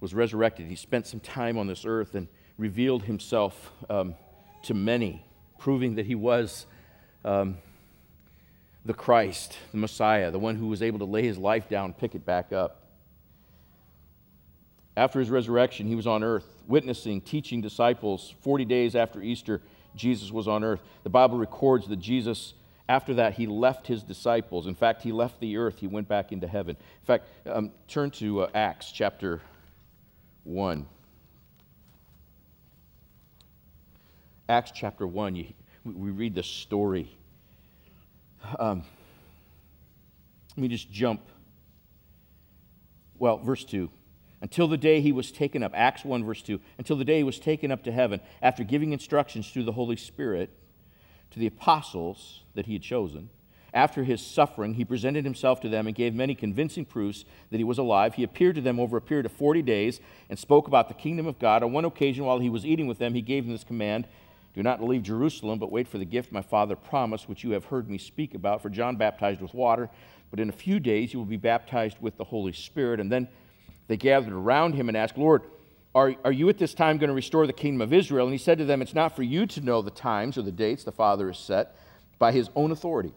was 0.00 0.14
resurrected. 0.14 0.66
He 0.66 0.76
spent 0.76 1.06
some 1.06 1.20
time 1.20 1.58
on 1.58 1.66
this 1.66 1.84
earth 1.84 2.14
and 2.14 2.28
revealed 2.56 3.04
himself 3.04 3.72
um, 3.88 4.14
to 4.62 4.74
many, 4.74 5.24
proving 5.58 5.96
that 5.96 6.06
he 6.06 6.14
was 6.14 6.66
um, 7.24 7.58
the 8.84 8.94
Christ, 8.94 9.56
the 9.72 9.78
Messiah, 9.78 10.30
the 10.30 10.38
one 10.38 10.56
who 10.56 10.66
was 10.66 10.82
able 10.82 10.98
to 11.00 11.04
lay 11.04 11.22
his 11.22 11.38
life 11.38 11.68
down, 11.68 11.92
pick 11.92 12.14
it 12.14 12.24
back 12.24 12.52
up. 12.52 12.84
After 14.96 15.20
his 15.20 15.30
resurrection, 15.30 15.86
he 15.86 15.94
was 15.94 16.06
on 16.06 16.24
earth, 16.24 16.46
witnessing, 16.66 17.20
teaching 17.20 17.60
disciples. 17.60 18.34
40 18.40 18.64
days 18.64 18.96
after 18.96 19.22
Easter, 19.22 19.62
Jesus 19.94 20.32
was 20.32 20.48
on 20.48 20.64
earth. 20.64 20.80
The 21.04 21.10
Bible 21.10 21.38
records 21.38 21.86
that 21.88 22.00
Jesus, 22.00 22.54
after 22.88 23.14
that, 23.14 23.34
he 23.34 23.46
left 23.46 23.86
his 23.86 24.02
disciples. 24.02 24.66
In 24.66 24.74
fact, 24.74 25.02
he 25.02 25.12
left 25.12 25.38
the 25.38 25.56
earth, 25.56 25.78
he 25.78 25.86
went 25.86 26.08
back 26.08 26.32
into 26.32 26.48
heaven. 26.48 26.76
In 27.00 27.06
fact, 27.06 27.28
um, 27.46 27.70
turn 27.86 28.10
to 28.12 28.42
uh, 28.42 28.50
Acts 28.54 28.90
chapter 28.90 29.40
1. 30.48 30.86
Acts 34.48 34.72
chapter 34.74 35.06
1, 35.06 35.36
you, 35.36 35.52
we 35.84 36.10
read 36.10 36.34
the 36.34 36.42
story 36.42 37.18
um, 38.58 38.84
let 40.56 40.62
me 40.62 40.68
just 40.68 40.90
jump. 40.90 41.20
Well, 43.18 43.38
verse 43.38 43.64
2. 43.64 43.90
Until 44.40 44.68
the 44.68 44.76
day 44.76 45.00
he 45.00 45.12
was 45.12 45.32
taken 45.32 45.62
up, 45.62 45.72
Acts 45.74 46.04
1, 46.04 46.24
verse 46.24 46.42
2, 46.42 46.60
until 46.78 46.96
the 46.96 47.04
day 47.04 47.18
he 47.18 47.24
was 47.24 47.40
taken 47.40 47.72
up 47.72 47.82
to 47.84 47.92
heaven, 47.92 48.20
after 48.40 48.62
giving 48.62 48.92
instructions 48.92 49.50
through 49.50 49.64
the 49.64 49.72
Holy 49.72 49.96
Spirit 49.96 50.50
to 51.32 51.40
the 51.40 51.46
apostles 51.46 52.44
that 52.54 52.66
he 52.66 52.74
had 52.74 52.82
chosen. 52.82 53.30
After 53.74 54.04
his 54.04 54.24
suffering, 54.24 54.74
he 54.74 54.84
presented 54.84 55.24
himself 55.24 55.60
to 55.60 55.68
them 55.68 55.86
and 55.86 55.94
gave 55.94 56.14
many 56.14 56.34
convincing 56.34 56.84
proofs 56.84 57.24
that 57.50 57.58
he 57.58 57.64
was 57.64 57.78
alive. 57.78 58.14
He 58.14 58.22
appeared 58.22 58.54
to 58.54 58.62
them 58.62 58.80
over 58.80 58.96
a 58.96 59.02
period 59.02 59.26
of 59.26 59.32
40 59.32 59.62
days 59.62 60.00
and 60.30 60.38
spoke 60.38 60.68
about 60.68 60.88
the 60.88 60.94
kingdom 60.94 61.26
of 61.26 61.38
God. 61.38 61.62
On 61.62 61.72
one 61.72 61.84
occasion, 61.84 62.24
while 62.24 62.38
he 62.38 62.48
was 62.48 62.64
eating 62.64 62.86
with 62.86 62.98
them, 62.98 63.14
he 63.14 63.22
gave 63.22 63.44
them 63.44 63.52
this 63.52 63.64
command 63.64 64.06
do 64.58 64.64
not 64.64 64.82
leave 64.82 65.04
Jerusalem, 65.04 65.60
but 65.60 65.70
wait 65.70 65.86
for 65.86 65.98
the 65.98 66.04
gift 66.04 66.32
my 66.32 66.42
Father 66.42 66.74
promised, 66.74 67.28
which 67.28 67.44
you 67.44 67.52
have 67.52 67.66
heard 67.66 67.88
me 67.88 67.96
speak 67.96 68.34
about. 68.34 68.60
For 68.60 68.68
John 68.70 68.96
baptized 68.96 69.40
with 69.40 69.54
water, 69.54 69.88
but 70.32 70.40
in 70.40 70.48
a 70.48 70.52
few 70.52 70.80
days 70.80 71.12
you 71.12 71.20
will 71.20 71.26
be 71.26 71.36
baptized 71.36 71.98
with 72.00 72.16
the 72.16 72.24
Holy 72.24 72.52
Spirit. 72.52 72.98
And 72.98 73.12
then 73.12 73.28
they 73.86 73.96
gathered 73.96 74.32
around 74.32 74.74
him 74.74 74.88
and 74.88 74.96
asked, 74.96 75.16
Lord, 75.16 75.42
are, 75.94 76.16
are 76.24 76.32
you 76.32 76.48
at 76.48 76.58
this 76.58 76.74
time 76.74 76.98
going 76.98 77.08
to 77.08 77.14
restore 77.14 77.46
the 77.46 77.52
kingdom 77.52 77.80
of 77.80 77.92
Israel? 77.92 78.26
And 78.26 78.34
he 78.34 78.38
said 78.38 78.58
to 78.58 78.64
them, 78.64 78.82
It's 78.82 78.94
not 78.94 79.14
for 79.14 79.22
you 79.22 79.46
to 79.46 79.60
know 79.60 79.80
the 79.80 79.92
times 79.92 80.36
or 80.36 80.42
the 80.42 80.50
dates 80.50 80.82
the 80.82 80.90
Father 80.90 81.28
has 81.28 81.38
set 81.38 81.76
by 82.18 82.32
his 82.32 82.50
own 82.56 82.72
authority. 82.72 83.12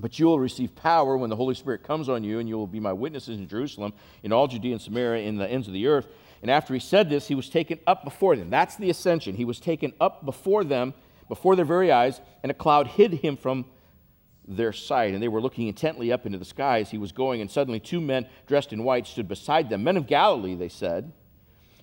But 0.00 0.18
you 0.18 0.26
will 0.26 0.38
receive 0.38 0.74
power 0.76 1.16
when 1.16 1.30
the 1.30 1.36
Holy 1.36 1.54
Spirit 1.54 1.82
comes 1.82 2.08
on 2.08 2.22
you, 2.22 2.38
and 2.38 2.48
you 2.48 2.56
will 2.56 2.68
be 2.68 2.80
my 2.80 2.92
witnesses 2.92 3.38
in 3.38 3.48
Jerusalem, 3.48 3.92
in 4.22 4.32
all 4.32 4.46
Judea 4.46 4.72
and 4.72 4.80
Samaria, 4.80 5.26
in 5.26 5.36
the 5.36 5.48
ends 5.48 5.66
of 5.66 5.72
the 5.72 5.88
earth. 5.88 6.06
And 6.40 6.50
after 6.50 6.72
he 6.72 6.80
said 6.80 7.10
this, 7.10 7.26
he 7.26 7.34
was 7.34 7.48
taken 7.48 7.80
up 7.86 8.04
before 8.04 8.36
them. 8.36 8.48
That's 8.48 8.76
the 8.76 8.90
ascension. 8.90 9.34
He 9.34 9.44
was 9.44 9.58
taken 9.58 9.92
up 10.00 10.24
before 10.24 10.62
them, 10.62 10.94
before 11.28 11.56
their 11.56 11.64
very 11.64 11.90
eyes, 11.90 12.20
and 12.42 12.50
a 12.50 12.54
cloud 12.54 12.86
hid 12.86 13.14
him 13.14 13.36
from 13.36 13.64
their 14.46 14.72
sight. 14.72 15.14
And 15.14 15.22
they 15.22 15.28
were 15.28 15.40
looking 15.40 15.66
intently 15.66 16.12
up 16.12 16.26
into 16.26 16.38
the 16.38 16.44
sky 16.44 16.80
as 16.80 16.90
he 16.90 16.98
was 16.98 17.10
going. 17.10 17.40
And 17.40 17.50
suddenly, 17.50 17.80
two 17.80 18.00
men 18.00 18.26
dressed 18.46 18.72
in 18.72 18.84
white 18.84 19.06
stood 19.06 19.26
beside 19.26 19.68
them. 19.68 19.82
Men 19.82 19.96
of 19.96 20.06
Galilee, 20.06 20.54
they 20.54 20.68
said. 20.68 21.12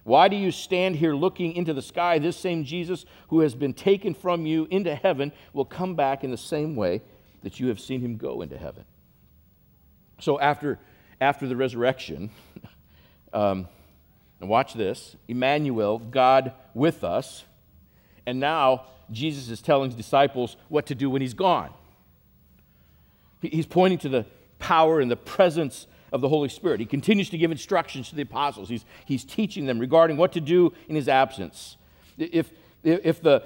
Why 0.03 0.27
do 0.27 0.35
you 0.35 0.51
stand 0.51 0.95
here 0.95 1.15
looking 1.15 1.53
into 1.53 1.73
the 1.73 1.81
sky? 1.81 2.19
This 2.19 2.37
same 2.37 2.63
Jesus 2.63 3.05
who 3.29 3.39
has 3.41 3.55
been 3.55 3.73
taken 3.73 4.13
from 4.13 4.45
you 4.45 4.67
into 4.69 4.95
heaven 4.95 5.33
will 5.51 5.65
come 5.65 5.95
back 5.95 6.23
in 6.23 6.31
the 6.31 6.37
same 6.37 6.75
way 6.75 7.01
that 7.45 7.59
you 7.59 7.67
have 7.67 7.79
seen 7.79 8.01
him 8.01 8.17
go 8.17 8.41
into 8.41 8.57
heaven. 8.57 8.83
So, 10.19 10.39
after, 10.39 10.79
after 11.21 11.47
the 11.47 11.55
resurrection, 11.55 12.31
um, 13.33 13.67
and 14.39 14.49
watch 14.49 14.73
this 14.73 15.15
Emmanuel, 15.27 15.99
God 15.99 16.53
with 16.73 17.03
us. 17.03 17.43
And 18.25 18.39
now 18.39 18.85
Jesus 19.11 19.49
is 19.49 19.61
telling 19.61 19.91
his 19.91 19.95
disciples 19.95 20.57
what 20.69 20.87
to 20.87 20.95
do 20.95 21.07
when 21.07 21.21
he's 21.21 21.35
gone. 21.35 21.69
He's 23.43 23.67
pointing 23.67 23.99
to 23.99 24.09
the 24.09 24.25
power 24.57 24.99
and 24.99 25.11
the 25.11 25.15
presence 25.15 25.85
of 26.11 26.21
the 26.21 26.29
Holy 26.29 26.49
Spirit. 26.49 26.79
He 26.79 26.87
continues 26.87 27.29
to 27.29 27.37
give 27.37 27.51
instructions 27.51 28.09
to 28.09 28.15
the 28.15 28.23
apostles. 28.23 28.69
He's, 28.69 28.85
he's 29.05 29.23
teaching 29.23 29.67
them 29.67 29.77
regarding 29.77 30.17
what 30.17 30.31
to 30.31 30.41
do 30.41 30.73
in 30.87 30.95
his 30.95 31.07
absence. 31.07 31.77
If, 32.17 32.51
if, 32.81 33.21
the, 33.21 33.43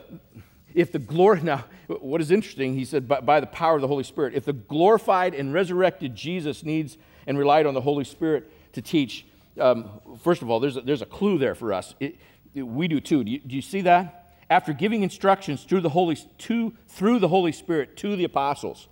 if 0.73 0.91
the 0.91 0.99
glory, 0.99 1.41
now, 1.41 1.65
what 1.87 2.21
is 2.21 2.31
interesting, 2.31 2.75
he 2.75 2.85
said, 2.85 3.07
by, 3.07 3.19
by 3.19 3.39
the 3.39 3.47
power 3.47 3.75
of 3.75 3.81
the 3.81 3.87
Holy 3.87 4.03
Spirit, 4.03 4.35
if 4.35 4.45
the 4.45 4.53
glorified 4.53 5.33
and 5.33 5.53
resurrected 5.53 6.15
Jesus 6.15 6.63
needs 6.63 6.97
and 7.27 7.37
relied 7.37 7.65
on 7.65 7.73
the 7.73 7.81
Holy 7.81 8.03
Spirit 8.03 8.51
to 8.73 8.81
teach, 8.81 9.25
um, 9.59 9.89
first 10.21 10.41
of 10.41 10.49
all, 10.49 10.59
there's 10.59 10.77
a, 10.77 10.81
there's 10.81 11.01
a 11.01 11.07
clue 11.07 11.37
there 11.37 11.55
for 11.55 11.73
us. 11.73 11.95
It, 11.99 12.17
it, 12.53 12.63
we 12.63 12.87
do 12.87 12.99
too. 12.99 13.23
Do 13.23 13.31
you, 13.31 13.39
do 13.39 13.55
you, 13.55 13.61
see 13.61 13.81
that? 13.81 14.35
After 14.49 14.73
giving 14.73 15.03
instructions 15.03 15.63
through 15.63 15.81
the, 15.81 15.89
Holy, 15.89 16.15
to, 16.15 16.73
through 16.87 17.19
the 17.19 17.27
Holy 17.27 17.51
Spirit 17.51 17.97
to 17.97 18.15
the 18.15 18.23
apostles. 18.23 18.87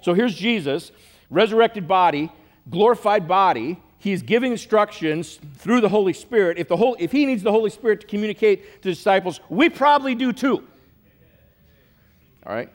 So 0.00 0.14
here's 0.14 0.34
Jesus, 0.34 0.92
resurrected 1.30 1.88
body, 1.88 2.30
glorified 2.70 3.26
body. 3.26 3.80
He's 3.98 4.22
giving 4.22 4.52
instructions 4.52 5.38
through 5.56 5.80
the 5.80 5.88
Holy 5.88 6.12
Spirit. 6.12 6.58
If, 6.58 6.68
the 6.68 6.76
whole, 6.76 6.94
if 6.98 7.10
he 7.10 7.24
needs 7.24 7.42
the 7.42 7.52
Holy 7.52 7.70
Spirit 7.70 8.02
to 8.02 8.06
communicate 8.06 8.82
to 8.82 8.90
disciples, 8.90 9.40
we 9.48 9.70
probably 9.70 10.14
do 10.14 10.32
too. 10.32 10.64
All 12.46 12.54
right? 12.54 12.70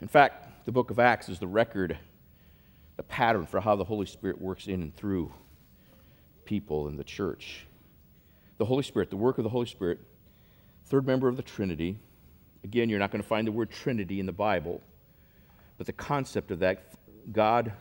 In 0.00 0.08
fact, 0.08 0.66
the 0.66 0.72
book 0.72 0.90
of 0.90 0.98
Acts 0.98 1.28
is 1.28 1.38
the 1.38 1.46
record 1.46 1.98
the 2.96 3.02
pattern 3.02 3.46
for 3.46 3.60
how 3.60 3.76
the 3.76 3.84
Holy 3.84 4.06
Spirit 4.06 4.40
works 4.40 4.66
in 4.66 4.82
and 4.82 4.96
through 4.96 5.32
people 6.44 6.88
in 6.88 6.96
the 6.96 7.04
church. 7.04 7.66
The 8.58 8.64
Holy 8.64 8.82
Spirit, 8.82 9.10
the 9.10 9.16
work 9.16 9.38
of 9.38 9.44
the 9.44 9.50
Holy 9.50 9.66
Spirit, 9.66 9.98
third 10.86 11.06
member 11.06 11.28
of 11.28 11.36
the 11.36 11.42
Trinity. 11.42 11.98
Again, 12.62 12.88
you're 12.88 12.98
not 12.98 13.10
going 13.10 13.22
to 13.22 13.28
find 13.28 13.46
the 13.46 13.52
word 13.52 13.70
Trinity 13.70 14.20
in 14.20 14.26
the 14.26 14.32
Bible, 14.32 14.80
but 15.76 15.86
the 15.86 15.92
concept 15.92 16.50
of 16.50 16.60
that 16.60 16.94
God, 17.32 17.72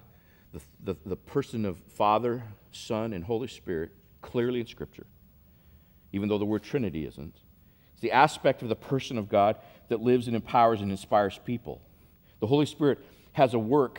the, 0.52 0.62
the, 0.84 0.96
the 1.06 1.16
person 1.16 1.66
of 1.66 1.78
Father, 1.78 2.44
Son, 2.72 3.14
and 3.14 3.24
Holy 3.24 3.48
Spirit, 3.48 3.92
clearly 4.22 4.62
in 4.62 4.68
Scripture, 4.68 5.06
even 6.12 6.28
though 6.28 6.38
the 6.38 6.46
word 6.46 6.64
Trinity 6.64 7.06
isn't. 7.06 7.36
The 8.04 8.12
aspect 8.12 8.62
of 8.64 8.68
the 8.68 8.76
person 8.76 9.18
of 9.18 9.30
God 9.30 9.56
that 9.88 10.02
lives 10.02 10.28
and 10.28 10.36
empowers 10.36 10.82
and 10.82 10.92
inspires 10.92 11.40
people. 11.46 11.82
The 12.42 12.48
Holy 12.48 12.66
Spirit 12.66 13.00
has 13.32 13.54
a 13.54 13.60
work 13.60 13.98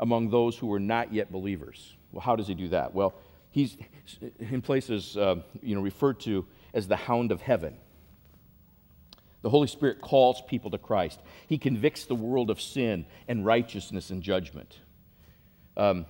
among 0.00 0.30
those 0.30 0.56
who 0.56 0.72
are 0.72 0.80
not 0.80 1.12
yet 1.12 1.30
believers. 1.30 1.94
Well, 2.12 2.22
how 2.22 2.34
does 2.34 2.48
he 2.48 2.54
do 2.54 2.68
that? 2.68 2.94
Well, 2.94 3.12
he's 3.50 3.76
in 4.38 4.62
places 4.62 5.18
uh, 5.18 5.42
you 5.60 5.74
know 5.74 5.82
referred 5.82 6.18
to 6.20 6.46
as 6.72 6.88
the 6.88 6.96
hound 6.96 7.30
of 7.30 7.42
heaven. 7.42 7.76
The 9.42 9.50
Holy 9.50 9.68
Spirit 9.68 10.00
calls 10.00 10.40
people 10.48 10.70
to 10.70 10.78
Christ. 10.78 11.20
He 11.46 11.58
convicts 11.58 12.06
the 12.06 12.14
world 12.14 12.48
of 12.48 12.58
sin 12.58 13.04
and 13.28 13.44
righteousness 13.44 14.08
and 14.08 14.22
judgment. 14.22 14.78
Um, 15.76 16.06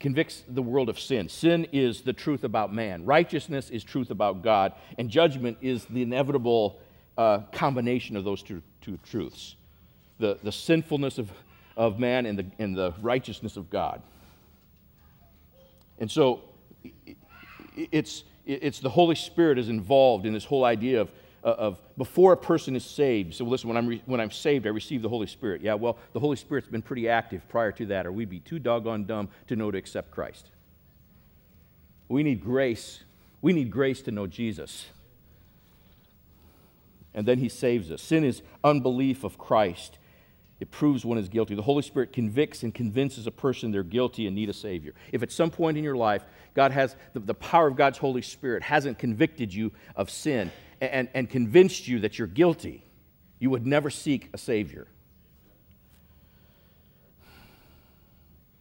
convicts 0.00 0.44
the 0.48 0.62
world 0.62 0.88
of 0.88 0.98
sin. 0.98 1.28
Sin 1.28 1.66
is 1.72 2.02
the 2.02 2.12
truth 2.12 2.44
about 2.44 2.72
man, 2.72 3.04
righteousness 3.04 3.70
is 3.70 3.84
truth 3.84 4.10
about 4.10 4.42
God, 4.42 4.72
and 4.98 5.08
judgment 5.08 5.58
is 5.60 5.84
the 5.86 6.02
inevitable 6.02 6.80
uh, 7.16 7.40
combination 7.52 8.16
of 8.16 8.24
those 8.24 8.42
two, 8.42 8.62
two 8.80 8.98
truths. 9.04 9.56
The, 10.18 10.38
the 10.42 10.52
sinfulness 10.52 11.18
of 11.18 11.30
of 11.78 12.00
man 12.00 12.26
and 12.26 12.38
the, 12.38 12.46
and 12.58 12.76
the 12.76 12.92
righteousness 13.00 13.56
of 13.56 13.70
God. 13.70 14.02
And 16.00 16.10
so 16.10 16.42
it's, 17.76 18.24
it's 18.44 18.80
the 18.80 18.90
Holy 18.90 19.14
Spirit 19.14 19.58
is 19.58 19.68
involved 19.68 20.26
in 20.26 20.32
this 20.32 20.44
whole 20.44 20.64
idea 20.64 21.00
of, 21.00 21.10
Uh, 21.44 21.54
of 21.56 21.80
before 21.96 22.32
a 22.32 22.36
person 22.36 22.74
is 22.74 22.84
saved. 22.84 23.32
So 23.32 23.44
listen, 23.44 23.68
when 23.68 23.76
I'm, 23.76 23.86
re- 23.86 24.02
when 24.06 24.20
I'm 24.20 24.30
saved, 24.32 24.66
I 24.66 24.70
receive 24.70 25.02
the 25.02 25.08
Holy 25.08 25.28
Spirit. 25.28 25.62
Yeah, 25.62 25.74
well, 25.74 25.96
the 26.12 26.18
Holy 26.18 26.36
Spirit's 26.36 26.66
been 26.66 26.82
pretty 26.82 27.08
active 27.08 27.48
prior 27.48 27.70
to 27.72 27.86
that, 27.86 28.06
or 28.06 28.12
we'd 28.12 28.28
be 28.28 28.40
too 28.40 28.58
doggone 28.58 29.04
dumb 29.04 29.28
to 29.46 29.54
know 29.54 29.70
to 29.70 29.78
accept 29.78 30.10
Christ. 30.10 30.50
We 32.08 32.24
need 32.24 32.42
grace. 32.42 33.04
We 33.40 33.52
need 33.52 33.70
grace 33.70 34.02
to 34.02 34.10
know 34.10 34.26
Jesus. 34.26 34.86
And 37.14 37.26
then 37.26 37.38
he 37.38 37.48
saves 37.48 37.90
us. 37.92 38.02
Sin 38.02 38.24
is 38.24 38.42
unbelief 38.64 39.22
of 39.22 39.38
Christ. 39.38 39.98
It 40.60 40.72
proves 40.72 41.04
one 41.04 41.18
is 41.18 41.28
guilty. 41.28 41.54
The 41.54 41.62
Holy 41.62 41.82
Spirit 41.82 42.12
convicts 42.12 42.64
and 42.64 42.74
convinces 42.74 43.28
a 43.28 43.30
person 43.30 43.70
they're 43.70 43.84
guilty 43.84 44.26
and 44.26 44.34
need 44.34 44.48
a 44.48 44.52
Savior. 44.52 44.92
If 45.12 45.22
at 45.22 45.30
some 45.30 45.50
point 45.50 45.78
in 45.78 45.84
your 45.84 45.96
life, 45.96 46.24
God 46.54 46.72
has 46.72 46.96
the, 47.12 47.20
the 47.20 47.34
power 47.34 47.68
of 47.68 47.76
God's 47.76 47.98
Holy 47.98 48.22
Spirit 48.22 48.64
hasn't 48.64 48.98
convicted 48.98 49.54
you 49.54 49.70
of 49.94 50.10
sin 50.10 50.50
and, 50.80 51.08
and, 51.14 51.28
convinced 51.28 51.88
you 51.88 52.00
that 52.00 52.18
you're 52.18 52.28
guilty, 52.28 52.84
you 53.38 53.50
would 53.50 53.66
never 53.66 53.90
seek 53.90 54.30
a 54.32 54.38
Savior. 54.38 54.86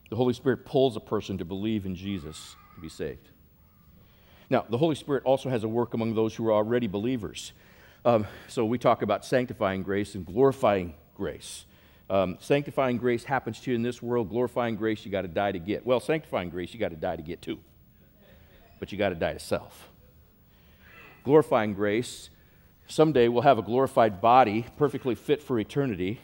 The 0.10 0.15
Holy 0.15 0.34
Spirit 0.34 0.65
pulls 0.65 0.95
a 0.95 0.99
person 0.99 1.38
to 1.39 1.45
believe 1.45 1.86
in 1.86 1.95
Jesus 1.95 2.56
to 2.75 2.82
be 2.82 2.89
saved. 2.89 3.30
Now, 4.49 4.65
the 4.69 4.77
Holy 4.77 4.95
Spirit 4.95 5.23
also 5.25 5.49
has 5.49 5.63
a 5.63 5.67
work 5.67 5.93
among 5.93 6.15
those 6.15 6.34
who 6.34 6.47
are 6.47 6.53
already 6.53 6.88
believers. 6.88 7.51
Um, 8.06 8.25
so 8.47 8.63
we 8.63 8.77
talk 8.77 9.01
about 9.01 9.25
sanctifying 9.25 9.84
grace 9.84 10.15
and 10.15 10.25
glorifying 10.25 10.93
grace. 11.15 11.65
Um, 12.10 12.38
sanctifying 12.39 12.97
grace 12.97 13.25
happens 13.25 13.60
to 13.62 13.71
you 13.71 13.75
in 13.75 13.84
this 13.84 14.01
world. 14.01 14.30
Glorifying 14.30 14.77
grace, 14.77 15.06
you 15.06 15.12
got 15.12 15.23
to 15.23 15.27
die 15.27 15.51
to 15.51 15.60
get. 15.60 15.86
Well, 15.86 15.99
sanctifying 15.99 16.49
grace, 16.49 16.73
you 16.73 16.80
got 16.80 16.91
to 16.91 16.95
die 16.95 17.17
to 17.17 17.21
get 17.21 17.41
too. 17.41 17.60
But 18.80 18.93
you 18.93 18.97
got 18.97 19.10
to 19.10 19.15
die 19.15 19.34
to 19.34 19.39
self. 19.39 19.89
Glorifying 21.28 21.74
grace, 21.74 22.30
someday 22.88 23.28
we'll 23.28 23.42
have 23.42 23.58
a 23.58 23.62
glorified 23.62 24.22
body, 24.22 24.66
perfectly 24.78 25.13
fit 25.13 25.44
for 25.44 25.60
eternity. 25.60 26.22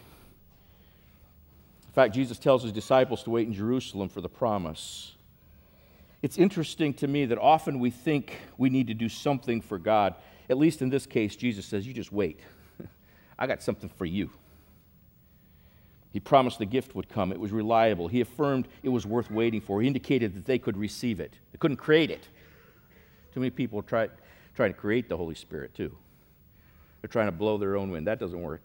In 1.88 1.94
fact, 1.94 2.16
Jesus 2.16 2.40
tells 2.40 2.64
his 2.64 2.72
disciples 2.72 3.22
to 3.24 3.30
wait 3.30 3.46
in 3.46 3.54
Jerusalem 3.54 4.08
for 4.08 4.22
the 4.22 4.30
promise. 4.30 5.18
It's 6.22 6.38
interesting 6.38 6.94
to 6.94 7.08
me 7.10 7.26
that 7.26 7.38
often 7.38 7.80
we 7.80 7.90
think 7.90 8.38
we 8.58 8.70
need 8.70 8.88
to 8.88 8.94
do 8.94 9.10
something 9.10 9.60
for 9.60 9.78
God. 9.78 10.16
At 10.50 10.58
least 10.58 10.82
in 10.82 10.90
this 10.90 11.06
case, 11.06 11.36
Jesus 11.36 11.66
says, 11.66 11.86
You 11.86 11.94
just 11.94 12.14
wait. 12.14 12.40
I 13.38 13.46
got 13.46 13.62
something 13.62 13.90
for 13.90 14.06
you. 14.06 14.30
He 16.14 16.22
promised 16.22 16.60
the 16.60 16.66
gift 16.66 16.96
would 16.96 17.10
come. 17.10 17.34
It 17.34 17.42
was 17.42 17.52
reliable. 17.52 18.08
He 18.08 18.22
affirmed 18.22 18.70
it 18.84 18.90
was 18.90 19.06
worth 19.06 19.30
waiting 19.30 19.60
for. 19.60 19.82
He 19.82 19.88
indicated 19.88 20.34
that 20.36 20.46
they 20.46 20.60
could 20.60 20.78
receive 20.78 21.20
it. 21.20 21.34
They 21.52 21.58
couldn't 21.58 21.76
create 21.76 22.10
it. 22.10 22.26
Too 23.34 23.42
many 23.42 23.50
people 23.50 23.82
try 23.82 24.08
trying 24.56 24.74
to 24.74 24.80
create 24.80 25.10
the 25.10 25.18
Holy 25.18 25.36
Spirit, 25.36 25.74
too. 25.74 25.96
They're 27.02 27.10
trying 27.10 27.28
to 27.28 27.32
blow 27.32 27.58
their 27.58 27.76
own 27.76 27.92
wind. 27.92 28.08
That 28.08 28.20
doesn't 28.20 28.42
work. 28.42 28.64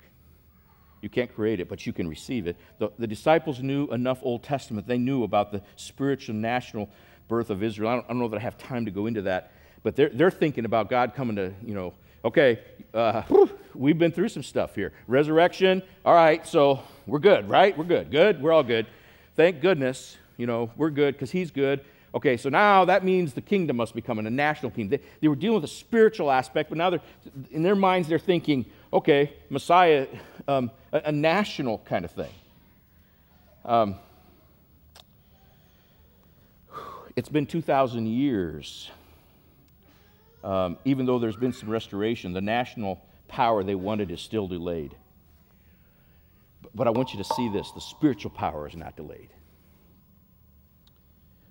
You 1.01 1.09
can't 1.09 1.33
create 1.33 1.61
it, 1.61 1.69
but 1.69 1.87
you 1.87 1.93
can 1.93 2.09
receive 2.09 2.47
it. 2.47 2.57
The, 2.79 2.91
the 2.99 3.07
disciples 3.07 3.61
knew 3.61 3.87
enough 3.89 4.19
Old 4.23 4.43
Testament. 4.43 4.87
They 4.87 4.99
knew 4.99 5.23
about 5.23 5.53
the 5.53 5.63
spiritual 5.77 6.35
national 6.35 6.89
birth 7.29 7.51
of 7.51 7.63
Israel. 7.63 7.91
I 7.91 7.95
don't, 7.95 8.05
I 8.05 8.09
don't 8.09 8.19
know 8.19 8.29
that 8.29 8.39
I 8.39 8.41
have 8.41 8.59
time 8.59 8.85
to 8.87 8.91
go 8.91 9.07
into 9.07 9.23
that, 9.23 9.53
but 9.83 9.95
they're, 9.95 10.09
they're 10.09 10.31
thinking 10.31 10.65
about 10.65 10.91
God 10.91 11.15
coming 11.15 11.37
to, 11.37 11.53
you 11.65 11.75
know, 11.75 11.95
okay, 12.25 12.61
uh, 12.95 13.23
we've 13.75 13.99
been 13.99 14.13
through 14.13 14.29
some 14.29 14.43
stuff 14.43 14.75
here. 14.75 14.93
Resurrection, 15.07 15.83
all 16.05 16.15
right, 16.15 16.47
so 16.47 16.81
we're 17.07 17.19
good, 17.21 17.49
right? 17.49 17.77
We're 17.77 17.85
good. 17.85 18.11
Good? 18.11 18.43
We're 18.43 18.53
all 18.53 18.65
good. 18.65 18.87
Thank 19.37 19.61
goodness, 19.61 20.17
you 20.37 20.47
know, 20.47 20.71
we're 20.77 20.91
good 20.91 21.15
because 21.15 21.31
He's 21.31 21.51
good. 21.51 21.85
Okay, 22.15 22.39
so 22.39 22.49
now 22.49 22.87
that 22.87 23.05
means 23.05 23.35
the 23.35 23.43
kingdom 23.43 23.77
must 23.77 23.95
become 23.95 24.19
a 24.19 24.23
national 24.23 24.71
kingdom. 24.71 24.99
They, 24.99 25.05
they 25.21 25.29
were 25.29 25.37
dealing 25.37 25.61
with 25.61 25.71
a 25.71 25.73
spiritual 25.73 26.31
aspect, 26.31 26.71
but 26.71 26.79
now 26.79 26.91
they're, 26.91 27.03
in 27.51 27.63
their 27.63 27.75
minds, 27.75 28.09
they're 28.09 28.19
thinking, 28.19 28.65
okay, 28.93 29.35
Messiah, 29.51 30.07
um, 30.47 30.71
a, 30.93 31.03
a, 31.07 31.13
national 31.13 31.79
kind 31.79 32.07
of 32.07 32.11
thing. 32.11 32.33
Um, 33.65 33.97
it's 37.15 37.29
been 37.29 37.45
2,000 37.45 38.07
years. 38.07 38.91
Um, 40.43 40.79
even 40.87 41.05
though 41.05 41.19
there's 41.19 41.37
been 41.37 41.53
some 41.53 41.69
restoration, 41.69 42.33
the 42.33 42.41
national 42.41 43.03
power 43.27 43.63
they 43.63 43.75
wanted 43.75 44.11
is 44.11 44.23
still 44.23 44.49
delayed. 44.49 44.95
But, 46.63 46.75
but 46.75 46.87
I 46.87 46.91
want 46.91 47.13
you 47.13 47.19
to 47.19 47.25
see 47.35 47.51
this 47.51 47.71
the 47.73 47.81
spiritual 47.83 48.31
power 48.31 48.67
is 48.67 48.77
not 48.77 48.97
delayed. 48.97 49.29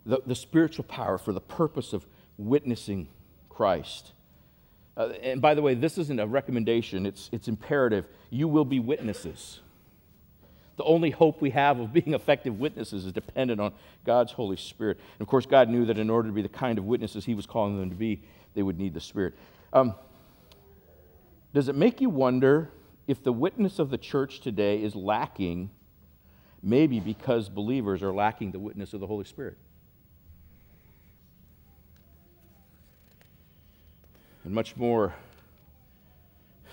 The, 0.08 0.22
the 0.26 0.36
spiritual 0.36 0.86
power 0.86 1.20
for 1.20 1.34
the 1.34 1.42
purpose 1.42 1.94
of 1.94 2.08
witnessing 2.38 3.10
Christ. 3.50 4.14
Uh, 4.96 5.10
and 5.22 5.42
by 5.42 5.54
the 5.54 5.62
way, 5.62 5.76
this 5.76 6.00
isn't 6.00 6.20
a 6.20 6.26
recommendation, 6.26 7.06
it's, 7.06 7.30
it's 7.32 7.48
imperative. 7.48 8.06
You 8.32 8.48
will 8.48 8.66
be 8.66 8.80
witnesses. 8.80 9.60
The 10.78 10.84
only 10.84 11.10
hope 11.12 11.42
we 11.42 11.52
have 11.52 11.80
of 11.80 11.94
being 11.94 12.14
effective 12.16 12.60
witnesses 12.60 13.06
is 13.06 13.12
dependent 13.12 13.62
on 13.62 13.74
God's 14.06 14.32
Holy 14.32 14.58
Spirit. 14.58 14.98
And 15.20 15.22
of 15.22 15.28
course, 15.28 15.46
God 15.46 15.70
knew 15.70 15.86
that 15.86 16.00
in 16.00 16.10
order 16.10 16.30
to 16.30 16.34
be 16.34 16.42
the 16.42 16.50
kind 16.50 16.78
of 16.80 16.86
witnesses 16.86 17.26
He 17.26 17.36
was 17.36 17.46
calling 17.46 17.80
them 17.80 17.90
to 17.90 17.96
be, 17.96 18.22
they 18.56 18.64
would 18.64 18.80
need 18.80 18.94
the 18.94 19.02
Spirit. 19.02 19.36
Um, 19.74 19.94
does 21.54 21.68
it 21.68 21.76
make 21.76 22.02
you 22.02 22.10
wonder 22.10 22.72
if 23.08 23.24
the 23.24 23.32
witness 23.32 23.80
of 23.80 23.90
the 23.90 23.98
church 23.98 24.42
today 24.42 24.82
is 24.82 24.96
lacking, 24.96 25.70
maybe 26.62 27.00
because 27.00 27.50
believers 27.50 28.04
are 28.04 28.14
lacking 28.14 28.52
the 28.52 28.60
witness 28.60 28.94
of 28.94 29.00
the 29.00 29.08
Holy 29.08 29.26
Spirit? 29.26 29.58
And 34.48 34.56
much 34.56 34.78
more 34.78 35.14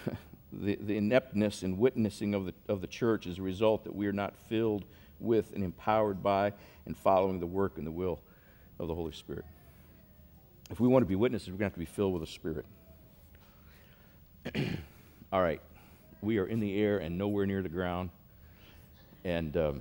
the, 0.52 0.76
the 0.76 0.96
ineptness 0.96 1.64
and 1.64 1.76
witnessing 1.76 2.32
of 2.32 2.46
the, 2.46 2.54
of 2.68 2.80
the 2.80 2.86
church 2.86 3.26
is 3.26 3.40
a 3.40 3.42
result 3.42 3.82
that 3.82 3.92
we 3.92 4.06
are 4.06 4.12
not 4.12 4.32
filled 4.48 4.84
with 5.18 5.52
and 5.52 5.64
empowered 5.64 6.22
by 6.22 6.52
and 6.86 6.96
following 6.96 7.40
the 7.40 7.48
work 7.48 7.76
and 7.76 7.84
the 7.84 7.90
will 7.90 8.20
of 8.78 8.86
the 8.86 8.94
Holy 8.94 9.10
Spirit. 9.10 9.44
If 10.70 10.78
we 10.78 10.86
want 10.86 11.02
to 11.02 11.08
be 11.08 11.16
witnesses, 11.16 11.48
we're 11.48 11.54
going 11.54 11.58
to 11.58 11.64
have 11.64 11.72
to 11.72 11.78
be 11.80 11.84
filled 11.84 12.12
with 12.12 12.22
the 12.22 12.28
Spirit. 12.28 12.66
All 15.32 15.42
right. 15.42 15.60
We 16.22 16.38
are 16.38 16.46
in 16.46 16.60
the 16.60 16.80
air 16.80 16.98
and 16.98 17.18
nowhere 17.18 17.44
near 17.44 17.60
the 17.60 17.68
ground. 17.68 18.10
And 19.24 19.56
um, 19.56 19.80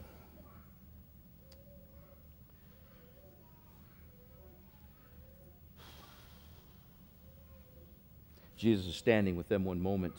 Jesus 8.64 8.86
is 8.86 8.96
standing 8.96 9.36
with 9.36 9.50
them 9.50 9.66
one 9.66 9.82
moment 9.82 10.16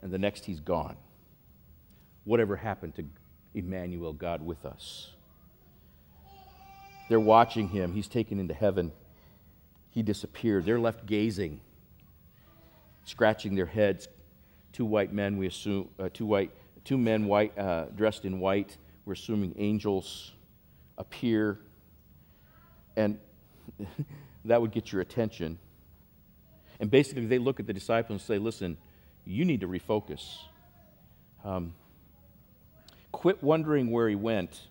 and 0.00 0.12
the 0.12 0.18
next 0.18 0.44
he's 0.44 0.60
gone. 0.60 0.96
Whatever 2.22 2.54
happened 2.54 2.94
to 2.94 3.04
Emmanuel, 3.52 4.12
God 4.12 4.40
with 4.40 4.64
us? 4.64 5.10
They're 7.08 7.18
watching 7.18 7.68
him. 7.68 7.92
He's 7.92 8.06
taken 8.06 8.38
into 8.38 8.54
heaven. 8.54 8.92
He 9.88 10.04
disappeared. 10.04 10.64
They're 10.64 10.78
left 10.78 11.04
gazing, 11.04 11.60
scratching 13.02 13.56
their 13.56 13.66
heads. 13.66 14.06
Two 14.72 14.84
white 14.84 15.12
men, 15.12 15.36
we 15.36 15.48
assume, 15.48 15.88
uh, 15.98 16.10
two, 16.14 16.26
white, 16.26 16.52
two 16.84 16.96
men 16.96 17.26
white, 17.26 17.58
uh, 17.58 17.86
dressed 17.86 18.24
in 18.24 18.38
white, 18.38 18.76
we're 19.04 19.14
assuming 19.14 19.52
angels 19.58 20.30
appear. 20.96 21.58
And 22.94 23.18
that 24.44 24.60
would 24.60 24.70
get 24.70 24.92
your 24.92 25.00
attention. 25.00 25.58
And 26.80 26.90
basically, 26.90 27.26
they 27.26 27.38
look 27.38 27.60
at 27.60 27.66
the 27.66 27.72
disciples 27.72 28.10
and 28.10 28.20
say, 28.20 28.38
Listen, 28.38 28.76
you 29.24 29.44
need 29.44 29.60
to 29.60 29.68
refocus. 29.68 30.38
Um, 31.44 31.74
quit 33.12 33.42
wondering 33.42 33.90
where 33.90 34.08
he 34.08 34.14
went 34.14 34.68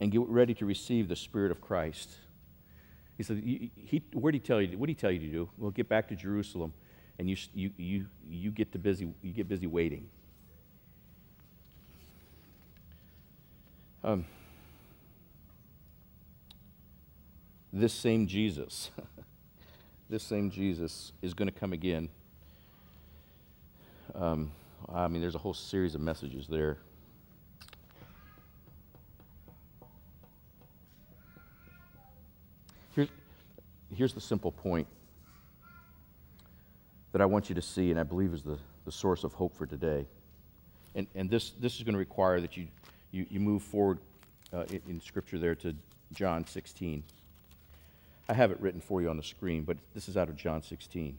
and 0.00 0.12
get 0.12 0.22
ready 0.28 0.54
to 0.54 0.66
receive 0.66 1.08
the 1.08 1.16
Spirit 1.16 1.50
of 1.50 1.60
Christ. 1.60 2.10
He 3.16 3.24
said, 3.24 3.38
he, 3.38 3.72
he, 3.74 4.02
where 4.12 4.30
did 4.30 4.42
he 4.42 4.46
tell 4.46 4.62
you? 4.62 4.78
What 4.78 4.86
did 4.86 4.96
he 4.96 5.00
tell 5.00 5.10
you 5.10 5.18
to 5.18 5.26
do? 5.26 5.50
Well, 5.58 5.72
get 5.72 5.88
back 5.88 6.08
to 6.08 6.14
Jerusalem, 6.14 6.72
and 7.18 7.28
you, 7.28 7.36
you, 7.52 7.70
you, 7.76 8.06
you 8.28 8.50
get 8.52 8.70
to 8.72 8.78
busy. 8.78 9.12
You 9.22 9.32
get 9.32 9.48
busy 9.48 9.66
waiting. 9.66 10.08
Um, 14.04 14.24
this 17.72 17.92
same 17.92 18.28
Jesus, 18.28 18.92
this 20.08 20.22
same 20.22 20.50
Jesus 20.50 21.12
is 21.22 21.34
going 21.34 21.48
to 21.48 21.58
come 21.58 21.72
again 21.72 22.08
um, 24.14 24.50
I 24.92 25.08
mean, 25.08 25.20
there's 25.20 25.34
a 25.34 25.38
whole 25.38 25.54
series 25.54 25.94
of 25.94 26.00
messages 26.00 26.46
there. 26.48 26.78
Here's, 32.94 33.08
here's 33.94 34.14
the 34.14 34.20
simple 34.20 34.50
point 34.50 34.86
that 37.12 37.20
I 37.20 37.26
want 37.26 37.48
you 37.48 37.54
to 37.54 37.62
see, 37.62 37.90
and 37.90 38.00
I 38.00 38.02
believe 38.02 38.32
is 38.32 38.42
the, 38.42 38.58
the 38.84 38.92
source 38.92 39.24
of 39.24 39.32
hope 39.34 39.56
for 39.56 39.66
today. 39.66 40.06
And, 40.94 41.06
and 41.14 41.30
this, 41.30 41.50
this 41.50 41.76
is 41.76 41.82
going 41.82 41.94
to 41.94 41.98
require 41.98 42.40
that 42.40 42.56
you, 42.56 42.66
you, 43.10 43.26
you 43.30 43.40
move 43.40 43.62
forward 43.62 43.98
uh, 44.52 44.64
in, 44.64 44.80
in 44.88 45.00
Scripture 45.00 45.38
there 45.38 45.54
to 45.56 45.74
John 46.12 46.46
16. 46.46 47.02
I 48.28 48.34
have 48.34 48.50
it 48.50 48.60
written 48.60 48.80
for 48.80 49.00
you 49.00 49.08
on 49.08 49.16
the 49.16 49.22
screen, 49.22 49.64
but 49.64 49.76
this 49.94 50.08
is 50.08 50.16
out 50.16 50.28
of 50.28 50.36
John 50.36 50.62
16. 50.62 51.16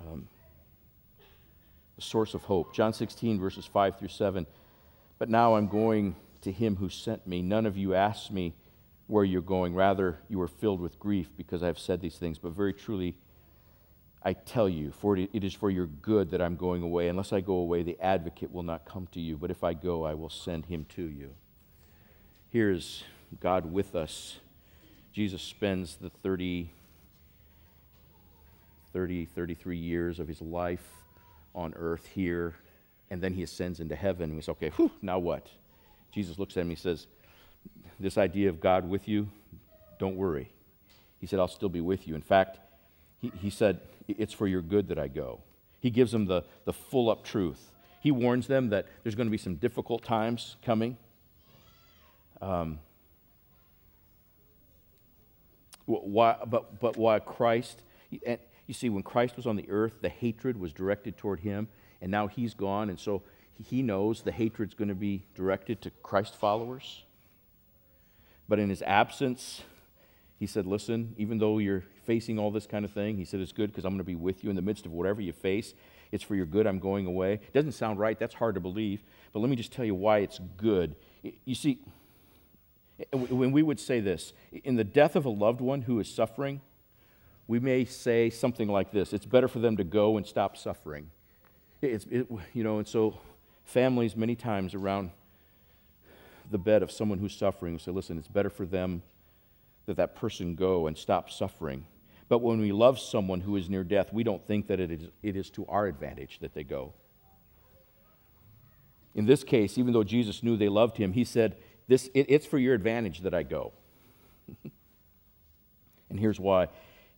um, 0.00 0.28
the 1.96 2.02
source 2.02 2.34
of 2.34 2.42
hope. 2.42 2.74
John 2.74 2.92
16, 2.92 3.40
verses 3.40 3.66
5 3.66 3.98
through 3.98 4.08
7. 4.08 4.46
But 5.18 5.30
now 5.30 5.56
I'm 5.56 5.66
going 5.66 6.14
to 6.42 6.52
him 6.52 6.76
who 6.76 6.88
sent 6.88 7.26
me. 7.26 7.42
None 7.42 7.66
of 7.66 7.76
you 7.76 7.94
asked 7.94 8.30
me 8.30 8.54
where 9.06 9.24
you're 9.24 9.40
going. 9.40 9.74
Rather, 9.74 10.18
you 10.28 10.40
are 10.42 10.48
filled 10.48 10.80
with 10.80 10.98
grief 10.98 11.30
because 11.36 11.62
I 11.62 11.66
have 11.66 11.78
said 11.78 12.00
these 12.00 12.16
things. 12.16 12.38
But 12.38 12.52
very 12.52 12.74
truly, 12.74 13.16
I 14.22 14.34
tell 14.34 14.68
you, 14.68 14.90
for 14.90 15.16
it 15.16 15.30
is 15.32 15.54
for 15.54 15.70
your 15.70 15.86
good 15.86 16.30
that 16.32 16.42
I'm 16.42 16.56
going 16.56 16.82
away. 16.82 17.08
Unless 17.08 17.32
I 17.32 17.40
go 17.40 17.54
away, 17.54 17.82
the 17.82 17.98
advocate 18.00 18.52
will 18.52 18.62
not 18.62 18.84
come 18.84 19.08
to 19.12 19.20
you. 19.20 19.38
But 19.38 19.50
if 19.50 19.64
I 19.64 19.72
go, 19.72 20.04
I 20.04 20.14
will 20.14 20.28
send 20.28 20.66
him 20.66 20.84
to 20.96 21.02
you. 21.02 21.30
Here's 22.50 23.04
God 23.40 23.72
with 23.72 23.94
us. 23.94 24.38
Jesus 25.12 25.42
spends 25.42 25.96
the 25.96 26.10
30, 26.10 26.70
30 28.92 29.24
33 29.24 29.76
years 29.76 30.18
of 30.18 30.28
his 30.28 30.40
life 30.40 30.86
on 31.54 31.74
earth 31.76 32.06
here, 32.14 32.54
and 33.10 33.22
then 33.22 33.32
he 33.32 33.42
ascends 33.42 33.80
into 33.80 33.96
heaven. 33.96 34.34
We 34.36 34.42
say, 34.42 34.52
okay, 34.52 34.70
whew, 34.70 34.90
now 35.00 35.18
what? 35.18 35.48
Jesus 36.12 36.38
looks 36.38 36.56
at 36.56 36.60
him 36.60 36.68
and 36.68 36.76
he 36.76 36.82
says, 36.82 37.06
This 37.98 38.18
idea 38.18 38.48
of 38.48 38.60
God 38.60 38.88
with 38.88 39.08
you, 39.08 39.28
don't 39.98 40.16
worry. 40.16 40.50
He 41.18 41.26
said, 41.26 41.38
I'll 41.38 41.48
still 41.48 41.68
be 41.68 41.80
with 41.80 42.06
you. 42.06 42.14
In 42.14 42.22
fact, 42.22 42.58
he, 43.18 43.32
he 43.40 43.50
said, 43.50 43.80
It's 44.08 44.32
for 44.32 44.46
your 44.46 44.62
good 44.62 44.88
that 44.88 44.98
I 44.98 45.08
go. 45.08 45.40
He 45.80 45.90
gives 45.90 46.12
them 46.12 46.26
the, 46.26 46.44
the 46.64 46.72
full 46.72 47.10
up 47.10 47.24
truth. 47.24 47.72
He 48.00 48.10
warns 48.10 48.46
them 48.46 48.70
that 48.70 48.86
there's 49.02 49.14
going 49.14 49.26
to 49.26 49.32
be 49.32 49.38
some 49.38 49.56
difficult 49.56 50.04
times 50.04 50.56
coming. 50.64 50.96
Um, 52.40 52.78
why, 55.86 56.36
but, 56.46 56.80
but 56.80 56.96
why 56.96 57.18
Christ, 57.20 57.82
and 58.26 58.38
you 58.66 58.74
see, 58.74 58.88
when 58.88 59.02
Christ 59.02 59.36
was 59.36 59.46
on 59.46 59.56
the 59.56 59.68
earth, 59.70 60.00
the 60.02 60.08
hatred 60.08 60.58
was 60.58 60.72
directed 60.72 61.16
toward 61.16 61.40
him, 61.40 61.68
and 62.00 62.10
now 62.10 62.26
he's 62.26 62.54
gone, 62.54 62.90
and 62.90 62.98
so 62.98 63.22
he 63.62 63.82
knows 63.82 64.22
the 64.22 64.32
hatred's 64.32 64.74
going 64.74 64.88
to 64.88 64.94
be 64.94 65.26
directed 65.34 65.80
to 65.82 65.90
Christ 66.02 66.34
followers. 66.34 67.04
But 68.48 68.58
in 68.58 68.68
his 68.68 68.82
absence, 68.82 69.62
he 70.38 70.46
said, 70.46 70.66
Listen, 70.66 71.14
even 71.16 71.38
though 71.38 71.58
you're 71.58 71.84
facing 72.04 72.38
all 72.38 72.50
this 72.50 72.66
kind 72.66 72.84
of 72.84 72.92
thing, 72.92 73.16
he 73.16 73.24
said, 73.24 73.40
It's 73.40 73.52
good 73.52 73.70
because 73.70 73.84
I'm 73.84 73.92
going 73.92 73.98
to 73.98 74.04
be 74.04 74.14
with 74.14 74.44
you 74.44 74.50
in 74.50 74.56
the 74.56 74.62
midst 74.62 74.86
of 74.86 74.92
whatever 74.92 75.20
you 75.20 75.32
face. 75.32 75.74
It's 76.12 76.22
for 76.22 76.34
your 76.34 76.46
good. 76.46 76.66
I'm 76.66 76.78
going 76.78 77.06
away. 77.06 77.34
It 77.34 77.52
doesn't 77.52 77.72
sound 77.72 77.98
right. 77.98 78.18
That's 78.18 78.34
hard 78.34 78.54
to 78.54 78.60
believe. 78.60 79.02
But 79.32 79.40
let 79.40 79.50
me 79.50 79.56
just 79.56 79.72
tell 79.72 79.84
you 79.84 79.94
why 79.94 80.18
it's 80.18 80.38
good. 80.56 80.94
You 81.44 81.54
see, 81.54 81.80
when 83.12 83.52
we 83.52 83.62
would 83.62 83.78
say 83.78 84.00
this, 84.00 84.32
in 84.64 84.76
the 84.76 84.84
death 84.84 85.16
of 85.16 85.24
a 85.24 85.30
loved 85.30 85.60
one 85.60 85.82
who 85.82 86.00
is 86.00 86.08
suffering, 86.08 86.60
we 87.46 87.60
may 87.60 87.84
say 87.84 88.30
something 88.30 88.68
like 88.68 88.90
this 88.90 89.12
It's 89.12 89.26
better 89.26 89.48
for 89.48 89.58
them 89.58 89.76
to 89.76 89.84
go 89.84 90.16
and 90.16 90.26
stop 90.26 90.56
suffering. 90.56 91.10
It's, 91.82 92.06
it, 92.10 92.26
you 92.54 92.64
know, 92.64 92.78
and 92.78 92.88
so 92.88 93.18
families, 93.64 94.16
many 94.16 94.34
times 94.34 94.74
around 94.74 95.10
the 96.50 96.58
bed 96.58 96.82
of 96.82 96.90
someone 96.90 97.18
who's 97.18 97.36
suffering, 97.36 97.74
will 97.74 97.80
say, 97.80 97.90
Listen, 97.90 98.18
it's 98.18 98.28
better 98.28 98.50
for 98.50 98.64
them 98.64 99.02
that 99.86 99.96
that 99.96 100.16
person 100.16 100.54
go 100.54 100.86
and 100.86 100.96
stop 100.96 101.30
suffering. 101.30 101.84
But 102.28 102.38
when 102.38 102.60
we 102.60 102.72
love 102.72 102.98
someone 102.98 103.40
who 103.40 103.56
is 103.56 103.70
near 103.70 103.84
death, 103.84 104.12
we 104.12 104.24
don't 104.24 104.44
think 104.46 104.66
that 104.66 104.80
it 104.80 104.90
is, 104.90 105.08
it 105.22 105.36
is 105.36 105.48
to 105.50 105.64
our 105.66 105.86
advantage 105.86 106.40
that 106.40 106.54
they 106.54 106.64
go. 106.64 106.92
In 109.14 109.26
this 109.26 109.44
case, 109.44 109.78
even 109.78 109.92
though 109.92 110.02
Jesus 110.02 110.42
knew 110.42 110.56
they 110.56 110.68
loved 110.68 110.96
him, 110.96 111.12
he 111.12 111.24
said, 111.24 111.56
this, 111.88 112.08
it, 112.14 112.26
It's 112.28 112.46
for 112.46 112.58
your 112.58 112.74
advantage 112.74 113.20
that 113.20 113.34
I 113.34 113.42
go. 113.42 113.72
and 116.10 116.18
here's 116.18 116.40
why 116.40 116.68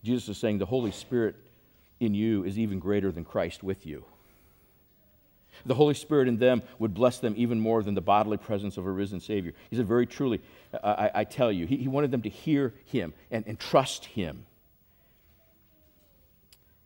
Jesus 0.05 0.29
is 0.29 0.39
saying 0.39 0.59
the 0.59 0.67
Holy 0.67 0.93
Spirit 0.93 1.37
in 2.01 2.15
you 2.15 2.45
is 2.45 2.59
even 2.59 2.79
greater 2.79 3.11
than 3.11 3.25
Christ 3.25 3.63
with 3.63 3.87
you. 3.87 4.05
The 5.67 5.75
Holy 5.75 5.95
Spirit 5.95 6.29
in 6.29 6.39
them 6.39 6.63
would 6.79 6.95
bless 6.95 7.19
them 7.19 7.35
even 7.37 7.59
more 7.59 7.83
than 7.83 7.95
the 7.95 8.01
bodily 8.01 8.37
presence 8.37 8.77
of 8.77 8.87
a 8.87 8.91
risen 8.91 9.21
Savior. 9.21 9.55
He 9.71 9.77
said, 9.77 9.87
Very 9.87 10.07
truly, 10.07 10.41
I, 10.73 11.11
I 11.15 11.25
tell 11.25 11.51
you, 11.51 11.67
he, 11.67 11.77
he, 11.77 11.89
wanted 11.89 12.11
them 12.11 12.23
to 12.23 12.29
hear 12.29 12.75
Him 12.85 13.13
and, 13.31 13.45
and 13.47 13.59
trust 13.59 14.05
Him. 14.05 14.47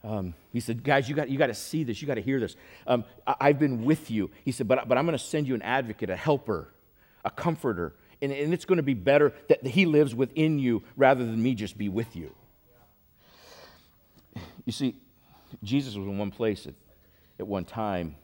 Um, 0.02 0.34
he 0.52 0.60
said, 0.60 0.82
Guys, 0.82 1.08
you 1.08 1.14
got, 1.14 1.28
you 1.28 1.38
got 1.38 1.48
to 1.48 1.54
see 1.54 1.84
this. 1.84 2.00
You 2.00 2.08
got 2.08 2.14
to 2.14 2.22
hear 2.22 2.40
this. 2.40 2.56
Um, 2.86 3.04
I, 3.26 3.48
have 3.48 3.58
been 3.58 3.84
with 3.84 4.10
you. 4.10 4.30
He 4.44 4.52
said, 4.52 4.68
But, 4.68 4.88
but 4.88 4.96
I'm 4.96 5.04
going 5.04 5.18
to 5.18 5.24
send 5.24 5.46
you 5.46 5.54
an 5.54 5.62
advocate, 5.62 6.08
a 6.08 6.16
helper, 6.16 6.68
a 7.24 7.30
comforter. 7.30 7.94
And, 8.20 8.32
and 8.32 8.54
it's 8.54 8.64
going 8.64 8.76
to 8.76 8.82
be 8.82 8.94
better 8.94 9.32
that 9.48 9.66
He 9.66 9.86
lives 9.86 10.14
within 10.14 10.58
you 10.58 10.82
rather 10.96 11.24
than 11.24 11.42
me 11.42 11.54
just 11.54 11.76
be 11.76 11.88
with 11.88 12.14
you. 12.16 12.34
You 14.64 14.72
see, 14.72 14.96
Jesus 15.62 15.94
was 15.96 16.06
in 16.06 16.18
one 16.18 16.30
place 16.30 16.66
at, 16.66 16.74
at 17.38 17.46
one 17.46 17.64
time. 17.64 18.16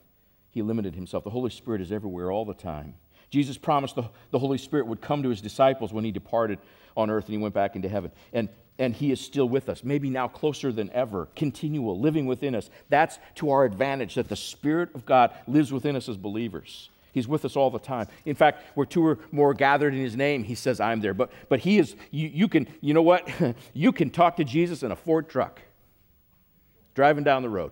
He 0.51 0.61
limited 0.61 0.95
himself. 0.95 1.23
The 1.23 1.29
Holy 1.29 1.51
Spirit 1.51 1.81
is 1.81 1.91
everywhere 1.91 2.31
all 2.31 2.45
the 2.45 2.53
time. 2.53 2.95
Jesus 3.29 3.57
promised 3.57 3.95
the, 3.95 4.03
the 4.31 4.39
Holy 4.39 4.57
Spirit 4.57 4.87
would 4.87 5.01
come 5.01 5.21
to 5.23 5.29
his 5.29 5.41
disciples 5.41 5.93
when 5.93 6.03
he 6.03 6.11
departed 6.11 6.57
on 6.97 7.09
earth 7.09 7.25
and 7.25 7.33
he 7.33 7.37
went 7.37 7.53
back 7.53 7.75
into 7.75 7.87
heaven. 7.87 8.11
And, 8.33 8.49
and 8.79 8.95
he 8.95 9.11
is 9.11 9.21
still 9.21 9.47
with 9.47 9.69
us, 9.69 9.83
maybe 9.83 10.09
now 10.09 10.27
closer 10.27 10.71
than 10.71 10.89
ever, 10.91 11.27
continual, 11.35 11.99
living 11.99 12.25
within 12.25 12.55
us. 12.55 12.69
That's 12.89 13.19
to 13.35 13.51
our 13.51 13.65
advantage 13.65 14.15
that 14.15 14.29
the 14.29 14.35
Spirit 14.35 14.89
of 14.95 15.05
God 15.05 15.31
lives 15.47 15.71
within 15.71 15.95
us 15.95 16.09
as 16.09 16.17
believers. 16.17 16.89
He's 17.11 17.27
with 17.27 17.45
us 17.45 17.55
all 17.55 17.69
the 17.69 17.79
time. 17.79 18.07
In 18.25 18.35
fact, 18.35 18.63
where 18.75 18.85
two 18.85 19.05
or 19.05 19.19
more 19.31 19.53
gathered 19.53 19.93
in 19.93 19.99
his 19.99 20.15
name, 20.15 20.43
he 20.43 20.55
says, 20.55 20.79
I'm 20.79 21.01
there. 21.01 21.13
But, 21.13 21.31
but 21.49 21.59
he 21.59 21.79
is, 21.79 21.95
you, 22.11 22.27
you 22.27 22.47
can, 22.47 22.67
you 22.81 22.93
know 22.93 23.01
what? 23.01 23.27
you 23.73 23.91
can 23.91 24.09
talk 24.09 24.37
to 24.37 24.43
Jesus 24.43 24.83
in 24.83 24.91
a 24.91 24.95
Ford 24.95 25.29
truck 25.29 25.61
driving 26.93 27.23
down 27.23 27.41
the 27.41 27.49
road. 27.49 27.71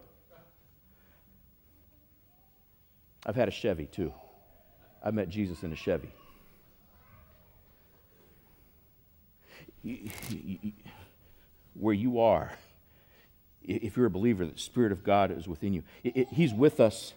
I've 3.26 3.36
had 3.36 3.47
a 3.47 3.52
Chevy 3.52 3.86
too. 3.86 4.13
I 5.04 5.12
met 5.12 5.30
Jesus 5.30 5.63
in 5.63 5.73
a 5.73 5.76
Chevy. 5.76 6.13
Where 11.73 11.93
you 11.93 12.19
are, 12.19 12.52
if 13.63 13.97
you're 13.97 14.06
a 14.06 14.10
believer, 14.10 14.45
the 14.45 14.58
Spirit 14.58 14.91
of 14.91 15.04
God 15.04 15.32
is 15.32 15.47
within 15.47 15.73
you. 15.73 15.84
He's 16.04 16.54
with 16.54 16.80
us 16.80 17.13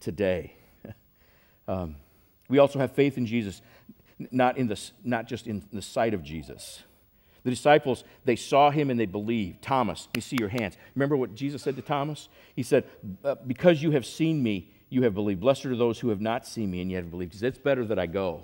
today. 0.00 0.54
Um, 1.66 1.96
we 2.48 2.58
also 2.58 2.78
have 2.78 2.92
faith 2.92 3.16
in 3.16 3.26
Jesus, 3.26 3.62
not, 4.30 4.58
in 4.58 4.66
the, 4.66 4.80
not 5.02 5.26
just 5.26 5.46
in 5.46 5.62
the 5.72 5.82
sight 5.82 6.14
of 6.14 6.22
Jesus. 6.22 6.82
The 7.42 7.50
disciples, 7.50 8.04
they 8.24 8.36
saw 8.36 8.70
him 8.70 8.90
and 8.90 8.98
they 8.98 9.06
believed. 9.06 9.62
Thomas, 9.62 10.08
you 10.14 10.22
see 10.22 10.36
your 10.40 10.48
hands. 10.48 10.76
Remember 10.94 11.16
what 11.16 11.34
Jesus 11.34 11.62
said 11.62 11.76
to 11.76 11.82
Thomas? 11.82 12.28
He 12.56 12.62
said, 12.62 12.84
uh, 13.22 13.34
Because 13.46 13.82
you 13.82 13.90
have 13.90 14.06
seen 14.06 14.42
me, 14.42 14.70
you 14.88 15.02
have 15.02 15.14
believed. 15.14 15.40
Blessed 15.40 15.66
are 15.66 15.76
those 15.76 16.00
who 16.00 16.08
have 16.08 16.22
not 16.22 16.46
seen 16.46 16.70
me 16.70 16.80
and 16.80 16.90
yet 16.90 16.98
have 16.98 17.10
believed. 17.10 17.32
He 17.32 17.38
said, 17.38 17.48
It's 17.48 17.58
better 17.58 17.84
that 17.84 17.98
I 17.98 18.06
go. 18.06 18.42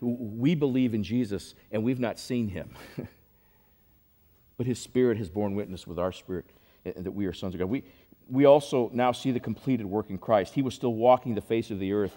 We 0.00 0.56
believe 0.56 0.94
in 0.94 1.04
Jesus 1.04 1.54
and 1.70 1.84
we've 1.84 2.00
not 2.00 2.18
seen 2.18 2.48
him. 2.48 2.70
but 4.56 4.66
his 4.66 4.80
spirit 4.80 5.18
has 5.18 5.30
borne 5.30 5.54
witness 5.54 5.86
with 5.86 6.00
our 6.00 6.10
spirit 6.10 6.46
that 6.84 7.12
we 7.12 7.26
are 7.26 7.32
sons 7.32 7.54
of 7.54 7.60
God. 7.60 7.70
We, 7.70 7.84
we 8.32 8.46
also 8.46 8.90
now 8.92 9.12
see 9.12 9.30
the 9.30 9.40
completed 9.40 9.86
work 9.86 10.10
in 10.10 10.18
Christ. 10.18 10.54
He 10.54 10.62
was 10.62 10.74
still 10.74 10.94
walking 10.94 11.36
the 11.36 11.40
face 11.40 11.70
of 11.70 11.78
the 11.78 11.92
earth. 11.92 12.16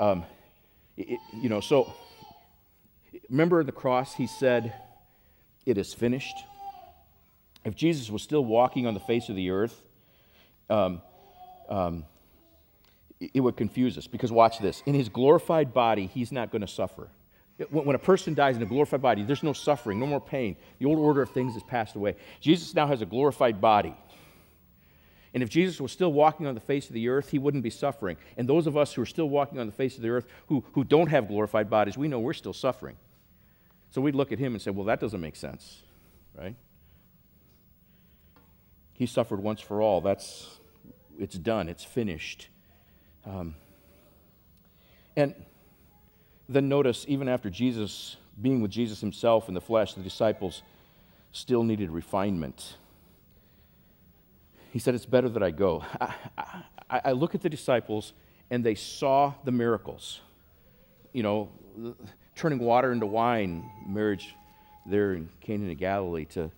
Um, 0.00 0.24
it, 0.96 1.20
you 1.40 1.48
know, 1.48 1.60
so 1.60 1.94
Remember 3.30 3.62
the 3.64 3.72
cross, 3.72 4.14
he 4.14 4.26
said, 4.26 4.72
It 5.66 5.78
is 5.78 5.94
finished. 5.94 6.36
If 7.64 7.74
Jesus 7.74 8.10
was 8.10 8.22
still 8.22 8.44
walking 8.44 8.86
on 8.86 8.94
the 8.94 9.00
face 9.00 9.28
of 9.28 9.36
the 9.36 9.50
earth, 9.50 9.82
um, 10.68 11.00
um, 11.68 12.04
it 13.18 13.40
would 13.40 13.56
confuse 13.56 13.96
us 13.96 14.06
because 14.06 14.30
watch 14.30 14.58
this. 14.58 14.82
In 14.84 14.94
his 14.94 15.08
glorified 15.08 15.72
body, 15.72 16.06
he's 16.06 16.30
not 16.30 16.50
going 16.50 16.60
to 16.60 16.68
suffer. 16.68 17.08
When 17.70 17.94
a 17.94 18.00
person 18.00 18.34
dies 18.34 18.56
in 18.56 18.62
a 18.62 18.66
glorified 18.66 19.00
body, 19.00 19.22
there's 19.22 19.44
no 19.44 19.52
suffering, 19.52 20.00
no 20.00 20.06
more 20.06 20.20
pain. 20.20 20.56
The 20.80 20.86
old 20.86 20.98
order 20.98 21.22
of 21.22 21.30
things 21.30 21.54
has 21.54 21.62
passed 21.62 21.94
away. 21.94 22.16
Jesus 22.40 22.74
now 22.74 22.86
has 22.88 23.00
a 23.00 23.06
glorified 23.06 23.60
body. 23.60 23.94
And 25.34 25.42
if 25.42 25.50
Jesus 25.50 25.80
was 25.80 25.90
still 25.90 26.12
walking 26.12 26.46
on 26.46 26.54
the 26.54 26.60
face 26.60 26.86
of 26.86 26.94
the 26.94 27.08
earth, 27.08 27.30
he 27.30 27.40
wouldn't 27.40 27.64
be 27.64 27.70
suffering. 27.70 28.16
And 28.36 28.48
those 28.48 28.68
of 28.68 28.76
us 28.76 28.94
who 28.94 29.02
are 29.02 29.06
still 29.06 29.28
walking 29.28 29.58
on 29.58 29.66
the 29.66 29.72
face 29.72 29.96
of 29.96 30.02
the 30.02 30.10
earth 30.10 30.26
who, 30.46 30.64
who 30.72 30.84
don't 30.84 31.08
have 31.08 31.26
glorified 31.26 31.68
bodies, 31.68 31.98
we 31.98 32.06
know 32.06 32.20
we're 32.20 32.32
still 32.32 32.52
suffering. 32.52 32.96
So 33.90 34.00
we'd 34.00 34.14
look 34.14 34.30
at 34.30 34.38
him 34.38 34.54
and 34.54 34.62
say, 34.62 34.70
well, 34.70 34.86
that 34.86 35.00
doesn't 35.00 35.20
make 35.20 35.34
sense, 35.34 35.82
right? 36.38 36.54
He 38.92 39.06
suffered 39.06 39.40
once 39.40 39.60
for 39.60 39.82
all. 39.82 40.00
That's, 40.00 40.48
it's 41.18 41.36
done, 41.36 41.68
it's 41.68 41.84
finished. 41.84 42.48
Um, 43.26 43.56
and 45.16 45.34
then 46.48 46.68
notice, 46.68 47.04
even 47.08 47.28
after 47.28 47.50
Jesus, 47.50 48.16
being 48.40 48.60
with 48.60 48.70
Jesus 48.70 49.00
himself 49.00 49.48
in 49.48 49.54
the 49.54 49.60
flesh, 49.60 49.94
the 49.94 50.02
disciples 50.02 50.62
still 51.32 51.64
needed 51.64 51.90
refinement 51.90 52.76
he 54.74 54.80
said, 54.80 54.96
It's 54.96 55.06
better 55.06 55.28
that 55.28 55.42
I 55.42 55.52
go. 55.52 55.84
I, 56.00 56.14
I, 56.90 57.00
I 57.04 57.12
look 57.12 57.36
at 57.36 57.42
the 57.42 57.48
disciples 57.48 58.12
and 58.50 58.64
they 58.64 58.74
saw 58.74 59.32
the 59.44 59.52
miracles. 59.52 60.20
You 61.12 61.22
know, 61.22 61.48
turning 62.34 62.58
water 62.58 62.90
into 62.90 63.06
wine, 63.06 63.70
marriage 63.86 64.34
there 64.84 65.12
in 65.12 65.28
Cana 65.40 65.70
of 65.70 65.78
Galilee, 65.78 66.24
to 66.30 66.50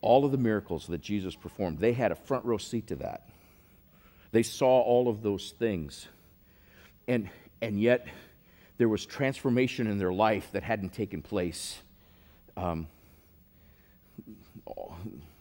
all 0.00 0.24
of 0.24 0.32
the 0.32 0.36
miracles 0.36 0.88
that 0.88 1.00
Jesus 1.00 1.36
performed, 1.36 1.78
they 1.78 1.92
had 1.92 2.10
a 2.10 2.16
front 2.16 2.44
row 2.44 2.58
seat 2.58 2.88
to 2.88 2.96
that. 2.96 3.28
They 4.32 4.42
saw 4.42 4.80
all 4.80 5.08
of 5.08 5.22
those 5.22 5.54
things. 5.60 6.08
And, 7.06 7.30
and 7.62 7.80
yet, 7.80 8.08
there 8.78 8.88
was 8.88 9.06
transformation 9.06 9.86
in 9.86 9.98
their 9.98 10.12
life 10.12 10.50
that 10.50 10.64
hadn't 10.64 10.92
taken 10.92 11.22
place 11.22 11.78
um, 12.56 12.88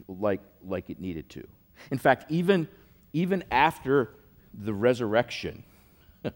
like, 0.08 0.42
like 0.64 0.92
it 0.92 1.00
needed 1.00 1.28
to. 1.30 1.48
In 1.92 1.98
fact, 1.98 2.32
even, 2.32 2.68
even 3.14 3.44
after 3.52 4.10
the 4.54 4.74
resurrection, 4.74 5.64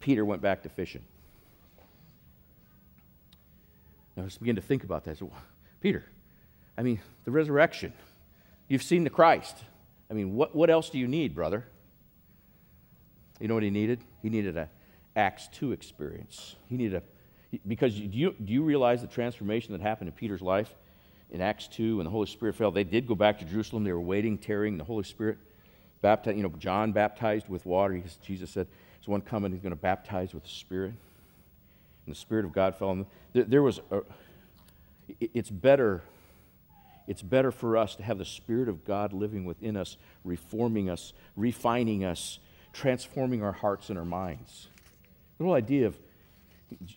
Peter 0.00 0.24
went 0.24 0.42
back 0.42 0.62
to 0.62 0.68
fishing. 0.68 1.04
Now 4.16 4.22
let's 4.22 4.38
begin 4.38 4.56
to 4.56 4.62
think 4.62 4.84
about 4.84 5.04
that. 5.04 5.18
So, 5.18 5.30
Peter, 5.80 6.04
I 6.78 6.82
mean, 6.82 7.00
the 7.24 7.30
resurrection. 7.30 7.92
You've 8.68 8.82
seen 8.82 9.04
the 9.04 9.10
Christ. 9.10 9.56
I 10.10 10.14
mean, 10.14 10.34
what, 10.34 10.54
what 10.54 10.70
else 10.70 10.90
do 10.90 10.98
you 10.98 11.08
need, 11.08 11.34
brother? 11.34 11.64
You 13.40 13.48
know 13.48 13.54
what 13.54 13.62
he 13.62 13.70
needed? 13.70 14.00
He 14.22 14.30
needed 14.30 14.56
a 14.56 14.68
Acts 15.16 15.48
2 15.48 15.72
experience. 15.72 16.56
He 16.68 16.76
needed 16.76 17.02
a, 17.02 17.58
because 17.66 17.94
do 17.94 18.06
you, 18.06 18.34
do 18.42 18.52
you 18.52 18.62
realize 18.62 19.00
the 19.00 19.06
transformation 19.06 19.72
that 19.72 19.80
happened 19.80 20.08
in 20.08 20.14
Peter's 20.14 20.42
life 20.42 20.74
in 21.34 21.40
Acts 21.40 21.68
2 21.68 21.98
when 21.98 22.04
the 22.04 22.10
Holy 22.10 22.26
Spirit 22.26 22.54
fell? 22.54 22.70
They 22.70 22.84
did 22.84 23.06
go 23.06 23.14
back 23.14 23.38
to 23.40 23.44
Jerusalem. 23.44 23.84
They 23.84 23.92
were 23.92 24.00
waiting, 24.00 24.38
tarrying. 24.38 24.78
The 24.78 24.84
Holy 24.84 25.04
Spirit 25.04 25.36
baptized, 26.00 26.36
you 26.36 26.42
know, 26.42 26.52
John 26.58 26.92
baptized 26.92 27.48
with 27.48 27.66
water. 27.66 28.00
Jesus 28.22 28.50
said, 28.50 28.68
There's 28.98 29.08
one 29.08 29.20
coming, 29.20 29.52
he's 29.52 29.60
going 29.60 29.70
to 29.70 29.76
baptize 29.76 30.32
with 30.32 30.44
the 30.44 30.48
Spirit. 30.48 30.94
And 32.06 32.14
the 32.14 32.18
Spirit 32.18 32.44
of 32.44 32.52
God 32.52 32.76
fell 32.76 32.88
on 32.88 32.98
them. 32.98 33.06
There, 33.32 33.44
there 33.44 33.62
was 33.62 33.80
a, 33.90 34.00
it's 35.20 35.50
better 35.50 36.02
it's 37.06 37.22
better 37.22 37.50
for 37.50 37.76
us 37.76 37.96
to 37.96 38.02
have 38.02 38.18
the 38.18 38.24
Spirit 38.24 38.68
of 38.68 38.84
God 38.84 39.12
living 39.12 39.44
within 39.44 39.76
us, 39.76 39.96
reforming 40.24 40.88
us, 40.88 41.12
refining 41.36 42.04
us, 42.04 42.38
transforming 42.72 43.42
our 43.42 43.52
hearts 43.52 43.90
and 43.90 43.98
our 43.98 44.06
minds. 44.06 44.68
The 45.38 45.44
whole 45.44 45.54
idea 45.54 45.86
of 45.86 45.98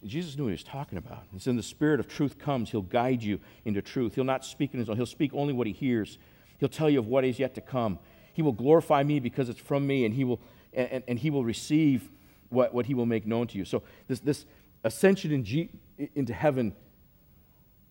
Jesus 0.06 0.38
knew 0.38 0.44
what 0.44 0.50
he 0.50 0.54
was 0.54 0.64
talking 0.64 0.98
about. 0.98 1.24
It's 1.36 1.48
in 1.48 1.56
the 1.56 1.64
Spirit 1.64 2.00
of 2.00 2.08
truth 2.08 2.38
comes, 2.38 2.72
he'll 2.72 2.82
guide 2.82 3.22
you 3.22 3.40
into 3.66 3.82
truth. 3.82 4.16
He'll 4.16 4.24
not 4.24 4.46
speak 4.46 4.74
in 4.74 4.80
his 4.80 4.90
own, 4.90 4.96
he'll 4.96 5.06
speak 5.06 5.32
only 5.34 5.54
what 5.54 5.68
he 5.68 5.74
hears. 5.74 6.18
He'll 6.60 6.70
tell 6.70 6.90
you 6.90 7.00
of 7.00 7.08
what 7.08 7.24
is 7.24 7.38
yet 7.40 7.54
to 7.56 7.62
come. 7.62 8.00
He 8.34 8.42
will 8.42 8.54
glorify 8.54 9.04
me 9.04 9.20
because 9.20 9.50
it's 9.50 9.60
from 9.60 9.86
me, 9.86 10.06
and 10.06 10.14
he 10.14 10.24
will, 10.24 10.40
and, 10.74 11.04
and 11.08 11.20
he 11.20 11.30
will 11.30 11.44
receive 11.44 12.10
what, 12.50 12.74
what 12.74 12.86
he 12.86 12.94
will 12.94 13.06
make 13.06 13.28
known 13.28 13.48
to 13.48 13.58
you. 13.58 13.66
So, 13.66 13.84
this, 14.08 14.20
this 14.20 14.46
ascension 14.84 15.32
in 15.32 15.44
G, 15.44 15.70
into 16.16 16.34
heaven 16.34 16.76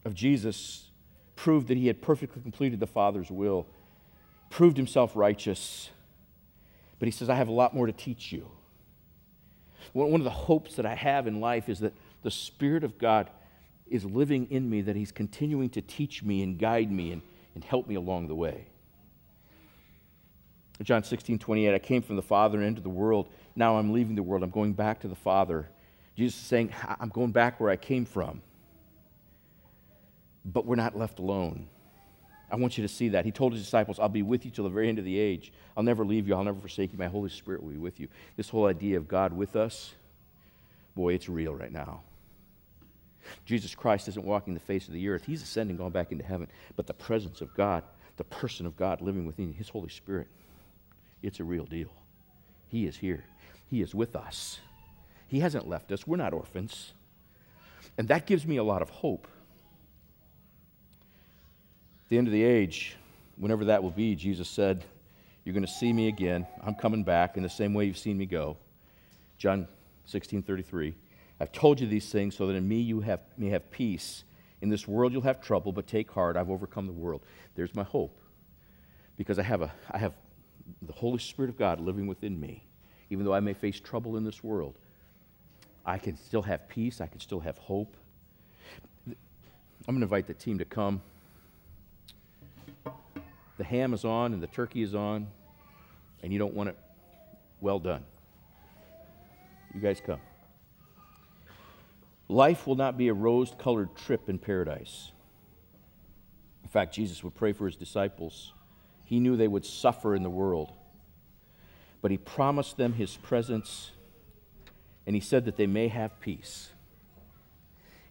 of 0.05 0.15
Jesus 0.15 0.91
proved 1.35 1.69
that 1.69 1.77
he 1.77 1.87
had 1.87 2.01
perfectly 2.01 2.41
completed 2.41 2.81
the 2.81 2.87
Father's 2.87 3.31
will, 3.31 3.67
proved 4.51 4.77
himself 4.77 5.15
righteous. 5.15 5.91
But 6.99 7.07
he 7.07 7.13
says, 7.13 7.29
I 7.29 7.35
have 7.35 7.49
a 7.49 7.53
lot 7.53 7.75
more 7.75 7.87
to 7.87 7.93
teach 7.93 8.33
you. 8.33 8.51
One 10.05 10.21
of 10.21 10.25
the 10.25 10.31
hopes 10.31 10.77
that 10.77 10.87
I 10.87 10.95
have 10.95 11.27
in 11.27 11.41
life 11.41 11.69
is 11.69 11.81
that 11.81 11.95
the 12.23 12.31
Spirit 12.31 12.85
of 12.85 12.99
God 12.99 13.31
is 13.89 14.05
living 14.05 14.47
in 14.51 14.69
me, 14.69 14.83
that 14.83 14.97
he's 14.97 15.13
continuing 15.13 15.71
to 15.71 15.81
teach 15.81 16.23
me 16.23 16.43
and 16.43 16.59
guide 16.59 16.91
me 16.91 17.13
and, 17.13 17.23
and 17.55 17.65
help 17.65 17.87
me 17.87 17.95
along 17.95 18.29
the 18.29 18.35
way. 18.35 18.67
John 20.83 21.03
16, 21.03 21.39
28, 21.39 21.75
I 21.75 21.79
came 21.79 22.03
from 22.03 22.17
the 22.17 22.23
Father 22.23 22.59
and 22.59 22.67
into 22.67 22.83
the 22.83 22.91
world. 22.91 23.29
Now 23.55 23.79
I'm 23.79 23.93
leaving 23.93 24.15
the 24.15 24.23
world. 24.23 24.43
I'm 24.43 24.51
going 24.51 24.75
back 24.75 25.01
to 25.01 25.09
the 25.09 25.15
Father. 25.15 25.67
Jesus 26.17 26.39
is 26.39 26.47
saying, 26.47 26.73
I'm 27.01 27.09
going 27.09 27.31
back 27.31 27.59
where 27.59 27.71
I 27.71 27.77
came 27.77 28.05
from 28.05 28.43
but 30.53 30.65
we're 30.65 30.77
not 30.77 30.97
left 30.97 31.19
alone. 31.19 31.67
I 32.51 32.57
want 32.57 32.79
you 32.79 32.83
to 32.83 32.89
see 32.89 33.09
that. 33.11 33.25
He 33.25 33.33
told 33.33 33.53
his 33.53 33.63
disciples, 33.63 33.99
I'll 33.99 34.09
be 34.09 34.23
with 34.23 34.45
you 34.45 34.51
till 34.51 34.65
the 34.65 34.71
very 34.71 34.89
end 34.89 34.99
of 34.99 35.05
the 35.05 35.19
age. 35.19 35.53
I'll 35.77 35.83
never 35.83 36.05
leave 36.05 36.29
you. 36.29 36.35
I'll 36.35 36.45
never 36.45 36.61
forsake 36.61 36.93
you. 36.93 36.99
My 36.99 37.09
Holy 37.09 37.29
Spirit 37.29 37.63
will 37.63 37.71
be 37.71 37.79
with 37.79 37.99
you. 37.99 38.09
This 38.37 38.49
whole 38.49 38.67
idea 38.67 38.97
of 38.97 39.09
God 39.09 39.33
with 39.33 39.57
us, 39.57 39.95
boy, 40.95 41.15
it's 41.15 41.29
real 41.29 41.55
right 41.55 41.73
now. 41.73 42.03
Jesus 43.45 43.75
Christ 43.75 44.07
isn't 44.07 44.25
walking 44.25 44.55
the 44.55 44.61
face 44.61 44.87
of 44.87 44.95
the 44.95 45.09
earth, 45.09 45.25
He's 45.27 45.43
ascending, 45.43 45.77
going 45.77 45.91
back 45.91 46.13
into 46.13 46.25
heaven. 46.25 46.47
But 46.77 46.87
the 46.87 46.95
presence 46.95 47.41
of 47.41 47.53
God, 47.55 47.83
the 48.17 48.25
person 48.25 48.67
of 48.67 48.77
God 48.77 49.01
living 49.01 49.27
within 49.27 49.53
His 49.53 49.69
Holy 49.69 49.89
Spirit, 49.89 50.29
it's 51.23 51.41
a 51.41 51.45
real 51.45 51.65
deal. 51.65 51.91
He 52.69 52.87
is 52.87 52.97
here, 52.97 53.25
He 53.67 53.83
is 53.83 53.95
with 53.95 54.15
us. 54.15 54.61
He 55.27 55.41
hasn't 55.41 55.69
left 55.69 55.91
us. 55.91 56.07
We're 56.07 56.19
not 56.19 56.33
orphans. 56.33 56.93
And 57.99 58.07
that 58.09 58.27
gives 58.27 58.47
me 58.47 58.59
a 58.59 58.65
lot 58.65 58.83
of 58.83 58.91
hope 58.91 59.27
at 62.07 62.11
the 62.11 62.19
end 62.19 62.29
of 62.29 62.33
the 62.33 62.45
age, 62.45 62.95
whenever 63.37 63.65
that 63.65 63.83
will 63.83 63.91
be, 63.91 64.15
Jesus 64.15 64.49
said, 64.49 64.85
You're 65.43 65.55
going 65.55 65.67
to 65.67 65.73
see 65.73 65.93
me 65.93 66.07
again. 66.07 66.47
I'm 66.65 66.77
coming 66.77 67.03
back 67.03 67.37
in 67.37 67.43
the 67.43 67.49
same 67.49 67.75
way 67.75 67.87
you've 67.87 67.99
seen 67.99 68.17
me 68.17 68.27
go. 68.27 68.59
John 69.39 69.67
16 70.05 70.45
33. 70.45 70.95
I've 71.41 71.51
told 71.51 71.81
you 71.81 71.89
these 71.89 72.09
things 72.09 72.37
so 72.37 72.47
that 72.47 72.55
in 72.55 72.67
me 72.67 72.81
you 72.81 73.01
have, 73.01 73.23
may 73.37 73.49
have 73.49 73.73
peace. 73.73 74.23
In 74.61 74.69
this 74.69 74.87
world 74.87 75.13
you'll 75.13 75.23
have 75.23 75.41
trouble, 75.41 75.73
but 75.73 75.89
take 75.89 76.09
heart. 76.09 76.37
I've 76.37 76.49
overcome 76.49 76.87
the 76.87 76.93
world. 76.93 77.23
There's 77.57 77.75
my 77.75 77.83
hope. 77.83 78.17
Because 79.17 79.41
I 79.41 79.43
have, 79.43 79.63
a, 79.63 79.73
I 79.91 79.99
have 79.99 80.13
the 80.83 80.93
Holy 80.93 81.19
Spirit 81.19 81.49
of 81.49 81.59
God 81.59 81.81
living 81.81 82.07
within 82.07 82.39
me. 82.39 82.63
Even 83.11 83.25
though 83.25 83.35
I 83.35 83.41
may 83.41 83.53
face 83.53 83.81
trouble 83.81 84.17
in 84.17 84.23
this 84.23 84.45
world, 84.45 84.79
I 85.85 85.99
can 85.99 86.17
still 86.17 86.43
have 86.43 86.69
peace. 86.69 87.01
I 87.01 87.09
can 87.09 87.19
still 87.19 87.41
have 87.41 87.59
hope. 87.59 87.97
I'm 89.09 89.17
going 89.95 89.99
to 89.99 90.05
invite 90.05 90.29
the 90.29 90.35
team 90.35 90.59
to 90.59 90.65
come 90.65 91.03
the 93.59 93.65
ham 93.65 93.95
is 93.95 94.05
on 94.05 94.33
and 94.33 94.43
the 94.43 94.47
turkey 94.47 94.83
is 94.83 94.95
on, 94.95 95.27
and 96.23 96.33
you 96.33 96.39
don't 96.39 96.55
want 96.55 96.71
it 96.71 96.77
well 97.61 97.79
done. 97.79 98.05
You 99.75 99.81
guys 99.81 100.01
come. 100.05 100.21
Life 102.29 102.67
will 102.67 102.77
not 102.77 102.99
be 102.99 103.09
a 103.09 103.15
rose 103.15 103.53
colored 103.59 103.95
trip 103.97 104.29
in 104.29 104.39
paradise. 104.39 105.13
In 106.63 106.69
fact, 106.69 106.95
Jesus 106.95 107.23
would 107.23 107.35
pray 107.35 107.53
for 107.53 107.67
his 107.67 107.77
disciples. 107.77 108.53
He 109.05 109.21
knew 109.21 109.37
they 109.37 109.49
would 109.49 109.65
suffer 109.65 110.15
in 110.15 110.23
the 110.23 110.31
world, 110.31 110.73
but 112.03 112.11
he 112.11 112.19
promised 112.19 112.77
them 112.77 112.95
his 112.95 113.17
presence, 113.17 113.93
and 115.07 115.15
he 115.15 115.21
said 115.21 115.45
that 115.45 115.57
they 115.57 115.69
may 115.69 115.89
have 115.89 116.21
peace. 116.21 116.71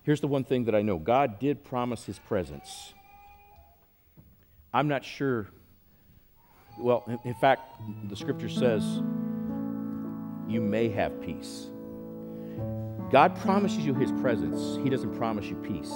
Here's 0.04 0.22
the 0.22 0.28
one 0.28 0.43
thing 0.43 0.66
that 0.66 0.76
I 0.76 0.82
know 0.82 0.98
God 0.98 1.39
did 1.39 1.64
promise 1.64 2.06
his 2.06 2.20
presence. 2.20 2.93
I'm 4.76 4.89
not 4.89 5.05
sure. 5.05 5.47
Well, 6.78 7.05
in 7.23 7.34
fact, 7.36 7.61
the 8.09 8.15
scripture 8.17 8.49
says 8.49 8.84
you 10.49 10.59
may 10.59 10.89
have 10.89 11.21
peace. 11.21 11.67
God 13.09 13.38
promises 13.38 13.86
you 13.86 13.93
his 13.93 14.11
presence, 14.11 14.78
he 14.84 14.89
doesn't 14.89 15.15
promise 15.15 15.45
you 15.45 15.55
peace. 15.55 15.93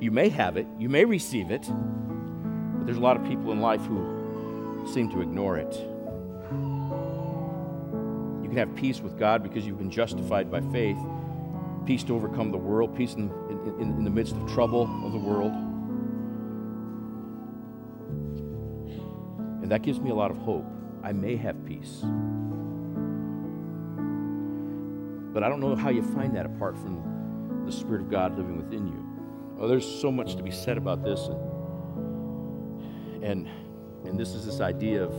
You 0.00 0.10
may 0.10 0.28
have 0.28 0.56
it, 0.56 0.66
you 0.76 0.88
may 0.88 1.04
receive 1.04 1.52
it, 1.52 1.62
but 1.68 2.84
there's 2.84 2.98
a 2.98 3.00
lot 3.00 3.16
of 3.16 3.22
people 3.28 3.52
in 3.52 3.60
life 3.60 3.82
who 3.82 4.84
seem 4.92 5.08
to 5.12 5.20
ignore 5.20 5.56
it. 5.56 5.72
You 8.42 8.48
can 8.48 8.56
have 8.56 8.74
peace 8.74 9.00
with 9.00 9.16
God 9.20 9.44
because 9.44 9.64
you've 9.64 9.78
been 9.78 9.88
justified 9.88 10.50
by 10.50 10.62
faith, 10.72 10.98
peace 11.84 12.02
to 12.04 12.16
overcome 12.16 12.50
the 12.50 12.58
world, 12.58 12.96
peace 12.96 13.14
in, 13.14 13.30
in, 13.78 13.92
in 13.92 14.02
the 14.02 14.10
midst 14.10 14.34
of 14.34 14.52
trouble 14.52 14.90
of 15.04 15.12
the 15.12 15.18
world. 15.18 15.52
And 19.66 19.72
that 19.72 19.82
gives 19.82 19.98
me 19.98 20.10
a 20.10 20.14
lot 20.14 20.30
of 20.30 20.36
hope. 20.36 20.64
I 21.02 21.10
may 21.10 21.34
have 21.34 21.66
peace. 21.66 22.02
But 25.34 25.42
I 25.42 25.48
don't 25.48 25.58
know 25.58 25.74
how 25.74 25.88
you 25.88 26.04
find 26.04 26.36
that 26.36 26.46
apart 26.46 26.78
from 26.78 27.64
the 27.66 27.72
Spirit 27.72 28.02
of 28.02 28.08
God 28.08 28.38
living 28.38 28.58
within 28.58 28.86
you. 28.86 29.04
Oh, 29.58 29.66
there's 29.66 29.84
so 29.84 30.12
much 30.12 30.36
to 30.36 30.44
be 30.44 30.52
said 30.52 30.78
about 30.78 31.02
this. 31.02 31.18
And, 31.26 33.24
and, 33.24 33.48
and 34.04 34.16
this 34.16 34.34
is 34.34 34.46
this 34.46 34.60
idea 34.60 35.02
of 35.02 35.12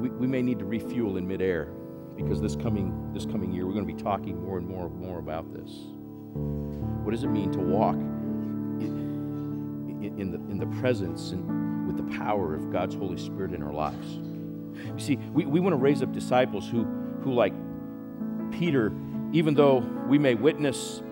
we, 0.00 0.10
we 0.10 0.28
may 0.28 0.40
need 0.40 0.60
to 0.60 0.64
refuel 0.64 1.16
in 1.16 1.26
midair 1.26 1.72
because 2.14 2.40
this 2.40 2.54
coming, 2.54 3.10
this 3.12 3.26
coming 3.26 3.50
year 3.50 3.66
we're 3.66 3.74
going 3.74 3.84
to 3.84 3.92
be 3.92 4.00
talking 4.00 4.40
more 4.40 4.58
and 4.58 4.68
more 4.68 4.86
and 4.86 4.94
more 4.94 5.18
about 5.18 5.52
this. 5.52 5.72
What 7.02 7.10
does 7.10 7.24
it 7.24 7.30
mean 7.30 7.50
to 7.50 7.58
walk 7.58 7.96
in, 7.96 8.78
in, 10.04 10.20
in 10.20 10.30
the, 10.30 10.38
in 10.52 10.58
the 10.58 10.66
presence 10.80 11.32
and 11.32 11.65
with 11.86 11.96
the 11.96 12.16
power 12.18 12.54
of 12.54 12.70
God's 12.72 12.94
Holy 12.94 13.18
Spirit 13.18 13.52
in 13.54 13.62
our 13.62 13.72
lives. 13.72 14.18
You 14.84 14.98
see, 14.98 15.16
we, 15.16 15.46
we 15.46 15.60
want 15.60 15.72
to 15.72 15.78
raise 15.78 16.02
up 16.02 16.12
disciples 16.12 16.68
who, 16.68 16.84
who, 17.22 17.32
like 17.32 17.52
Peter, 18.50 18.92
even 19.32 19.54
though 19.54 19.78
we 20.08 20.18
may 20.18 20.34
witness 20.34 21.02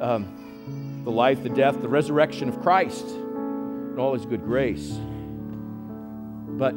um, 0.00 1.02
the 1.04 1.10
life, 1.10 1.42
the 1.42 1.48
death, 1.48 1.80
the 1.80 1.88
resurrection 1.88 2.48
of 2.48 2.60
Christ 2.60 3.06
and 3.06 3.98
all 3.98 4.14
his 4.14 4.26
good 4.26 4.44
grace, 4.44 4.98
but 6.56 6.74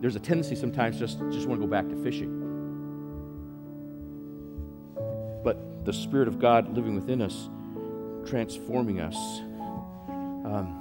there's 0.00 0.16
a 0.16 0.20
tendency 0.20 0.54
sometimes 0.54 0.98
just 0.98 1.18
just 1.30 1.46
want 1.46 1.60
to 1.60 1.66
go 1.66 1.70
back 1.70 1.88
to 1.88 1.96
fishing. 2.02 2.44
But 5.42 5.84
the 5.84 5.92
Spirit 5.92 6.28
of 6.28 6.38
God 6.38 6.74
living 6.74 6.94
within 6.94 7.20
us, 7.20 7.48
transforming 8.28 9.00
us, 9.00 9.16
um, 10.44 10.77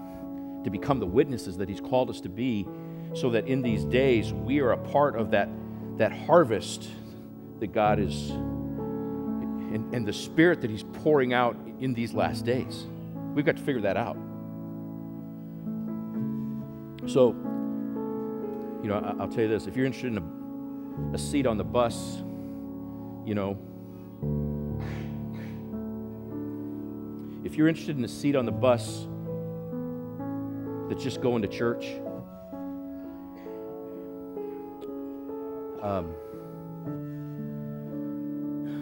to 0.68 0.72
become 0.72 1.00
the 1.00 1.08
witnesses 1.08 1.58
that 1.58 1.70
He's 1.70 1.80
called 1.80 2.10
us 2.10 2.20
to 2.20 2.28
be, 2.28 2.68
so 3.14 3.30
that 3.30 3.48
in 3.48 3.62
these 3.62 3.86
days 3.86 4.34
we 4.34 4.60
are 4.60 4.74
a 4.74 4.78
part 4.78 5.16
of 5.16 5.32
that, 5.32 5.48
that 5.98 6.12
harvest 6.12 6.90
that 7.62 7.68
God 7.68 8.00
is, 8.00 8.32
and, 8.32 9.96
and 9.96 10.06
the 10.06 10.12
Spirit 10.12 10.60
that 10.62 10.70
He's 10.70 10.84
pouring 10.84 11.32
out 11.32 11.56
in 11.80 11.94
these 11.94 12.14
last 12.14 12.44
days. 12.44 12.86
We've 13.34 13.46
got 13.46 13.56
to 13.56 13.62
figure 13.64 13.82
that 13.84 13.96
out. 13.96 14.18
So, 17.06 17.30
you 18.84 18.90
know, 18.90 19.16
I'll 19.22 19.30
tell 19.30 19.44
you 19.44 19.48
this 19.48 19.68
if 19.68 19.78
you're 19.78 19.86
interested 19.86 20.18
in 20.18 20.18
a, 20.18 21.16
a 21.16 21.18
seat 21.18 21.46
on 21.48 21.58
the 21.58 21.64
bus, 21.64 22.18
you 23.26 23.36
know, 23.36 23.58
if 27.46 27.56
you're 27.56 27.70
interested 27.70 27.98
in 27.98 28.04
a 28.04 28.10
seat 28.10 28.36
on 28.36 28.46
the 28.46 28.52
bus 28.52 29.08
that's 30.90 31.04
just 31.04 31.22
going 31.22 31.42
to 31.42 31.48
church, 31.48 31.86
um, 35.82 36.14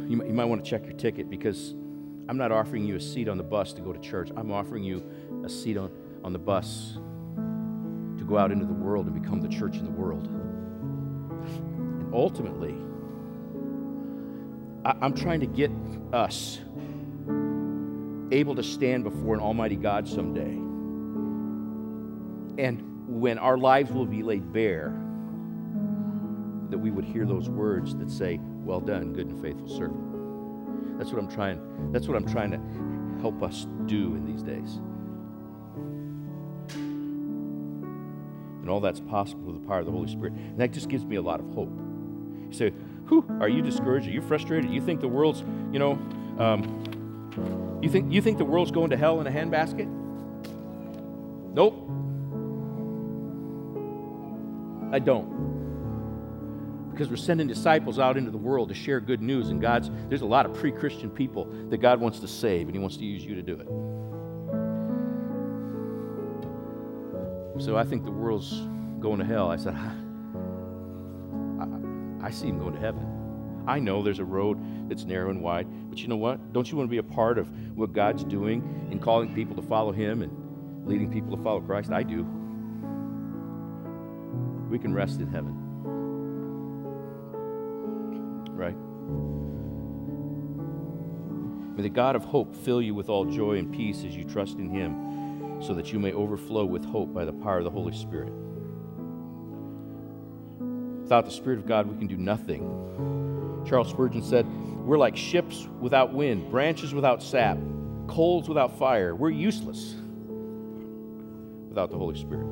you, 0.09 0.23
you 0.25 0.33
might 0.33 0.45
want 0.45 0.63
to 0.63 0.69
check 0.69 0.85
your 0.85 0.93
ticket 0.93 1.29
because 1.29 1.73
I'm 2.27 2.37
not 2.37 2.51
offering 2.51 2.85
you 2.85 2.95
a 2.95 2.99
seat 2.99 3.27
on 3.27 3.37
the 3.37 3.43
bus 3.43 3.73
to 3.73 3.81
go 3.81 3.93
to 3.93 3.99
church. 3.99 4.31
I'm 4.35 4.51
offering 4.51 4.83
you 4.83 5.03
a 5.43 5.49
seat 5.49 5.77
on, 5.77 5.91
on 6.23 6.33
the 6.33 6.39
bus 6.39 6.93
to 6.95 8.23
go 8.25 8.37
out 8.37 8.51
into 8.51 8.65
the 8.65 8.73
world 8.73 9.07
and 9.07 9.21
become 9.21 9.41
the 9.41 9.49
church 9.49 9.77
in 9.77 9.85
the 9.85 9.91
world. 9.91 10.27
And 10.27 12.13
ultimately, 12.13 12.75
I, 14.83 14.95
I'm 15.01 15.13
trying 15.13 15.41
to 15.41 15.47
get 15.47 15.71
us 16.13 16.59
able 18.31 18.55
to 18.55 18.63
stand 18.63 19.03
before 19.03 19.35
an 19.35 19.39
Almighty 19.39 19.75
God 19.75 20.07
someday. 20.07 20.64
And 22.57 22.81
when 23.07 23.37
our 23.37 23.57
lives 23.57 23.91
will 23.91 24.05
be 24.05 24.23
laid 24.23 24.51
bare, 24.51 24.93
that 26.69 26.77
we 26.77 26.91
would 26.91 27.05
hear 27.05 27.25
those 27.25 27.49
words 27.49 27.95
that 27.97 28.09
say, 28.09 28.39
Well 28.41 28.79
done, 28.79 29.13
good 29.13 29.27
and 29.27 29.41
faithful 29.41 29.67
servant. 29.67 30.97
That's 30.97 31.11
what 31.11 31.19
I'm 31.19 31.29
trying, 31.29 31.91
that's 31.91 32.07
what 32.07 32.15
I'm 32.17 32.27
trying 32.27 32.51
to 32.51 32.59
help 33.21 33.43
us 33.43 33.67
do 33.85 34.15
in 34.15 34.25
these 34.25 34.41
days. 34.41 34.79
And 38.61 38.69
all 38.69 38.79
that's 38.79 38.99
possible 38.99 39.51
with 39.51 39.61
the 39.61 39.67
power 39.67 39.79
of 39.79 39.85
the 39.85 39.91
Holy 39.91 40.07
Spirit. 40.07 40.33
And 40.33 40.59
that 40.59 40.71
just 40.71 40.89
gives 40.89 41.05
me 41.05 41.17
a 41.17 41.21
lot 41.21 41.39
of 41.39 41.47
hope. 41.53 41.69
You 41.69 42.53
say, 42.53 42.71
Whew, 43.09 43.23
are 43.39 43.49
you 43.49 43.61
discouraged? 43.61 44.07
Are 44.07 44.11
you 44.11 44.21
frustrated? 44.21 44.71
You 44.71 44.81
think 44.81 45.01
the 45.01 45.07
world's, 45.07 45.43
you 45.71 45.77
know, 45.77 45.91
um, 46.39 47.79
you 47.81 47.89
think 47.89 48.11
you 48.11 48.21
think 48.21 48.39
the 48.39 48.45
world's 48.45 48.71
going 48.71 48.89
to 48.89 48.97
hell 48.97 49.21
in 49.21 49.27
a 49.27 49.31
handbasket? 49.31 49.87
Nope. 51.53 51.84
I 54.95 54.99
don't. 54.99 56.89
Because 56.89 57.09
we're 57.09 57.17
sending 57.17 57.47
disciples 57.47 57.99
out 57.99 58.15
into 58.15 58.31
the 58.31 58.37
world 58.37 58.69
to 58.69 58.75
share 58.75 59.01
good 59.01 59.21
news 59.21 59.49
and 59.49 59.61
god's 59.61 59.91
there's 60.07 60.21
a 60.21 60.25
lot 60.25 60.45
of 60.45 60.53
pre-christian 60.53 61.09
people 61.09 61.49
that 61.69 61.79
god 61.79 61.99
wants 61.99 62.21
to 62.21 62.29
save 62.29 62.67
and 62.67 62.73
he 62.73 62.79
wants 62.79 62.95
to 62.95 63.03
use 63.03 63.25
you 63.25 63.35
to 63.35 63.41
do 63.41 63.59
it. 63.59 63.67
So 67.61 67.75
i 67.75 67.83
think 67.83 68.05
the 68.05 68.11
world's 68.11 68.53
going 69.01 69.19
to 69.19 69.25
hell. 69.25 69.51
I 69.51 69.57
said 69.57 69.73
i, 69.75 69.83
I 72.27 72.31
see 72.31 72.47
him 72.47 72.59
going 72.59 72.75
to 72.75 72.79
heaven. 72.79 73.05
I 73.67 73.79
know 73.79 74.01
there's 74.01 74.19
a 74.19 74.25
road 74.25 74.57
that's 74.89 75.03
narrow 75.03 75.29
and 75.29 75.41
wide 75.41 75.67
but 75.89 75.99
you 75.99 76.07
know 76.07 76.15
what? 76.15 76.53
Don't 76.53 76.71
you 76.71 76.77
want 76.77 76.87
to 76.87 76.91
be 76.91 76.99
a 76.99 77.03
part 77.03 77.37
of 77.37 77.49
what 77.75 77.91
god's 77.91 78.23
doing 78.23 78.87
in 78.89 78.99
calling 78.99 79.35
people 79.35 79.57
to 79.57 79.61
follow 79.61 79.91
him 79.91 80.21
and 80.21 80.87
leading 80.87 81.11
people 81.11 81.35
to 81.35 81.43
follow 81.43 81.59
christ? 81.59 81.91
I 81.91 82.03
do 82.03 82.25
we 84.75 84.79
can 84.79 84.93
rest 84.93 85.21
in 85.21 85.27
heaven 85.27 85.65
right? 88.55 88.75
May 91.75 91.83
the 91.83 91.89
God 91.89 92.15
of 92.15 92.23
hope 92.23 92.55
fill 92.55 92.81
you 92.81 92.95
with 92.95 93.09
all 93.09 93.25
joy 93.25 93.57
and 93.57 93.71
peace 93.71 94.03
as 94.05 94.15
you 94.15 94.23
trust 94.23 94.57
in 94.57 94.69
him, 94.69 95.61
so 95.61 95.73
that 95.73 95.91
you 95.91 95.99
may 95.99 96.13
overflow 96.13 96.65
with 96.65 96.85
hope 96.85 97.13
by 97.13 97.25
the 97.25 97.33
power 97.33 97.57
of 97.59 97.65
the 97.65 97.69
Holy 97.69 97.93
Spirit. 97.93 98.31
Without 101.01 101.25
the 101.25 101.31
Spirit 101.31 101.59
of 101.59 101.67
God, 101.67 101.87
we 101.87 101.97
can 101.97 102.07
do 102.07 102.17
nothing. 102.17 103.63
Charles 103.67 103.89
Spurgeon 103.89 104.23
said, 104.23 104.47
We're 104.85 104.97
like 104.97 105.17
ships 105.17 105.67
without 105.79 106.13
wind, 106.13 106.49
branches 106.49 106.93
without 106.93 107.21
sap, 107.21 107.57
coals 108.07 108.47
without 108.47 108.79
fire. 108.79 109.13
We're 109.15 109.31
useless 109.31 109.95
without 111.67 111.91
the 111.91 111.97
Holy 111.97 112.17
Spirit. 112.17 112.47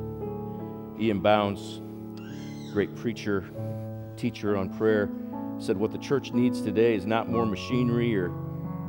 E.M. 1.00 1.22
Bounds, 1.22 1.82
great 2.74 2.96
preacher, 2.96 3.44
teacher 4.18 4.58
on 4.58 4.68
prayer, 4.68 5.08
said 5.60 5.78
what 5.78 5.92
the 5.92 5.98
church 6.00 6.32
needs 6.32 6.60
today 6.60 6.96
is 6.96 7.06
not 7.06 7.30
more 7.30 7.46
machinery 7.46 8.16
or 8.18 8.30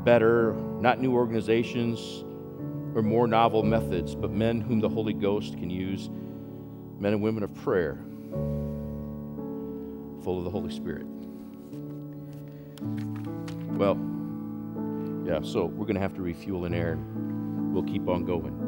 better, 0.05 0.55
not 0.80 1.01
new 1.01 1.12
organizations 1.12 2.24
or 2.97 3.03
more 3.03 3.26
novel 3.26 3.62
methods, 3.62 4.14
but 4.14 4.30
men 4.30 4.59
whom 4.59 4.80
the 4.80 4.89
Holy 4.89 5.12
Ghost 5.12 5.59
can 5.59 5.68
use, 5.68 6.09
men 6.99 7.12
and 7.12 7.22
women 7.22 7.43
of 7.43 7.55
prayer, 7.57 7.99
full 10.22 10.39
of 10.39 10.45
the 10.45 10.51
Holy 10.51 10.70
Spirit. 10.70 11.07
Well, 13.72 13.99
yeah, 15.26 15.41
so 15.43 15.66
we're 15.66 15.85
going 15.85 15.97
to 15.97 16.01
have 16.01 16.14
to 16.14 16.22
refuel 16.22 16.64
in 16.64 16.72
air. 16.72 16.99
We'll 17.72 17.82
keep 17.82 18.09
on 18.09 18.24
going. 18.24 18.64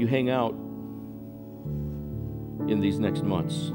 You 0.00 0.06
hang 0.06 0.30
out 0.30 0.52
in 2.70 2.80
these 2.80 2.98
next 2.98 3.22
months, 3.22 3.68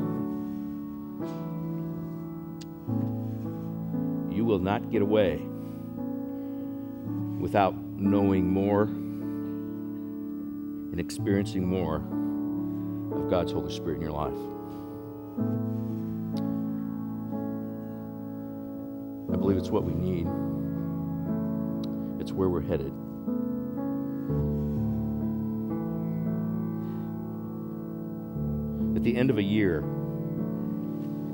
you 4.35 4.43
will 4.43 4.57
not 4.57 4.89
get 4.89 5.03
away 5.03 5.39
without 7.39 7.75
knowing 7.75 8.49
more 8.49 8.83
and 10.91 10.99
experiencing 10.99 11.63
more 11.63 11.97
of 13.15 13.29
God's 13.29 13.51
Holy 13.51 13.71
Spirit 13.71 13.97
in 13.97 14.01
your 14.01 14.11
life. 14.11 14.33
I 19.31 19.37
believe 19.37 19.57
it's 19.57 19.69
what 19.69 19.83
we 19.83 19.93
need. 19.93 20.27
It's 22.19 22.31
where 22.31 22.49
we're 22.49 22.61
headed. 22.61 22.91
End 29.15 29.29
of 29.29 29.37
a 29.37 29.43
year 29.43 29.79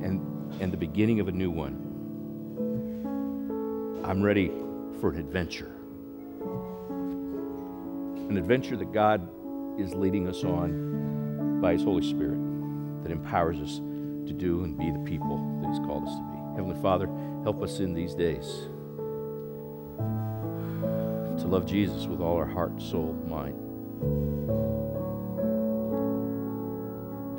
and, 0.03 0.21
and 0.61 0.71
the 0.71 0.77
beginning 0.77 1.19
of 1.19 1.27
a 1.27 1.31
new 1.31 1.49
one, 1.49 1.87
I'm 4.05 4.21
ready 4.21 4.51
for 4.99 5.09
an 5.09 5.17
adventure. 5.17 5.71
An 8.29 8.37
adventure 8.37 8.77
that 8.77 8.93
God 8.93 9.27
is 9.79 9.93
leading 9.93 10.27
us 10.27 10.43
on 10.43 11.59
by 11.59 11.73
His 11.73 11.83
Holy 11.83 12.07
Spirit 12.07 12.39
that 13.03 13.11
empowers 13.11 13.57
us 13.59 13.77
to 13.77 14.33
do 14.33 14.63
and 14.63 14.77
be 14.77 14.91
the 14.91 14.99
people 14.99 15.59
that 15.61 15.69
He's 15.69 15.79
called 15.79 16.07
us 16.07 16.13
to 16.13 16.21
be. 16.21 16.37
Heavenly 16.55 16.81
Father, 16.81 17.09
help 17.43 17.63
us 17.63 17.79
in 17.79 17.93
these 17.93 18.13
days 18.13 18.67
to 21.41 21.47
love 21.47 21.65
Jesus 21.65 22.05
with 22.05 22.21
all 22.21 22.37
our 22.37 22.45
heart, 22.45 22.79
soul, 22.79 23.13
mind. 23.27 23.57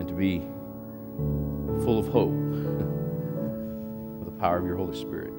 Be 0.04 0.40
full 1.84 1.98
of 1.98 2.08
hope 2.08 2.30
with 2.30 4.24
the 4.24 4.32
power 4.38 4.58
of 4.58 4.66
your 4.66 4.76
Holy 4.76 4.96
Spirit. 4.96 5.32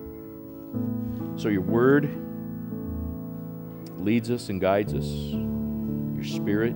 So 1.35 1.49
your 1.49 1.61
word 1.61 2.09
leads 3.97 4.29
us 4.31 4.49
and 4.49 4.59
guides 4.59 4.93
us. 4.93 5.05
Your 5.05 6.23
spirit 6.23 6.73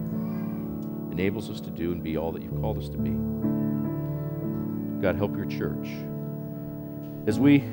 enables 1.12 1.50
us 1.50 1.60
to 1.62 1.70
do 1.70 1.92
and 1.92 2.04
be 2.04 2.18
all 2.18 2.32
that 2.32 2.42
you've 2.42 2.60
called 2.62 2.78
us 2.78 2.90
to 2.90 2.98
be. 2.98 3.12
God, 5.02 5.16
help 5.16 5.36
your 5.36 5.46
church. 5.46 5.90
As 7.28 7.40
we 7.40 7.64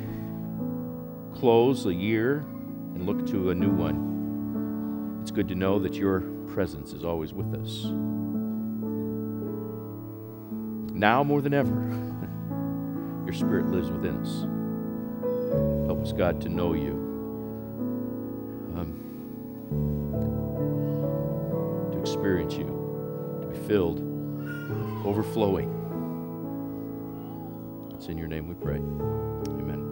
close 1.35 1.87
a 1.87 1.95
year 1.95 2.39
and 2.95 3.07
look 3.07 3.27
to 3.29 3.51
a 3.51 3.55
new 3.55 3.71
one, 3.71 5.21
it's 5.23 5.31
good 5.31 5.49
to 5.49 5.55
know 5.55 5.79
that 5.79 5.95
your 5.95 6.21
presence 6.49 6.93
is 6.93 7.05
always 7.05 7.33
with 7.33 7.55
us 7.55 7.87
now 11.05 11.23
more 11.23 11.43
than 11.43 11.53
ever, 11.53 11.69
your 13.27 13.35
Spirit 13.35 13.67
lives 13.67 13.91
within 13.91 14.17
us. 14.23 14.47
Help 15.87 16.01
us, 16.01 16.13
God, 16.13 16.41
to 16.41 16.49
know 16.49 16.73
you. 16.73 16.93
Um, 18.75 18.95
to 21.93 21.99
experience 21.99 22.55
you, 22.55 22.65
to 23.43 23.49
be 23.49 23.67
filled, 23.69 23.99
overflowing. 25.05 25.69
It's 27.95 28.07
in 28.07 28.17
your 28.17 28.29
name 28.29 28.49
we 28.49 28.55
pray. 28.55 28.77
Amen. 28.79 29.83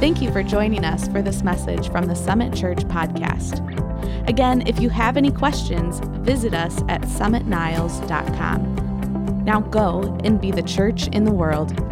Thank 0.00 0.20
you 0.20 0.30
for 0.32 0.42
joining 0.42 0.84
us 0.84 1.08
for 1.08 1.22
this 1.22 1.42
message 1.42 1.90
from 1.90 2.04
the 2.04 2.14
Summit 2.14 2.54
Church 2.54 2.80
podcast. 2.80 3.71
Again, 4.26 4.66
if 4.66 4.80
you 4.80 4.88
have 4.88 5.16
any 5.16 5.30
questions, 5.30 6.00
visit 6.24 6.54
us 6.54 6.82
at 6.88 7.02
summitniles.com. 7.02 9.44
Now 9.44 9.60
go 9.60 10.18
and 10.24 10.40
be 10.40 10.50
the 10.50 10.62
church 10.62 11.06
in 11.08 11.24
the 11.24 11.32
world 11.32 11.91